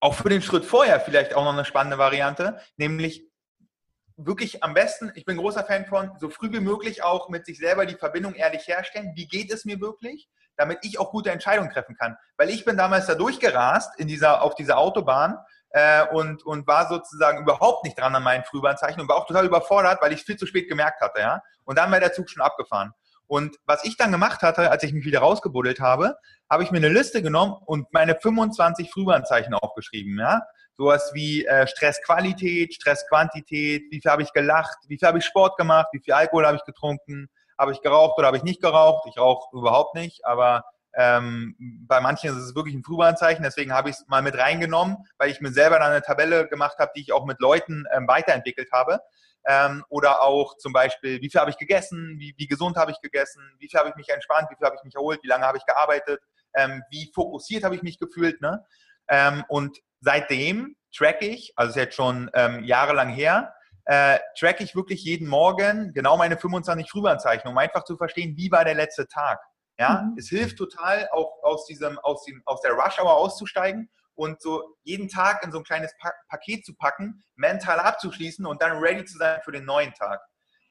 auch 0.00 0.14
für 0.14 0.28
den 0.28 0.42
Schritt 0.42 0.64
vorher 0.64 1.00
vielleicht 1.00 1.34
auch 1.34 1.44
noch 1.44 1.52
eine 1.52 1.64
spannende 1.64 1.98
Variante, 1.98 2.60
nämlich 2.76 3.26
wirklich 4.16 4.62
am 4.62 4.74
besten, 4.74 5.10
ich 5.14 5.24
bin 5.24 5.38
großer 5.38 5.64
Fan 5.64 5.86
von, 5.86 6.12
so 6.20 6.30
früh 6.30 6.52
wie 6.52 6.60
möglich 6.60 7.02
auch 7.02 7.28
mit 7.28 7.46
sich 7.46 7.58
selber 7.58 7.84
die 7.86 7.96
Verbindung 7.96 8.34
ehrlich 8.34 8.68
herstellen. 8.68 9.12
Wie 9.14 9.26
geht 9.26 9.52
es 9.52 9.64
mir 9.64 9.80
wirklich? 9.80 10.28
Damit 10.56 10.78
ich 10.82 11.00
auch 11.00 11.10
gute 11.10 11.30
Entscheidungen 11.30 11.70
treffen 11.70 11.96
kann. 11.96 12.16
Weil 12.36 12.50
ich 12.50 12.64
bin 12.64 12.76
damals 12.76 13.06
da 13.06 13.16
durchgerast 13.16 13.98
in 13.98 14.06
dieser, 14.06 14.42
auf 14.42 14.54
dieser 14.54 14.78
Autobahn 14.78 15.36
äh, 15.70 16.06
und, 16.08 16.44
und 16.44 16.66
war 16.68 16.88
sozusagen 16.88 17.40
überhaupt 17.40 17.84
nicht 17.84 17.98
dran 17.98 18.14
an 18.14 18.22
meinen 18.22 18.44
Frühwarnzeichen 18.44 19.00
und 19.00 19.08
war 19.08 19.16
auch 19.16 19.26
total 19.26 19.46
überfordert, 19.46 20.00
weil 20.00 20.12
ich 20.12 20.20
es 20.20 20.26
viel 20.26 20.36
zu 20.36 20.46
spät 20.46 20.68
gemerkt 20.68 21.00
hatte. 21.00 21.20
Ja? 21.20 21.42
Und 21.64 21.76
dann 21.76 21.90
war 21.90 21.98
der 21.98 22.12
Zug 22.12 22.30
schon 22.30 22.42
abgefahren. 22.42 22.92
Und 23.26 23.56
was 23.66 23.84
ich 23.84 23.96
dann 23.96 24.12
gemacht 24.12 24.42
hatte, 24.42 24.70
als 24.70 24.82
ich 24.82 24.92
mich 24.92 25.04
wieder 25.04 25.20
rausgebuddelt 25.20 25.80
habe, 25.80 26.16
habe 26.50 26.62
ich 26.62 26.70
mir 26.70 26.78
eine 26.78 26.88
Liste 26.88 27.22
genommen 27.22 27.54
und 27.64 27.92
meine 27.92 28.16
25 28.16 28.90
Frühwarnzeichen 28.90 29.54
aufgeschrieben. 29.54 30.18
Ja? 30.18 30.42
Sowas 30.76 31.10
wie 31.14 31.44
äh, 31.46 31.66
Stressqualität, 31.66 32.74
Stressquantität, 32.74 33.84
wie 33.90 34.00
viel 34.00 34.10
habe 34.10 34.22
ich 34.22 34.32
gelacht, 34.32 34.76
wie 34.88 34.98
viel 34.98 35.08
habe 35.08 35.18
ich 35.18 35.24
Sport 35.24 35.56
gemacht, 35.56 35.88
wie 35.92 36.00
viel 36.00 36.12
Alkohol 36.12 36.46
habe 36.46 36.56
ich 36.56 36.64
getrunken, 36.64 37.28
habe 37.58 37.72
ich 37.72 37.80
geraucht 37.80 38.18
oder 38.18 38.26
habe 38.26 38.36
ich 38.36 38.42
nicht 38.42 38.60
geraucht. 38.60 39.06
Ich 39.08 39.18
rauche 39.18 39.56
überhaupt 39.56 39.94
nicht, 39.94 40.24
aber 40.26 40.64
ähm, 40.96 41.56
bei 41.88 42.00
manchen 42.00 42.30
ist 42.30 42.36
es 42.36 42.54
wirklich 42.54 42.74
ein 42.74 42.84
Frühwarnzeichen, 42.84 43.42
deswegen 43.42 43.72
habe 43.72 43.90
ich 43.90 43.96
es 43.96 44.06
mal 44.06 44.22
mit 44.22 44.38
reingenommen, 44.38 44.96
weil 45.18 45.30
ich 45.30 45.40
mir 45.40 45.50
selber 45.50 45.78
dann 45.78 45.90
eine 45.90 46.02
Tabelle 46.02 46.46
gemacht 46.48 46.78
habe, 46.78 46.92
die 46.94 47.00
ich 47.00 47.12
auch 47.12 47.24
mit 47.24 47.40
Leuten 47.40 47.84
ähm, 47.92 48.06
weiterentwickelt 48.06 48.70
habe. 48.72 49.00
Ähm, 49.46 49.84
oder 49.88 50.22
auch 50.22 50.56
zum 50.56 50.72
Beispiel, 50.72 51.20
wie 51.20 51.30
viel 51.30 51.40
habe 51.40 51.50
ich 51.50 51.58
gegessen, 51.58 52.16
wie, 52.18 52.34
wie 52.36 52.46
gesund 52.46 52.76
habe 52.76 52.90
ich 52.90 53.00
gegessen, 53.00 53.42
wie 53.58 53.68
viel 53.68 53.78
habe 53.78 53.90
ich 53.90 53.96
mich 53.96 54.08
entspannt, 54.08 54.48
wie 54.50 54.56
viel 54.56 54.66
habe 54.66 54.76
ich 54.76 54.84
mich 54.84 54.94
erholt, 54.94 55.22
wie 55.22 55.28
lange 55.28 55.44
habe 55.44 55.58
ich 55.58 55.66
gearbeitet, 55.66 56.22
ähm, 56.54 56.82
wie 56.90 57.10
fokussiert 57.14 57.64
habe 57.64 57.74
ich 57.74 57.82
mich 57.82 57.98
gefühlt. 57.98 58.40
Ne? 58.40 58.64
Ähm, 59.08 59.44
und 59.48 59.78
seitdem 60.00 60.76
track 60.96 61.22
ich, 61.22 61.52
also 61.56 61.70
ist 61.70 61.76
jetzt 61.76 61.94
schon 61.94 62.30
ähm, 62.34 62.64
jahrelang 62.64 63.10
her, 63.10 63.54
äh, 63.86 64.18
track 64.38 64.60
ich 64.60 64.74
wirklich 64.74 65.04
jeden 65.04 65.28
Morgen 65.28 65.92
genau 65.92 66.16
meine 66.16 66.38
25 66.38 66.90
Frühwarnzeichen, 66.90 67.50
um 67.50 67.58
einfach 67.58 67.84
zu 67.84 67.96
verstehen, 67.96 68.36
wie 68.36 68.50
war 68.50 68.64
der 68.64 68.74
letzte 68.74 69.06
Tag. 69.06 69.40
Ja, 69.78 70.02
mhm. 70.02 70.16
es 70.16 70.28
hilft 70.28 70.56
total, 70.56 71.08
auch 71.10 71.42
aus 71.42 71.66
diesem, 71.66 71.98
aus 71.98 72.24
dem, 72.24 72.40
aus 72.46 72.60
der 72.60 72.72
Rush 72.72 72.98
Hour 73.00 73.14
auszusteigen 73.14 73.90
und 74.14 74.40
so 74.40 74.76
jeden 74.82 75.08
Tag 75.08 75.44
in 75.44 75.52
so 75.52 75.58
ein 75.58 75.64
kleines 75.64 75.92
pa 75.98 76.12
Paket 76.28 76.64
zu 76.64 76.74
packen, 76.74 77.22
mental 77.36 77.78
abzuschließen 77.80 78.46
und 78.46 78.62
dann 78.62 78.78
ready 78.78 79.04
zu 79.04 79.18
sein 79.18 79.40
für 79.44 79.52
den 79.52 79.64
neuen 79.64 79.92
Tag. 79.94 80.20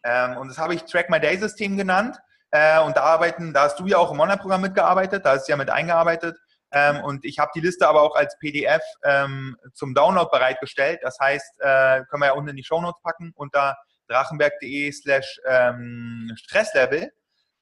Ähm, 0.03 0.37
und 0.37 0.47
das 0.47 0.57
habe 0.57 0.75
ich 0.75 0.83
Track 0.83 1.09
My 1.09 1.19
Day 1.19 1.37
System 1.37 1.77
genannt. 1.77 2.17
Äh, 2.51 2.79
und 2.81 2.95
da 2.97 3.01
arbeiten, 3.01 3.53
da 3.53 3.63
hast 3.63 3.79
du 3.79 3.87
ja 3.87 3.97
auch 3.97 4.11
im 4.11 4.19
Online-Programm 4.19 4.61
mitgearbeitet, 4.61 5.25
da 5.25 5.33
ist 5.33 5.47
ja 5.47 5.55
mit 5.55 5.69
eingearbeitet. 5.69 6.37
Ähm, 6.71 7.03
und 7.03 7.25
ich 7.25 7.39
habe 7.39 7.51
die 7.55 7.61
Liste 7.61 7.87
aber 7.87 8.01
auch 8.01 8.15
als 8.15 8.37
PDF 8.39 8.81
ähm, 9.03 9.57
zum 9.73 9.93
Download 9.93 10.29
bereitgestellt. 10.31 10.99
Das 11.03 11.17
heißt, 11.19 11.59
äh, 11.59 12.03
können 12.09 12.21
wir 12.21 12.27
ja 12.27 12.33
unten 12.33 12.49
in 12.49 12.55
die 12.55 12.63
Show 12.63 12.81
Notes 12.81 13.01
packen 13.01 13.31
unter 13.35 13.75
drachenberg.de 14.07 14.91
slash 14.91 15.39
ähm, 15.47 16.31
Stresslevel 16.35 17.11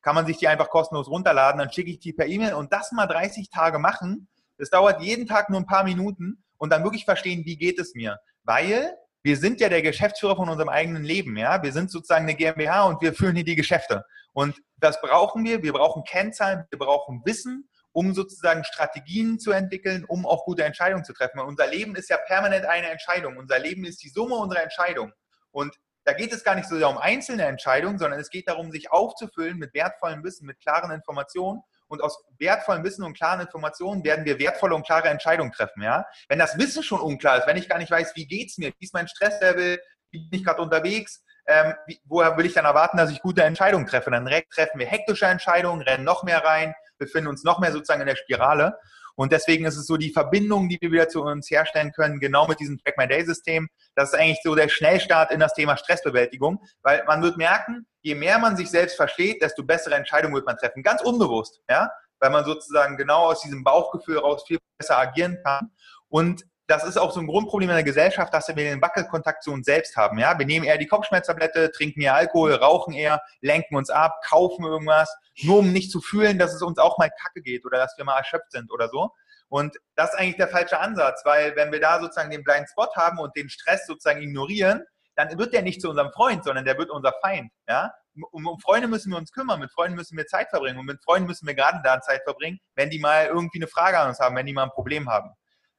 kann 0.01 0.15
man 0.15 0.25
sich 0.25 0.38
die 0.38 0.47
einfach 0.47 0.69
kostenlos 0.69 1.07
runterladen, 1.07 1.59
dann 1.59 1.71
schicke 1.71 1.91
ich 1.91 1.99
die 1.99 2.13
per 2.13 2.25
E-Mail 2.25 2.53
und 2.53 2.73
das 2.73 2.91
mal 2.91 3.07
30 3.07 3.49
Tage 3.49 3.79
machen 3.79 4.27
das 4.62 4.70
dauert 4.70 5.01
jeden 5.01 5.26
Tag 5.26 5.49
nur 5.49 5.59
ein 5.59 5.66
paar 5.66 5.84
Minuten 5.84 6.43
und 6.57 6.72
dann 6.72 6.84
wirklich 6.84 7.03
verstehen, 7.03 7.45
wie 7.45 7.57
geht 7.57 7.80
es 7.80 7.95
mir. 7.95 8.20
Weil 8.43 8.95
wir 9.24 9.36
sind 9.36 9.59
ja 9.59 9.70
der 9.70 9.82
Geschäftsführer 9.82 10.36
von 10.36 10.49
unserem 10.49 10.70
eigenen 10.70 11.03
Leben, 11.03 11.36
ja. 11.36 11.64
Wir 11.64 11.74
sind 11.74 11.89
sozusagen 11.89 12.26
eine 12.26 12.36
GmbH 12.36 12.84
und 12.84 13.01
wir 13.01 13.16
führen 13.16 13.36
hier 13.36 13.43
die 13.43 13.55
Geschäfte. 13.55 14.05
Und 14.34 14.62
das 14.78 15.01
brauchen 15.01 15.43
wir. 15.43 15.64
Wir 15.64 15.74
brauchen 15.74 16.03
Kennzahlen, 16.03 16.66
wir 16.70 16.78
brauchen 16.78 17.24
Wissen, 17.26 17.72
um 17.91 18.14
sozusagen 18.14 18.64
Strategien 18.64 19.39
zu 19.39 19.51
entwickeln, 19.51 20.05
um 20.07 20.28
auch 20.28 20.45
gute 20.45 20.64
Entscheidungen 20.64 21.05
zu 21.05 21.14
treffen. 21.14 21.39
Weil 21.39 21.47
unser 21.47 21.66
Leben 21.66 21.95
ist 21.95 22.12
ja 22.12 22.18
permanent 22.18 22.66
eine 22.66 22.91
Entscheidung. 22.91 23.38
Unser 23.38 23.57
Leben 23.57 23.84
ist 23.84 24.03
die 24.03 24.09
Summe 24.09 24.36
unserer 24.36 24.62
Entscheidungen. 24.62 25.12
Und 25.49 25.76
da 26.03 26.14
geht 26.14 26.32
es 26.34 26.43
gar 26.43 26.53
nicht 26.53 26.70
so 26.70 26.78
sehr 26.78 26.89
um 26.89 26.99
einzelne 26.99 27.45
Entscheidungen, 27.45 27.97
sondern 27.97 28.20
es 28.20 28.30
geht 28.30 28.47
darum, 28.47 28.72
sich 28.72 28.91
aufzufüllen 28.91 29.57
mit 29.57 29.74
wertvollem 29.74 30.24
Wissen, 30.24 30.45
mit 30.45 30.59
klaren 30.59 30.91
Informationen 30.91 31.64
und 31.92 32.02
aus 32.02 32.24
wertvollem 32.39 32.84
Wissen 32.84 33.04
und 33.04 33.14
klaren 33.14 33.42
Informationen 33.42 34.04
werden 34.04 34.24
wir 34.24 34.39
wertvolle 34.39 34.76
und 34.76 34.86
klare 34.86 35.10
Entscheidungen 35.10 35.52
treffen. 35.52 35.84
Ja? 35.84 36.06
Wenn 36.30 36.39
das 36.39 36.58
Wissen 36.58 36.84
schon 36.84 37.02
unklar 37.02 37.38
ist, 37.38 37.48
wenn 37.48 37.58
ich 37.58 37.68
gar 37.68 37.78
nicht 37.78 37.92
weiß, 37.92 38.16
wie 38.16 38.26
geht 38.26 38.50
es 38.50 38.58
mir, 38.58 38.72
wie 38.80 38.86
ist 38.86 38.94
mein 38.94 39.10
Stresslevel, 39.10 39.80
wie 40.12 40.30
bin 40.30 40.39
ich 40.39 40.46
gerade 40.46 40.62
unterwegs, 40.62 41.24
ähm, 41.48 41.74
wie, 41.88 42.00
woher 42.06 42.38
will 42.38 42.46
ich 42.46 42.54
dann 42.54 42.66
erwarten, 42.66 42.98
dass 42.98 43.12
ich 43.12 43.22
gute 43.22 43.44
Entscheidungen 43.44 43.88
treffe? 43.88 44.10
Dann 44.10 44.26
treffen 44.26 44.80
wir 44.80 44.88
hektische 44.88 45.26
Entscheidungen, 45.26 45.82
rennen 45.82 46.06
noch 46.06 46.24
mehr 46.24 46.44
rein, 46.44 46.74
befinden 46.98 47.28
uns 47.28 47.44
noch 47.44 47.60
mehr 47.60 47.74
sozusagen 47.74 48.02
in 48.02 48.08
der 48.08 48.16
Spirale. 48.16 48.78
Und 49.22 49.32
deswegen 49.32 49.65
ist 49.65 49.78
es 49.78 49.86
so 49.86 49.97
die 49.97 50.09
Verbindung, 50.09 50.67
die 50.67 50.80
wir 50.82 50.91
wieder 50.91 51.07
zu 51.07 51.22
uns 51.22 51.51
herstellen 51.51 51.91
können, 51.91 52.19
genau 52.19 52.47
mit 52.47 52.59
diesem 52.59 52.80
Track 52.80 52.97
My 52.97 53.07
Day 53.07 53.24
System. 53.24 53.69
Das 53.93 54.11
ist 54.11 54.19
eigentlich 54.19 54.39
so 54.43 54.55
der 54.55 54.67
Schnellstart 54.67 55.32
in 55.32 55.39
das 55.39 55.53
Thema 55.53 55.78
Stressbewältigung, 55.78 56.59
weil 56.82 57.03
man 57.05 57.22
wird 57.22 57.38
merken, 57.38 57.86
je 58.01 58.15
mehr 58.15 58.39
man 58.39 58.57
sich 58.57 58.72
selbst 58.72 58.95
versteht, 58.95 59.43
desto 59.43 59.61
bessere 59.61 59.93
Entscheidungen 59.93 60.34
wird 60.34 60.47
man 60.47 60.57
treffen. 60.57 60.82
Ganz 60.82 61.03
unbewusst, 61.03 61.61
ja, 61.69 61.91
weil 62.19 62.32
man 62.32 62.45
sozusagen 62.45 62.97
genau 62.97 63.28
aus 63.28 63.41
diesem 63.41 63.63
Bauchgefühl 63.63 64.17
raus 64.17 64.43
viel 64.47 64.57
besser 64.80 64.97
agieren 64.97 65.38
kann. 65.45 65.69
Und 66.09 66.43
das 66.72 66.86
ist 66.86 66.97
auch 66.97 67.11
so 67.11 67.19
ein 67.19 67.28
Grundproblem 67.28 67.69
in 67.69 67.76
der 67.76 67.84
Gesellschaft, 67.84 68.34
dass 68.34 68.47
wir 68.47 68.55
den 68.55 68.82
Wackelkontakt 68.82 69.43
zu 69.43 69.51
uns 69.51 69.65
selbst 69.65 69.97
haben. 69.97 70.17
Ja? 70.17 70.39
Wir 70.39 70.45
nehmen 70.45 70.65
eher 70.65 70.78
die 70.78 70.88
Kopfschmerztablette, 70.88 71.69
trinken 71.72 71.99
eher 71.99 72.15
Alkohol, 72.15 72.53
rauchen 72.53 72.93
eher, 72.93 73.22
lenken 73.41 73.76
uns 73.76 73.89
ab, 73.89 74.22
kaufen 74.24 74.63
irgendwas, 74.63 75.13
nur 75.41 75.59
um 75.59 75.74
nicht 75.74 75.91
zu 75.91 75.99
fühlen, 75.99 76.39
dass 76.39 76.53
es 76.53 76.61
uns 76.61 76.78
auch 76.78 76.97
mal 76.97 77.11
kacke 77.22 77.41
geht 77.41 77.65
oder 77.65 77.78
dass 77.78 77.97
wir 77.97 78.05
mal 78.05 78.17
erschöpft 78.17 78.53
sind 78.53 78.72
oder 78.72 78.88
so. 78.88 79.11
Und 79.49 79.76
das 79.95 80.13
ist 80.13 80.19
eigentlich 80.19 80.38
der 80.38 80.47
falsche 80.47 80.80
Ansatz, 80.80 81.24
weil 81.26 81.57
wenn 81.57 81.74
wir 81.74 81.82
da 81.82 81.99
sozusagen 81.99 82.32
den 82.32 82.43
Blind 82.43 82.69
Spot 82.69 82.88
haben 82.95 83.19
und 83.19 83.36
den 83.36 83.49
Stress 83.49 83.86
sozusagen 83.86 84.22
ignorieren, 84.22 84.86
dann 85.17 85.38
wird 85.38 85.53
der 85.53 85.63
nicht 85.63 85.82
zu 85.82 85.89
unserem 85.89 86.13
Freund, 86.13 86.45
sondern 86.45 86.63
der 86.63 86.78
wird 86.78 86.89
unser 86.89 87.13
Feind. 87.22 87.51
Ja? 87.67 87.93
Um, 88.13 88.45
um, 88.47 88.59
Freunde 88.61 88.88
müssen 88.88 89.11
wir 89.11 89.17
uns 89.17 89.34
kümmern, 89.34 89.59
mit 89.59 89.72
Freunden 89.74 89.97
müssen 89.97 90.15
wir 90.15 90.26
Zeit 90.26 90.49
verbringen 90.49 90.80
und 90.80 90.86
mit 90.86 91.03
Freunden 91.03 91.28
müssen 91.28 91.47
wir 91.47 91.53
gerade 91.53 91.82
da 91.84 91.99
Zeit 91.99 92.22
verbringen, 92.24 92.59
wenn 92.76 92.89
die 92.89 92.99
mal 92.99 93.26
irgendwie 93.26 93.59
eine 93.59 93.67
Frage 93.67 93.99
an 93.99 94.07
uns 94.07 94.19
haben, 94.19 94.38
wenn 94.38 94.45
die 94.45 94.53
mal 94.53 94.63
ein 94.63 94.69
Problem 94.69 95.09
haben. 95.09 95.32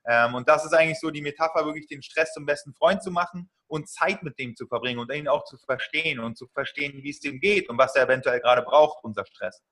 Ähm, 0.07 0.35
und 0.35 0.49
das 0.49 0.65
ist 0.65 0.73
eigentlich 0.73 0.99
so 0.99 1.11
die 1.11 1.23
Metapher, 1.23 1.65
wirklich 1.65 1.87
den 1.87 2.03
Stress 2.03 2.33
zum 2.33 2.45
besten 2.45 2.75
Freund 2.75 3.03
zu 3.03 3.11
machen 3.11 3.51
und 3.69 3.89
Zeit 3.89 4.23
mit 4.23 4.39
dem 4.39 4.57
zu 4.57 4.67
verbringen 4.67 4.99
und 4.99 5.13
ihn 5.13 5.29
auch 5.29 5.45
zu 5.45 5.57
verstehen 5.59 6.21
und 6.21 6.37
zu 6.37 6.47
verstehen, 6.49 7.03
wie 7.03 7.11
es 7.11 7.21
dem 7.21 7.41
geht 7.41 7.69
und 7.69 7.79
was 7.79 7.95
er 7.95 8.05
eventuell 8.05 8.41
gerade 8.41 8.63
braucht, 8.63 9.03
unser 9.05 9.25
Stress. 9.25 9.63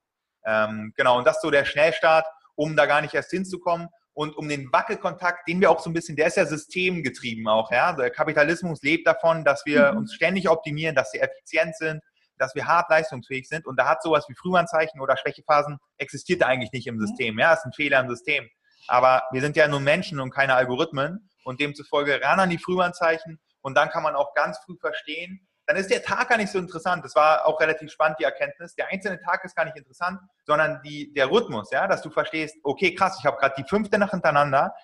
Ähm, 0.46 0.92
genau, 0.96 1.18
und 1.18 1.26
das 1.26 1.36
ist 1.36 1.42
so 1.42 1.50
der 1.50 1.64
Schnellstart, 1.64 2.26
um 2.54 2.76
da 2.76 2.86
gar 2.86 3.00
nicht 3.02 3.14
erst 3.14 3.30
hinzukommen 3.30 3.88
und 4.12 4.36
um 4.36 4.48
den 4.48 4.72
Wackelkontakt, 4.72 5.48
den 5.48 5.60
wir 5.60 5.70
auch 5.70 5.80
so 5.80 5.90
ein 5.90 5.92
bisschen, 5.92 6.16
der 6.16 6.28
ist 6.28 6.36
ja 6.36 6.46
systemgetrieben 6.46 7.46
auch, 7.48 7.70
ja. 7.70 7.92
Der 7.92 8.10
Kapitalismus 8.10 8.82
lebt 8.82 9.06
davon, 9.06 9.44
dass 9.44 9.64
wir 9.66 9.92
mhm. 9.92 9.98
uns 9.98 10.14
ständig 10.14 10.48
optimieren, 10.48 10.94
dass 10.94 11.12
wir 11.12 11.22
effizient 11.22 11.76
sind, 11.76 12.02
dass 12.38 12.54
wir 12.54 12.66
hart 12.66 12.88
leistungsfähig 12.88 13.48
sind 13.48 13.66
und 13.66 13.78
da 13.78 13.86
hat 13.86 14.02
sowas 14.02 14.24
wie 14.28 14.34
Frühwarnzeichen 14.34 15.00
oder 15.00 15.16
Schwächephasen 15.16 15.78
existiert 15.98 16.42
eigentlich 16.42 16.72
nicht 16.72 16.86
im 16.86 16.96
mhm. 16.96 17.06
System, 17.06 17.38
ja. 17.38 17.50
Das 17.50 17.60
ist 17.60 17.66
ein 17.66 17.72
Fehler 17.72 18.00
im 18.00 18.08
System. 18.08 18.48
Aber 18.88 19.22
wir 19.30 19.40
sind 19.40 19.56
ja 19.56 19.68
nur 19.68 19.80
Menschen 19.80 20.20
und 20.20 20.30
keine 20.30 20.54
Algorithmen 20.54 21.30
und 21.44 21.60
demzufolge 21.60 22.20
ran 22.22 22.40
an 22.40 22.50
die 22.50 22.58
Frühwarnzeichen 22.58 23.40
und 23.60 23.76
dann 23.76 23.90
kann 23.90 24.02
man 24.02 24.14
auch 24.14 24.34
ganz 24.34 24.58
früh 24.64 24.76
verstehen, 24.78 25.46
dann 25.66 25.76
ist 25.76 25.90
der 25.90 26.02
Tag 26.02 26.28
gar 26.28 26.36
nicht 26.36 26.50
so 26.50 26.58
interessant. 26.58 27.04
Das 27.04 27.14
war 27.14 27.46
auch 27.46 27.60
relativ 27.60 27.92
spannend, 27.92 28.18
die 28.18 28.24
Erkenntnis. 28.24 28.74
Der 28.74 28.88
einzelne 28.88 29.20
Tag 29.20 29.44
ist 29.44 29.54
gar 29.54 29.64
nicht 29.64 29.76
interessant, 29.76 30.18
sondern 30.44 30.82
die, 30.82 31.12
der 31.12 31.30
Rhythmus, 31.30 31.70
ja, 31.70 31.86
dass 31.86 32.02
du 32.02 32.10
verstehst, 32.10 32.56
okay, 32.64 32.92
krass, 32.92 33.16
ich 33.20 33.24
habe 33.24 33.36
gerade 33.36 33.54
die 33.56 33.68
fünfte 33.68 33.96
Nacht 33.96 34.10
hintereinander 34.10 34.74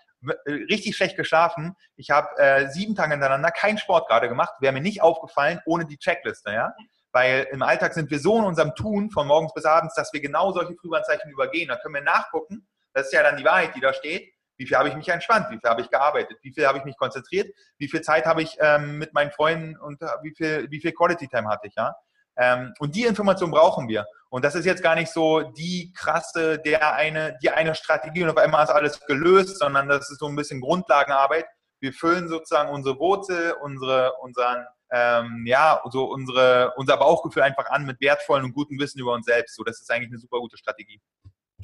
richtig 0.47 0.97
schlecht 0.97 1.17
geschlafen. 1.17 1.77
Ich 1.97 2.11
habe 2.11 2.29
äh, 2.39 2.69
sieben 2.69 2.95
Tage 2.95 3.13
hintereinander 3.13 3.51
keinen 3.51 3.79
Sport 3.79 4.09
gerade 4.09 4.29
gemacht. 4.29 4.55
Wäre 4.61 4.73
mir 4.73 4.81
nicht 4.81 5.03
aufgefallen 5.03 5.61
ohne 5.67 5.87
die 5.87 5.99
Checkliste, 5.99 6.53
ja. 6.53 6.73
Weil 7.13 7.49
im 7.51 7.63
Alltag 7.63 7.95
sind 7.95 8.11
wir 8.11 8.19
so 8.19 8.39
in 8.39 8.45
unserem 8.45 8.75
Tun 8.75 9.11
von 9.11 9.27
morgens 9.27 9.55
bis 9.55 9.65
abends, 9.65 9.95
dass 9.95 10.13
wir 10.13 10.21
genau 10.21 10.53
solche 10.53 10.75
Frühwarnzeichen 10.75 11.31
übergehen. 11.31 11.69
Da 11.69 11.77
können 11.77 11.95
wir 11.95 12.03
nachgucken. 12.03 12.67
Das 12.97 13.09
ist 13.09 13.13
ja 13.13 13.23
dann 13.23 13.37
die 13.37 13.45
Wahrheit, 13.45 13.77
die 13.77 13.81
da 13.81 13.93
steht. 13.93 14.33
Wie 14.57 14.67
viel 14.67 14.79
habe 14.79 14.89
ich 14.89 14.95
mich 14.95 15.07
entspannt? 15.11 15.49
Wie 15.51 15.59
viel 15.59 15.69
habe 15.69 15.83
ich 15.83 15.91
gearbeitet? 15.91 16.39
Wie 16.41 16.51
viel 16.51 16.67
habe 16.67 16.79
ich 16.79 16.85
mich 16.85 16.97
konzentriert? 16.97 17.55
Wie 17.77 17.89
viel 17.89 18.01
Zeit 18.01 18.25
habe 18.25 18.41
ich 18.41 18.57
ähm, 18.59 18.97
mit 18.97 19.13
meinen 19.13 19.31
Freunden 19.31 19.77
und 19.79 20.01
äh, 20.01 20.07
wie 20.23 20.35
viel, 20.35 20.67
wie 20.71 20.81
viel 20.81 20.93
Quality 20.93 21.29
Time 21.29 21.47
hatte 21.47 21.69
ich, 21.69 21.75
ja? 21.77 21.95
Ähm, 22.39 22.73
und 22.79 22.95
die 22.95 23.05
Information 23.05 23.51
brauchen 23.51 23.87
wir. 23.89 24.07
Und 24.31 24.47
das 24.47 24.55
ist 24.55 24.65
jetzt 24.65 24.83
gar 24.83 24.95
nicht 24.95 25.13
so 25.13 25.43
die 25.43 25.93
krasse, 25.95 26.59
der 26.59 26.95
eine, 26.95 27.37
die 27.43 27.51
eine 27.51 27.75
Strategie 27.75 28.23
und 28.23 28.31
auf 28.31 28.39
einmal 28.39 28.65
ist 28.65 28.71
alles 28.71 29.01
gelöst, 29.01 29.59
sondern 29.59 29.89
das 29.89 30.11
ist 30.11 30.19
so 30.19 30.27
ein 30.27 30.37
bisschen 30.37 30.63
Grundlagenarbeit. 30.63 31.45
Wir 31.81 31.93
füllen 31.93 32.29
sozusagen 32.29 32.71
unsere 32.71 32.99
Wurzel, 32.99 33.55
unsere, 33.61 34.15
unseren, 34.23 34.65
ähm, 34.91 35.45
ja, 35.47 35.83
so 35.91 36.05
unsere, 36.05 36.73
unser 36.77 36.97
Bauchgefühl 36.97 37.43
einfach 37.43 37.67
an 37.67 37.85
mit 37.85 38.01
wertvollen 38.01 38.45
und 38.45 38.55
gutem 38.55 38.79
Wissen 38.79 39.01
über 39.01 39.13
uns 39.13 39.27
selbst. 39.27 39.55
So, 39.55 39.65
das 39.65 39.83
ist 39.83 39.91
eigentlich 39.91 40.11
eine 40.11 40.19
super 40.19 40.39
gute 40.39 40.57
Strategie. 40.57 40.99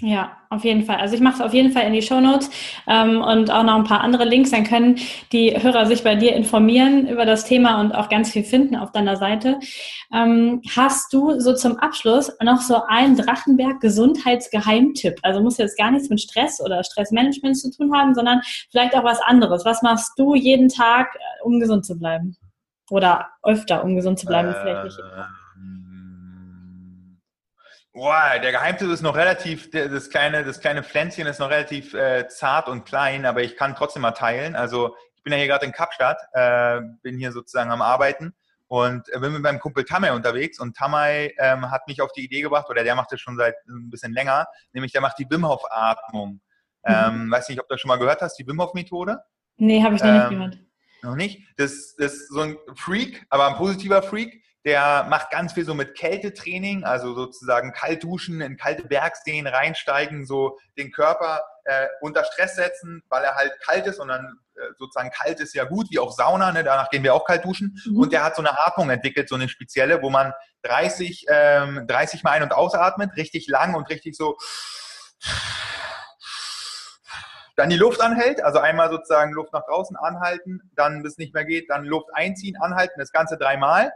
Ja, 0.00 0.38
auf 0.48 0.64
jeden 0.64 0.84
Fall. 0.84 0.96
Also 0.96 1.14
ich 1.14 1.20
mache 1.20 1.34
es 1.34 1.42
auf 1.42 1.52
jeden 1.54 1.70
Fall 1.70 1.86
in 1.86 1.92
die 1.92 2.02
Show 2.02 2.20
Notes 2.20 2.50
ähm, 2.88 3.20
und 3.20 3.52
auch 3.52 3.62
noch 3.62 3.76
ein 3.76 3.84
paar 3.84 4.00
andere 4.00 4.24
Links. 4.24 4.50
Dann 4.50 4.64
können 4.64 4.98
die 5.30 5.56
Hörer 5.56 5.86
sich 5.86 6.02
bei 6.02 6.16
dir 6.16 6.34
informieren 6.34 7.06
über 7.06 7.24
das 7.26 7.44
Thema 7.44 7.80
und 7.80 7.92
auch 7.92 8.08
ganz 8.08 8.32
viel 8.32 8.42
finden 8.42 8.74
auf 8.74 8.90
deiner 8.90 9.16
Seite. 9.16 9.60
Ähm, 10.12 10.60
hast 10.74 11.12
du 11.12 11.38
so 11.38 11.54
zum 11.54 11.78
Abschluss 11.78 12.32
noch 12.42 12.62
so 12.62 12.82
einen 12.88 13.16
Drachenberg-Gesundheitsgeheimtipp? 13.16 15.20
Also 15.22 15.40
muss 15.40 15.58
jetzt 15.58 15.78
gar 15.78 15.92
nichts 15.92 16.08
mit 16.08 16.20
Stress 16.20 16.60
oder 16.60 16.82
Stressmanagement 16.82 17.56
zu 17.58 17.70
tun 17.70 17.94
haben, 17.94 18.14
sondern 18.14 18.40
vielleicht 18.70 18.96
auch 18.96 19.04
was 19.04 19.20
anderes. 19.20 19.64
Was 19.64 19.82
machst 19.82 20.14
du 20.16 20.34
jeden 20.34 20.68
Tag, 20.68 21.14
äh, 21.14 21.18
um 21.44 21.60
gesund 21.60 21.84
zu 21.84 21.96
bleiben? 21.98 22.36
Oder 22.90 23.28
öfter, 23.42 23.84
um 23.84 23.94
gesund 23.94 24.18
zu 24.18 24.26
bleiben? 24.26 24.48
Äh, 24.48 24.54
vielleicht 24.62 24.84
nicht 24.84 24.98
immer. 24.98 25.28
Boah, 27.94 28.38
der 28.42 28.52
Geheimtipp 28.52 28.88
ist 28.88 29.02
noch 29.02 29.16
relativ, 29.16 29.70
das 29.70 30.08
kleine, 30.08 30.44
das 30.44 30.60
kleine 30.60 30.82
Pflänzchen 30.82 31.26
ist 31.26 31.40
noch 31.40 31.50
relativ 31.50 31.92
äh, 31.92 32.26
zart 32.26 32.68
und 32.68 32.86
klein, 32.86 33.26
aber 33.26 33.42
ich 33.42 33.54
kann 33.54 33.74
trotzdem 33.74 34.00
mal 34.00 34.12
teilen. 34.12 34.56
Also 34.56 34.96
ich 35.14 35.22
bin 35.22 35.34
ja 35.34 35.38
hier 35.38 35.46
gerade 35.46 35.66
in 35.66 35.72
Kapstadt, 35.72 36.18
äh, 36.32 36.80
bin 37.02 37.18
hier 37.18 37.32
sozusagen 37.32 37.70
am 37.70 37.82
Arbeiten 37.82 38.34
und 38.66 39.06
äh, 39.12 39.18
bin 39.18 39.34
mit 39.34 39.42
meinem 39.42 39.60
Kumpel 39.60 39.84
Tamay 39.84 40.10
unterwegs 40.10 40.58
und 40.58 40.74
Tamay 40.74 41.34
ähm, 41.38 41.70
hat 41.70 41.86
mich 41.86 42.00
auf 42.00 42.10
die 42.12 42.24
Idee 42.24 42.40
gebracht, 42.40 42.70
oder 42.70 42.82
der 42.82 42.94
macht 42.94 43.12
das 43.12 43.20
schon 43.20 43.36
seit 43.36 43.56
ein 43.68 43.90
bisschen 43.90 44.14
länger, 44.14 44.46
nämlich 44.72 44.92
der 44.92 45.02
macht 45.02 45.18
die 45.18 45.28
Wim 45.28 45.46
Hof 45.46 45.62
Atmung. 45.68 46.40
Mhm. 46.86 46.94
Ähm, 46.94 47.30
weiß 47.30 47.50
nicht, 47.50 47.60
ob 47.60 47.68
du 47.68 47.74
das 47.74 47.80
schon 47.82 47.88
mal 47.90 47.98
gehört 47.98 48.22
hast, 48.22 48.38
die 48.38 48.46
Wim 48.46 48.60
Hof 48.62 48.72
Methode? 48.72 49.18
Nee, 49.58 49.82
habe 49.82 49.96
ich 49.96 50.02
noch 50.02 50.08
ähm, 50.08 50.16
nicht 50.16 50.30
gehört. 50.30 50.58
Noch 51.02 51.14
nicht? 51.14 51.42
Das, 51.58 51.94
das 51.98 52.14
ist 52.14 52.32
so 52.32 52.40
ein 52.40 52.56
Freak, 52.74 53.26
aber 53.28 53.48
ein 53.48 53.56
positiver 53.56 54.02
Freak 54.02 54.42
der 54.64 55.06
macht 55.08 55.30
ganz 55.30 55.52
viel 55.52 55.64
so 55.64 55.74
mit 55.74 55.96
Kältetraining, 55.96 56.84
also 56.84 57.14
sozusagen 57.14 57.72
kalt 57.72 58.04
duschen, 58.04 58.40
in 58.40 58.56
kalte 58.56 58.86
Bergseen 58.86 59.46
reinsteigen, 59.46 60.24
so 60.24 60.58
den 60.78 60.92
Körper 60.92 61.42
äh, 61.64 61.88
unter 62.00 62.24
Stress 62.24 62.54
setzen, 62.54 63.02
weil 63.08 63.24
er 63.24 63.34
halt 63.34 63.52
kalt 63.60 63.86
ist 63.86 63.98
und 63.98 64.08
dann 64.08 64.38
äh, 64.54 64.60
sozusagen 64.78 65.10
kalt 65.10 65.40
ist 65.40 65.54
ja 65.54 65.64
gut, 65.64 65.88
wie 65.90 65.98
auch 65.98 66.12
Sauna, 66.12 66.52
ne? 66.52 66.62
danach 66.62 66.90
gehen 66.90 67.02
wir 67.02 67.14
auch 67.14 67.24
kalt 67.24 67.44
duschen. 67.44 67.76
Mhm. 67.86 67.98
Und 67.98 68.12
der 68.12 68.22
hat 68.22 68.36
so 68.36 68.42
eine 68.42 68.56
Atmung 68.66 68.90
entwickelt, 68.90 69.28
so 69.28 69.34
eine 69.34 69.48
spezielle, 69.48 70.00
wo 70.00 70.10
man 70.10 70.32
30, 70.62 71.26
ähm, 71.28 71.86
30 71.88 72.22
Mal 72.22 72.32
ein- 72.32 72.42
und 72.44 72.52
ausatmet, 72.52 73.16
richtig 73.16 73.48
lang 73.48 73.74
und 73.74 73.88
richtig 73.90 74.16
so 74.16 74.36
dann 77.56 77.68
die 77.68 77.76
Luft 77.76 78.00
anhält, 78.00 78.42
also 78.42 78.60
einmal 78.60 78.90
sozusagen 78.90 79.32
Luft 79.32 79.52
nach 79.52 79.64
draußen 79.66 79.96
anhalten, 79.96 80.70
dann 80.74 81.02
bis 81.02 81.12
es 81.12 81.18
nicht 81.18 81.34
mehr 81.34 81.44
geht, 81.44 81.68
dann 81.68 81.84
Luft 81.84 82.08
einziehen, 82.14 82.56
anhalten, 82.60 82.98
das 82.98 83.12
Ganze 83.12 83.36
dreimal 83.36 83.92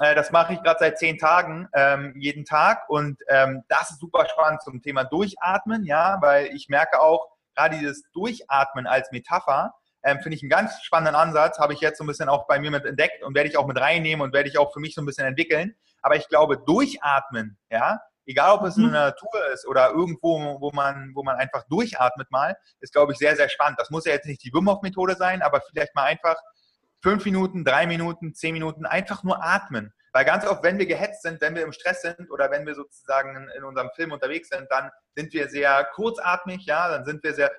äh, 0.00 0.14
das 0.14 0.30
mache 0.30 0.54
ich 0.54 0.62
gerade 0.62 0.78
seit 0.80 0.98
zehn 0.98 1.18
Tagen, 1.18 1.68
ähm, 1.72 2.14
jeden 2.16 2.44
Tag. 2.44 2.88
Und 2.88 3.20
ähm, 3.28 3.64
das 3.68 3.90
ist 3.90 4.00
super 4.00 4.26
spannend 4.28 4.62
zum 4.62 4.82
Thema 4.82 5.04
Durchatmen, 5.04 5.84
ja, 5.84 6.18
weil 6.20 6.46
ich 6.54 6.68
merke 6.68 7.00
auch, 7.00 7.28
gerade 7.54 7.78
dieses 7.78 8.02
Durchatmen 8.12 8.86
als 8.86 9.10
Metapher, 9.12 9.74
ähm, 10.02 10.20
finde 10.20 10.36
ich 10.36 10.42
einen 10.42 10.50
ganz 10.50 10.82
spannenden 10.82 11.14
Ansatz, 11.14 11.58
habe 11.58 11.72
ich 11.72 11.80
jetzt 11.80 11.98
so 11.98 12.04
ein 12.04 12.06
bisschen 12.06 12.28
auch 12.28 12.46
bei 12.46 12.60
mir 12.60 12.70
mit 12.70 12.84
entdeckt 12.84 13.22
und 13.24 13.34
werde 13.34 13.48
ich 13.48 13.56
auch 13.56 13.66
mit 13.66 13.80
reinnehmen 13.80 14.22
und 14.22 14.32
werde 14.32 14.48
ich 14.48 14.58
auch 14.58 14.72
für 14.72 14.80
mich 14.80 14.94
so 14.94 15.02
ein 15.02 15.06
bisschen 15.06 15.26
entwickeln. 15.26 15.74
Aber 16.02 16.16
ich 16.16 16.28
glaube, 16.28 16.58
durchatmen, 16.58 17.58
ja, 17.70 18.00
egal 18.26 18.52
ob 18.52 18.62
es 18.64 18.76
in 18.76 18.84
mhm. 18.84 18.92
der 18.92 19.06
Natur 19.06 19.48
ist 19.52 19.66
oder 19.66 19.90
irgendwo, 19.90 20.60
wo 20.60 20.70
man, 20.72 21.12
wo 21.14 21.22
man 21.22 21.36
einfach 21.36 21.64
durchatmet 21.68 22.30
mal, 22.30 22.56
ist, 22.80 22.92
glaube 22.92 23.12
ich, 23.12 23.18
sehr, 23.18 23.34
sehr 23.34 23.48
spannend. 23.48 23.80
Das 23.80 23.90
muss 23.90 24.04
ja 24.04 24.12
jetzt 24.12 24.26
nicht 24.26 24.44
die 24.44 24.52
Wim 24.52 24.68
Hof 24.68 24.82
Methode 24.82 25.16
sein, 25.16 25.42
aber 25.42 25.60
vielleicht 25.60 25.94
mal 25.94 26.04
einfach 26.04 26.36
fünf 27.02 27.24
Minuten, 27.24 27.64
drei 27.64 27.86
Minuten, 27.86 28.34
zehn 28.34 28.52
Minuten 28.52 28.86
einfach 28.86 29.22
nur 29.22 29.42
atmen. 29.42 29.92
Weil 30.12 30.24
ganz 30.24 30.46
oft, 30.46 30.62
wenn 30.62 30.78
wir 30.78 30.86
gehetzt 30.86 31.22
sind, 31.22 31.40
wenn 31.40 31.54
wir 31.54 31.62
im 31.62 31.72
Stress 31.72 32.02
sind 32.02 32.30
oder 32.30 32.50
wenn 32.50 32.66
wir 32.66 32.74
sozusagen 32.74 33.48
in, 33.56 33.64
unserem 33.64 33.90
Film 33.94 34.12
unterwegs 34.12 34.48
sind, 34.48 34.66
dann 34.70 34.90
sind 35.14 35.32
wir 35.34 35.48
sehr 35.48 35.84
kurzatmig, 35.94 36.64
ja, 36.64 36.88
dann 36.88 37.04
sind 37.04 37.22
wir 37.22 37.34
sehr, 37.34 37.50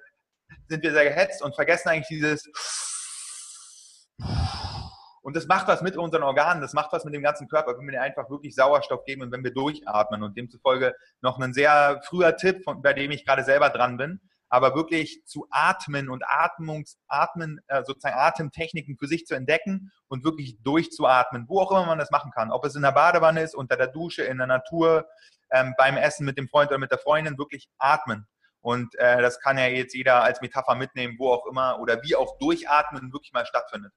sind 0.68 0.84
wir 0.84 0.92
sehr 0.92 1.04
gehetzt 1.04 1.44
und 1.44 1.56
vergessen 1.56 1.90
eigentlich 1.90 2.08
dieses 2.08 2.50
und 5.22 5.36
das 5.36 5.46
macht 5.46 5.68
was 5.68 5.82
mit 5.82 5.98
unseren 5.98 6.24
Organen, 6.24 6.62
das 6.62 6.74
macht 6.74 6.94
was 6.94 7.04
mit 7.04 7.14
dem 7.14 7.22
ganzen 7.22 7.50
Körper, 7.50 7.78
wenn 7.78 7.88
wir 7.88 8.02
einfach 8.02 8.30
wirklich 8.30 8.56
Sauerstoff 8.56 9.04
geben 9.04 9.24
und 9.24 9.32
wenn 9.34 9.44
wir 9.44 9.54
durchatmen. 9.54 10.24
Und 10.24 10.38
demzufolge 10.38 10.96
noch 11.20 11.38
ein 11.38 11.54
sehr 11.54 12.02
früher 12.06 12.38
Tipp, 12.38 12.64
von, 12.64 12.82
bei 12.82 12.94
dem 12.94 13.12
ich 13.12 13.26
gerade 13.26 13.44
selber 13.44 13.70
dran 13.70 13.98
bin 13.98 14.22
aber 14.50 14.76
wirklich 14.76 15.24
zu 15.26 15.48
atmen 15.50 16.10
und 16.10 16.24
Atmungs, 16.28 16.98
Atmen, 17.08 17.60
äh, 17.68 17.84
sozusagen 17.84 18.18
Atemtechniken 18.18 18.98
für 18.98 19.08
sich 19.08 19.26
zu 19.26 19.36
entdecken 19.36 19.91
und 20.08 20.24
wirklich 20.24 20.58
durchzuatmen, 20.64 21.45
wo 21.48 21.62
auch 21.62 21.72
immer 21.72 21.86
man 21.86 22.00
das 22.00 22.12
machen 22.12 22.32
kann. 22.32 22.52
Ob 22.52 22.66
es 22.66 22.76
in 22.76 22.82
der 22.82 22.91
Badewanne 22.91 23.41
ist, 23.41 23.56
unter 23.56 23.76
der 23.76 23.88
Dusche, 23.88 24.24
in 24.24 24.38
der 24.38 24.48
Natur, 24.48 25.08
ähm, 25.52 25.74
beim 25.78 25.98
Essen 25.98 26.26
mit 26.26 26.38
dem 26.38 26.48
Freund 26.48 26.70
oder 26.70 26.80
mit 26.80 26.91
der 26.91 27.00
Freundin, 27.00 27.38
wirklich 27.38 27.70
atmen. 27.78 28.28
Und 28.62 28.95
äh, 28.95 29.22
das 29.22 29.39
kann 29.39 29.58
ja 29.58 29.68
jetzt 29.68 29.93
jeder 29.93 30.24
als 30.24 30.41
Metapher 30.41 30.76
mitnehmen, 30.76 31.16
wo 31.18 31.32
auch 31.32 31.45
immer 31.45 31.80
oder 31.80 32.02
wie 32.04 32.16
auch 32.16 32.38
Durchatmen 32.39 33.14
wirklich 33.14 33.32
mal 33.34 33.45
stattfindet. 33.45 33.93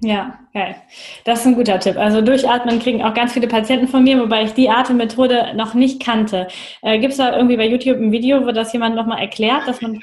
Ja, 0.00 0.38
geil. 0.54 0.76
Das 1.24 1.40
ist 1.40 1.46
ein 1.46 1.54
guter 1.56 1.80
Tipp. 1.80 1.96
Also 1.96 2.20
durchatmen 2.20 2.78
kriegen 2.78 3.02
auch 3.02 3.14
ganz 3.14 3.32
viele 3.32 3.48
Patienten 3.48 3.88
von 3.88 4.04
mir, 4.04 4.20
wobei 4.20 4.44
ich 4.44 4.52
die 4.54 4.70
Atemmethode 4.70 5.54
noch 5.56 5.74
nicht 5.74 6.00
kannte. 6.00 6.46
Äh, 6.82 7.00
Gibt 7.00 7.12
es 7.12 7.18
da 7.18 7.36
irgendwie 7.36 7.56
bei 7.56 7.66
YouTube 7.66 7.98
ein 7.98 8.12
Video, 8.12 8.46
wo 8.46 8.52
das 8.52 8.72
jemand 8.72 8.94
nochmal 8.94 9.20
erklärt, 9.20 9.66
dass 9.66 9.80
man. 9.80 9.98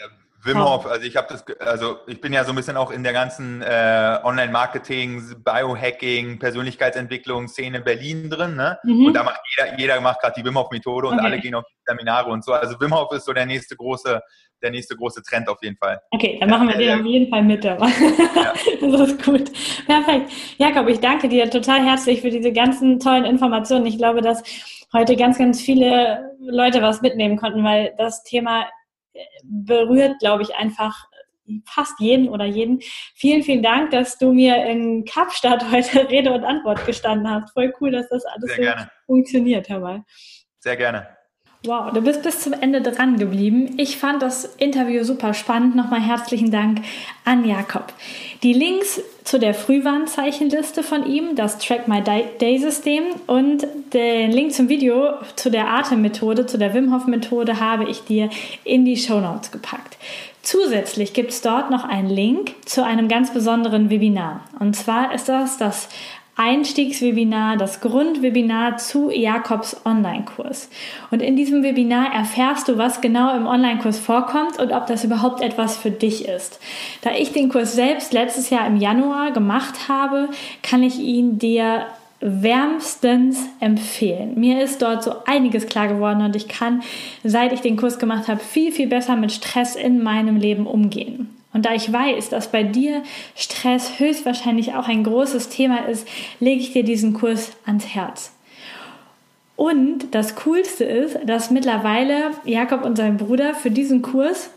Wim 0.45 0.63
Hof, 0.63 0.85
also 0.85 1.05
ich 1.05 1.15
habe 1.15 1.27
das, 1.29 1.43
also 1.59 1.97
ich 2.07 2.21
bin 2.21 2.31
ja 2.31 2.43
so 2.43 2.51
ein 2.51 2.55
bisschen 2.55 2.77
auch 2.77 2.91
in 2.91 3.03
der 3.03 3.13
ganzen 3.13 3.61
äh, 3.63 4.19
Online-Marketing, 4.23 5.43
Biohacking, 5.43 6.37
Persönlichkeitsentwicklung 6.39 7.47
Szene 7.47 7.77
in 7.77 7.83
Berlin 7.83 8.29
drin, 8.29 8.55
ne? 8.55 8.77
Mhm. 8.83 9.07
Und 9.07 9.13
da 9.13 9.23
macht 9.23 9.41
jeder, 9.57 9.79
jeder 9.79 10.01
macht 10.01 10.21
gerade 10.21 10.35
die 10.37 10.45
Wim 10.45 10.57
Hof 10.57 10.69
Methode 10.71 11.07
und 11.07 11.15
okay. 11.15 11.25
alle 11.25 11.39
gehen 11.39 11.55
auf 11.55 11.63
Seminare 11.85 12.29
und 12.29 12.43
so. 12.43 12.53
Also 12.53 12.79
Wim 12.79 12.93
Hof 12.93 13.11
ist 13.13 13.25
so 13.25 13.33
der 13.33 13.45
nächste 13.45 13.75
große, 13.75 14.21
der 14.61 14.71
nächste 14.71 14.95
große 14.95 15.23
Trend 15.23 15.49
auf 15.49 15.57
jeden 15.63 15.77
Fall. 15.77 15.99
Okay, 16.11 16.37
dann 16.39 16.49
machen 16.49 16.67
wir 16.67 16.77
den 16.77 16.99
auf 16.99 17.05
jeden 17.05 17.29
Fall 17.29 17.43
mit 17.43 17.63
dabei. 17.63 17.87
Ja. 17.87 18.53
das 18.81 19.09
ist 19.09 19.23
gut. 19.23 19.51
Perfekt. 19.85 20.31
Jakob, 20.57 20.87
ich 20.87 20.99
danke 20.99 21.27
dir 21.27 21.49
total 21.49 21.83
herzlich 21.83 22.21
für 22.21 22.29
diese 22.29 22.51
ganzen 22.51 22.99
tollen 22.99 23.25
Informationen. 23.25 23.85
Ich 23.87 23.97
glaube, 23.97 24.21
dass 24.21 24.43
heute 24.93 25.15
ganz, 25.15 25.37
ganz 25.37 25.61
viele 25.61 26.31
Leute 26.39 26.81
was 26.81 27.01
mitnehmen 27.01 27.37
konnten, 27.37 27.63
weil 27.63 27.93
das 27.97 28.23
Thema 28.23 28.65
berührt, 29.43 30.19
glaube 30.19 30.43
ich, 30.43 30.55
einfach 30.55 31.07
fast 31.65 31.99
jeden 31.99 32.29
oder 32.29 32.45
jeden. 32.45 32.79
Vielen, 33.15 33.43
vielen 33.43 33.63
Dank, 33.63 33.91
dass 33.91 34.17
du 34.17 34.33
mir 34.33 34.65
in 34.65 35.05
Kapstadt 35.05 35.63
heute 35.71 36.09
Rede 36.09 36.31
und 36.31 36.43
Antwort 36.43 36.85
gestanden 36.85 37.29
hast. 37.29 37.51
Voll 37.53 37.73
cool, 37.79 37.91
dass 37.91 38.09
das 38.09 38.25
alles 38.25 38.55
so 38.55 38.63
funktioniert, 39.05 39.69
Herr 39.69 39.81
Wall. 39.81 40.03
Sehr 40.59 40.75
gerne. 40.75 41.14
Wow, 41.65 41.91
du 41.91 42.01
bist 42.01 42.21
bis 42.21 42.41
zum 42.41 42.53
Ende 42.53 42.81
dran 42.81 43.17
geblieben. 43.17 43.73
Ich 43.77 43.97
fand 43.97 44.21
das 44.21 44.45
Interview 44.57 45.03
super 45.03 45.33
spannend. 45.33 45.75
Nochmal 45.75 45.99
herzlichen 45.99 46.51
Dank 46.51 46.81
an 47.23 47.43
Jakob. 47.43 47.91
Die 48.43 48.53
Links 48.53 49.01
zu 49.23 49.39
der 49.39 49.55
Frühwarnzeichenliste 49.55 50.83
von 50.83 51.07
ihm, 51.07 51.35
das 51.35 51.57
Track 51.57 51.87
My 51.87 52.03
Day 52.03 52.59
System 52.59 53.03
und 53.25 53.65
den 53.93 54.31
Link 54.31 54.53
zum 54.53 54.69
Video 54.69 55.13
zu 55.35 55.49
der 55.49 55.67
Atemmethode, 55.67 56.45
zu 56.45 56.59
der 56.59 56.75
Wim 56.75 56.93
Hof 56.93 57.07
Methode 57.07 57.59
habe 57.59 57.85
ich 57.85 58.03
dir 58.03 58.29
in 58.63 58.85
die 58.85 58.97
Show 58.97 59.19
Notes 59.19 59.49
gepackt. 59.51 59.97
Zusätzlich 60.43 61.13
gibt 61.13 61.31
es 61.31 61.41
dort 61.41 61.71
noch 61.71 61.83
einen 61.83 62.09
Link 62.09 62.53
zu 62.65 62.85
einem 62.85 63.07
ganz 63.07 63.33
besonderen 63.33 63.89
Webinar. 63.89 64.41
Und 64.59 64.75
zwar 64.75 65.15
ist 65.15 65.29
das 65.29 65.57
das 65.57 65.89
Einstiegswebinar, 66.37 67.55
das 67.55 67.79
Grundwebinar 67.79 68.77
zu 68.77 69.09
Jakobs 69.09 69.77
Online-Kurs. 69.85 70.69
Und 71.09 71.21
in 71.21 71.37
diesem 71.37 71.63
Webinar 71.63 72.13
erfährst 72.13 72.67
du, 72.67 72.77
was 72.77 72.99
genau 72.99 73.35
im 73.35 73.47
Online-Kurs 73.47 73.99
vorkommt 73.99 74.59
und 74.59 74.73
ob 74.73 74.85
das 74.87 75.05
überhaupt 75.05 75.41
etwas 75.41 75.77
für 75.77 75.91
dich 75.91 76.27
ist. 76.27 76.59
Da 77.01 77.11
ich 77.11 77.31
den 77.31 77.49
Kurs 77.49 77.73
selbst 77.73 78.11
letztes 78.11 78.49
Jahr 78.49 78.67
im 78.67 78.75
Januar 78.75 79.31
gemacht 79.31 79.87
habe, 79.87 80.29
kann 80.61 80.83
ich 80.83 80.99
ihn 80.99 81.39
dir 81.39 81.85
wärmstens 82.19 83.47
empfehlen. 83.59 84.39
Mir 84.39 84.61
ist 84.61 84.81
dort 84.81 85.03
so 85.03 85.13
einiges 85.25 85.67
klar 85.67 85.87
geworden 85.87 86.21
und 86.21 86.35
ich 86.35 86.47
kann, 86.47 86.81
seit 87.23 87.53
ich 87.53 87.61
den 87.61 87.77
Kurs 87.77 87.99
gemacht 87.99 88.27
habe, 88.27 88.39
viel, 88.39 88.71
viel 88.71 88.87
besser 88.87 89.15
mit 89.15 89.31
Stress 89.31 89.75
in 89.75 90.01
meinem 90.01 90.37
Leben 90.37 90.65
umgehen. 90.65 91.29
Und 91.55 91.65
da 91.65 91.73
ich 91.73 91.89
weiß, 91.89 92.27
dass 92.27 92.51
bei 92.51 92.63
dir 92.63 93.01
Stress 93.33 93.97
höchstwahrscheinlich 93.97 94.73
auch 94.73 94.89
ein 94.89 95.05
großes 95.05 95.47
Thema 95.47 95.87
ist, 95.87 96.05
lege 96.41 96.59
ich 96.59 96.73
dir 96.73 96.83
diesen 96.83 97.13
Kurs 97.13 97.53
ans 97.65 97.85
Herz. 97.95 98.33
Und 99.55 100.13
das 100.13 100.35
Coolste 100.35 100.83
ist, 100.83 101.17
dass 101.25 101.51
mittlerweile 101.51 102.31
Jakob 102.43 102.83
und 102.83 102.97
sein 102.97 103.15
Bruder 103.15 103.53
für 103.53 103.71
diesen 103.71 104.01
Kurs 104.01 104.49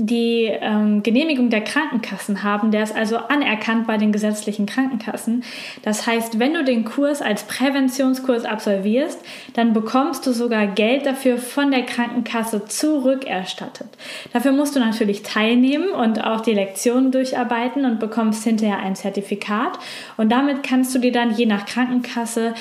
die 0.00 0.44
ähm, 0.44 1.02
Genehmigung 1.02 1.50
der 1.50 1.62
Krankenkassen 1.62 2.44
haben. 2.44 2.70
Der 2.70 2.84
ist 2.84 2.94
also 2.94 3.16
anerkannt 3.16 3.88
bei 3.88 3.96
den 3.96 4.12
gesetzlichen 4.12 4.64
Krankenkassen. 4.64 5.42
Das 5.82 6.06
heißt, 6.06 6.38
wenn 6.38 6.54
du 6.54 6.62
den 6.62 6.84
Kurs 6.84 7.20
als 7.20 7.42
Präventionskurs 7.42 8.44
absolvierst, 8.44 9.20
dann 9.54 9.72
bekommst 9.72 10.24
du 10.24 10.32
sogar 10.32 10.68
Geld 10.68 11.04
dafür 11.04 11.36
von 11.38 11.72
der 11.72 11.82
Krankenkasse 11.82 12.66
zurückerstattet. 12.66 13.88
Dafür 14.32 14.52
musst 14.52 14.76
du 14.76 14.80
natürlich 14.80 15.24
teilnehmen 15.24 15.90
und 15.90 16.24
auch 16.24 16.42
die 16.42 16.54
Lektionen 16.54 17.10
durcharbeiten 17.10 17.84
und 17.84 17.98
bekommst 17.98 18.44
hinterher 18.44 18.78
ein 18.78 18.94
Zertifikat. 18.94 19.80
Und 20.16 20.30
damit 20.30 20.62
kannst 20.62 20.94
du 20.94 21.00
dir 21.00 21.12
dann 21.12 21.34
je 21.34 21.46
nach 21.46 21.66
Krankenkasse 21.66 22.54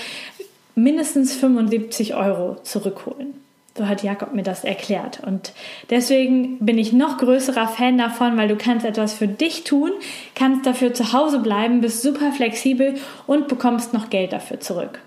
mindestens 0.73 1.35
75 1.35 2.15
Euro 2.15 2.57
zurückholen. 2.63 3.46
So 3.77 3.87
hat 3.87 4.01
Jakob 4.01 4.33
mir 4.33 4.43
das 4.43 4.63
erklärt. 4.63 5.21
Und 5.23 5.53
deswegen 5.91 6.57
bin 6.59 6.79
ich 6.79 6.93
noch 6.93 7.19
größerer 7.19 7.67
Fan 7.67 7.97
davon, 7.97 8.35
weil 8.35 8.47
du 8.47 8.55
kannst 8.55 8.85
etwas 8.85 9.13
für 9.13 9.27
dich 9.27 9.63
tun, 9.65 9.91
kannst 10.33 10.65
dafür 10.65 10.95
zu 10.95 11.13
Hause 11.13 11.39
bleiben, 11.39 11.81
bist 11.81 12.01
super 12.01 12.31
flexibel 12.31 12.95
und 13.27 13.47
bekommst 13.47 13.93
noch 13.93 14.09
Geld 14.09 14.33
dafür 14.33 14.59
zurück. 14.59 14.99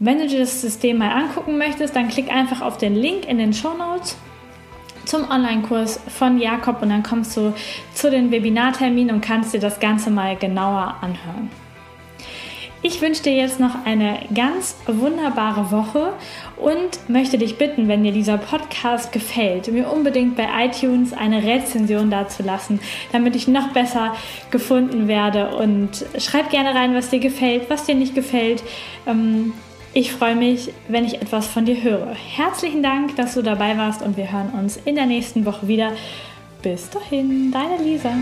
Wenn 0.00 0.18
du 0.18 0.26
dir 0.26 0.40
das 0.40 0.60
System 0.60 0.98
mal 0.98 1.10
angucken 1.10 1.58
möchtest, 1.58 1.94
dann 1.94 2.08
klick 2.08 2.30
einfach 2.30 2.60
auf 2.60 2.76
den 2.76 2.96
Link 2.96 3.26
in 3.28 3.38
den 3.38 3.52
Show 3.52 3.72
Notes 3.72 4.16
zum 5.04 5.30
Online-Kurs 5.30 6.00
von 6.08 6.38
Jakob 6.38 6.82
und 6.82 6.90
dann 6.90 7.04
kommst 7.04 7.36
du 7.36 7.54
zu 7.94 8.10
den 8.10 8.32
Webinarterminen 8.32 9.14
und 9.14 9.20
kannst 9.20 9.54
dir 9.54 9.60
das 9.60 9.78
Ganze 9.78 10.10
mal 10.10 10.36
genauer 10.36 10.96
anhören. 11.00 11.50
Ich 12.82 13.00
wünsche 13.00 13.22
dir 13.22 13.34
jetzt 13.34 13.58
noch 13.58 13.84
eine 13.84 14.20
ganz 14.34 14.76
wunderbare 14.86 15.70
Woche 15.72 16.12
und 16.56 17.08
möchte 17.08 17.38
dich 17.38 17.58
bitten, 17.58 17.88
wenn 17.88 18.04
dir 18.04 18.12
dieser 18.12 18.38
Podcast 18.38 19.12
gefällt, 19.12 19.70
mir 19.70 19.90
unbedingt 19.90 20.36
bei 20.36 20.48
iTunes 20.64 21.12
eine 21.12 21.42
Rezension 21.42 22.10
dazulassen, 22.10 22.80
damit 23.12 23.36
ich 23.36 23.46
noch 23.46 23.68
besser 23.72 24.14
gefunden 24.50 25.08
werde. 25.08 25.56
Und 25.56 26.04
schreib 26.18 26.50
gerne 26.50 26.74
rein, 26.74 26.94
was 26.94 27.10
dir 27.10 27.20
gefällt, 27.20 27.68
was 27.68 27.84
dir 27.84 27.94
nicht 27.94 28.14
gefällt. 28.14 28.62
Ähm, 29.06 29.52
ich 29.92 30.12
freue 30.12 30.36
mich, 30.36 30.72
wenn 30.88 31.04
ich 31.04 31.22
etwas 31.22 31.46
von 31.46 31.64
dir 31.64 31.82
höre. 31.82 32.14
Herzlichen 32.14 32.82
Dank, 32.82 33.16
dass 33.16 33.34
du 33.34 33.42
dabei 33.42 33.78
warst 33.78 34.02
und 34.02 34.16
wir 34.16 34.30
hören 34.30 34.50
uns 34.50 34.78
in 34.84 34.94
der 34.94 35.06
nächsten 35.06 35.46
Woche 35.46 35.68
wieder. 35.68 35.92
Bis 36.62 36.90
dahin, 36.90 37.50
deine 37.50 37.82
Lisa. 37.82 38.12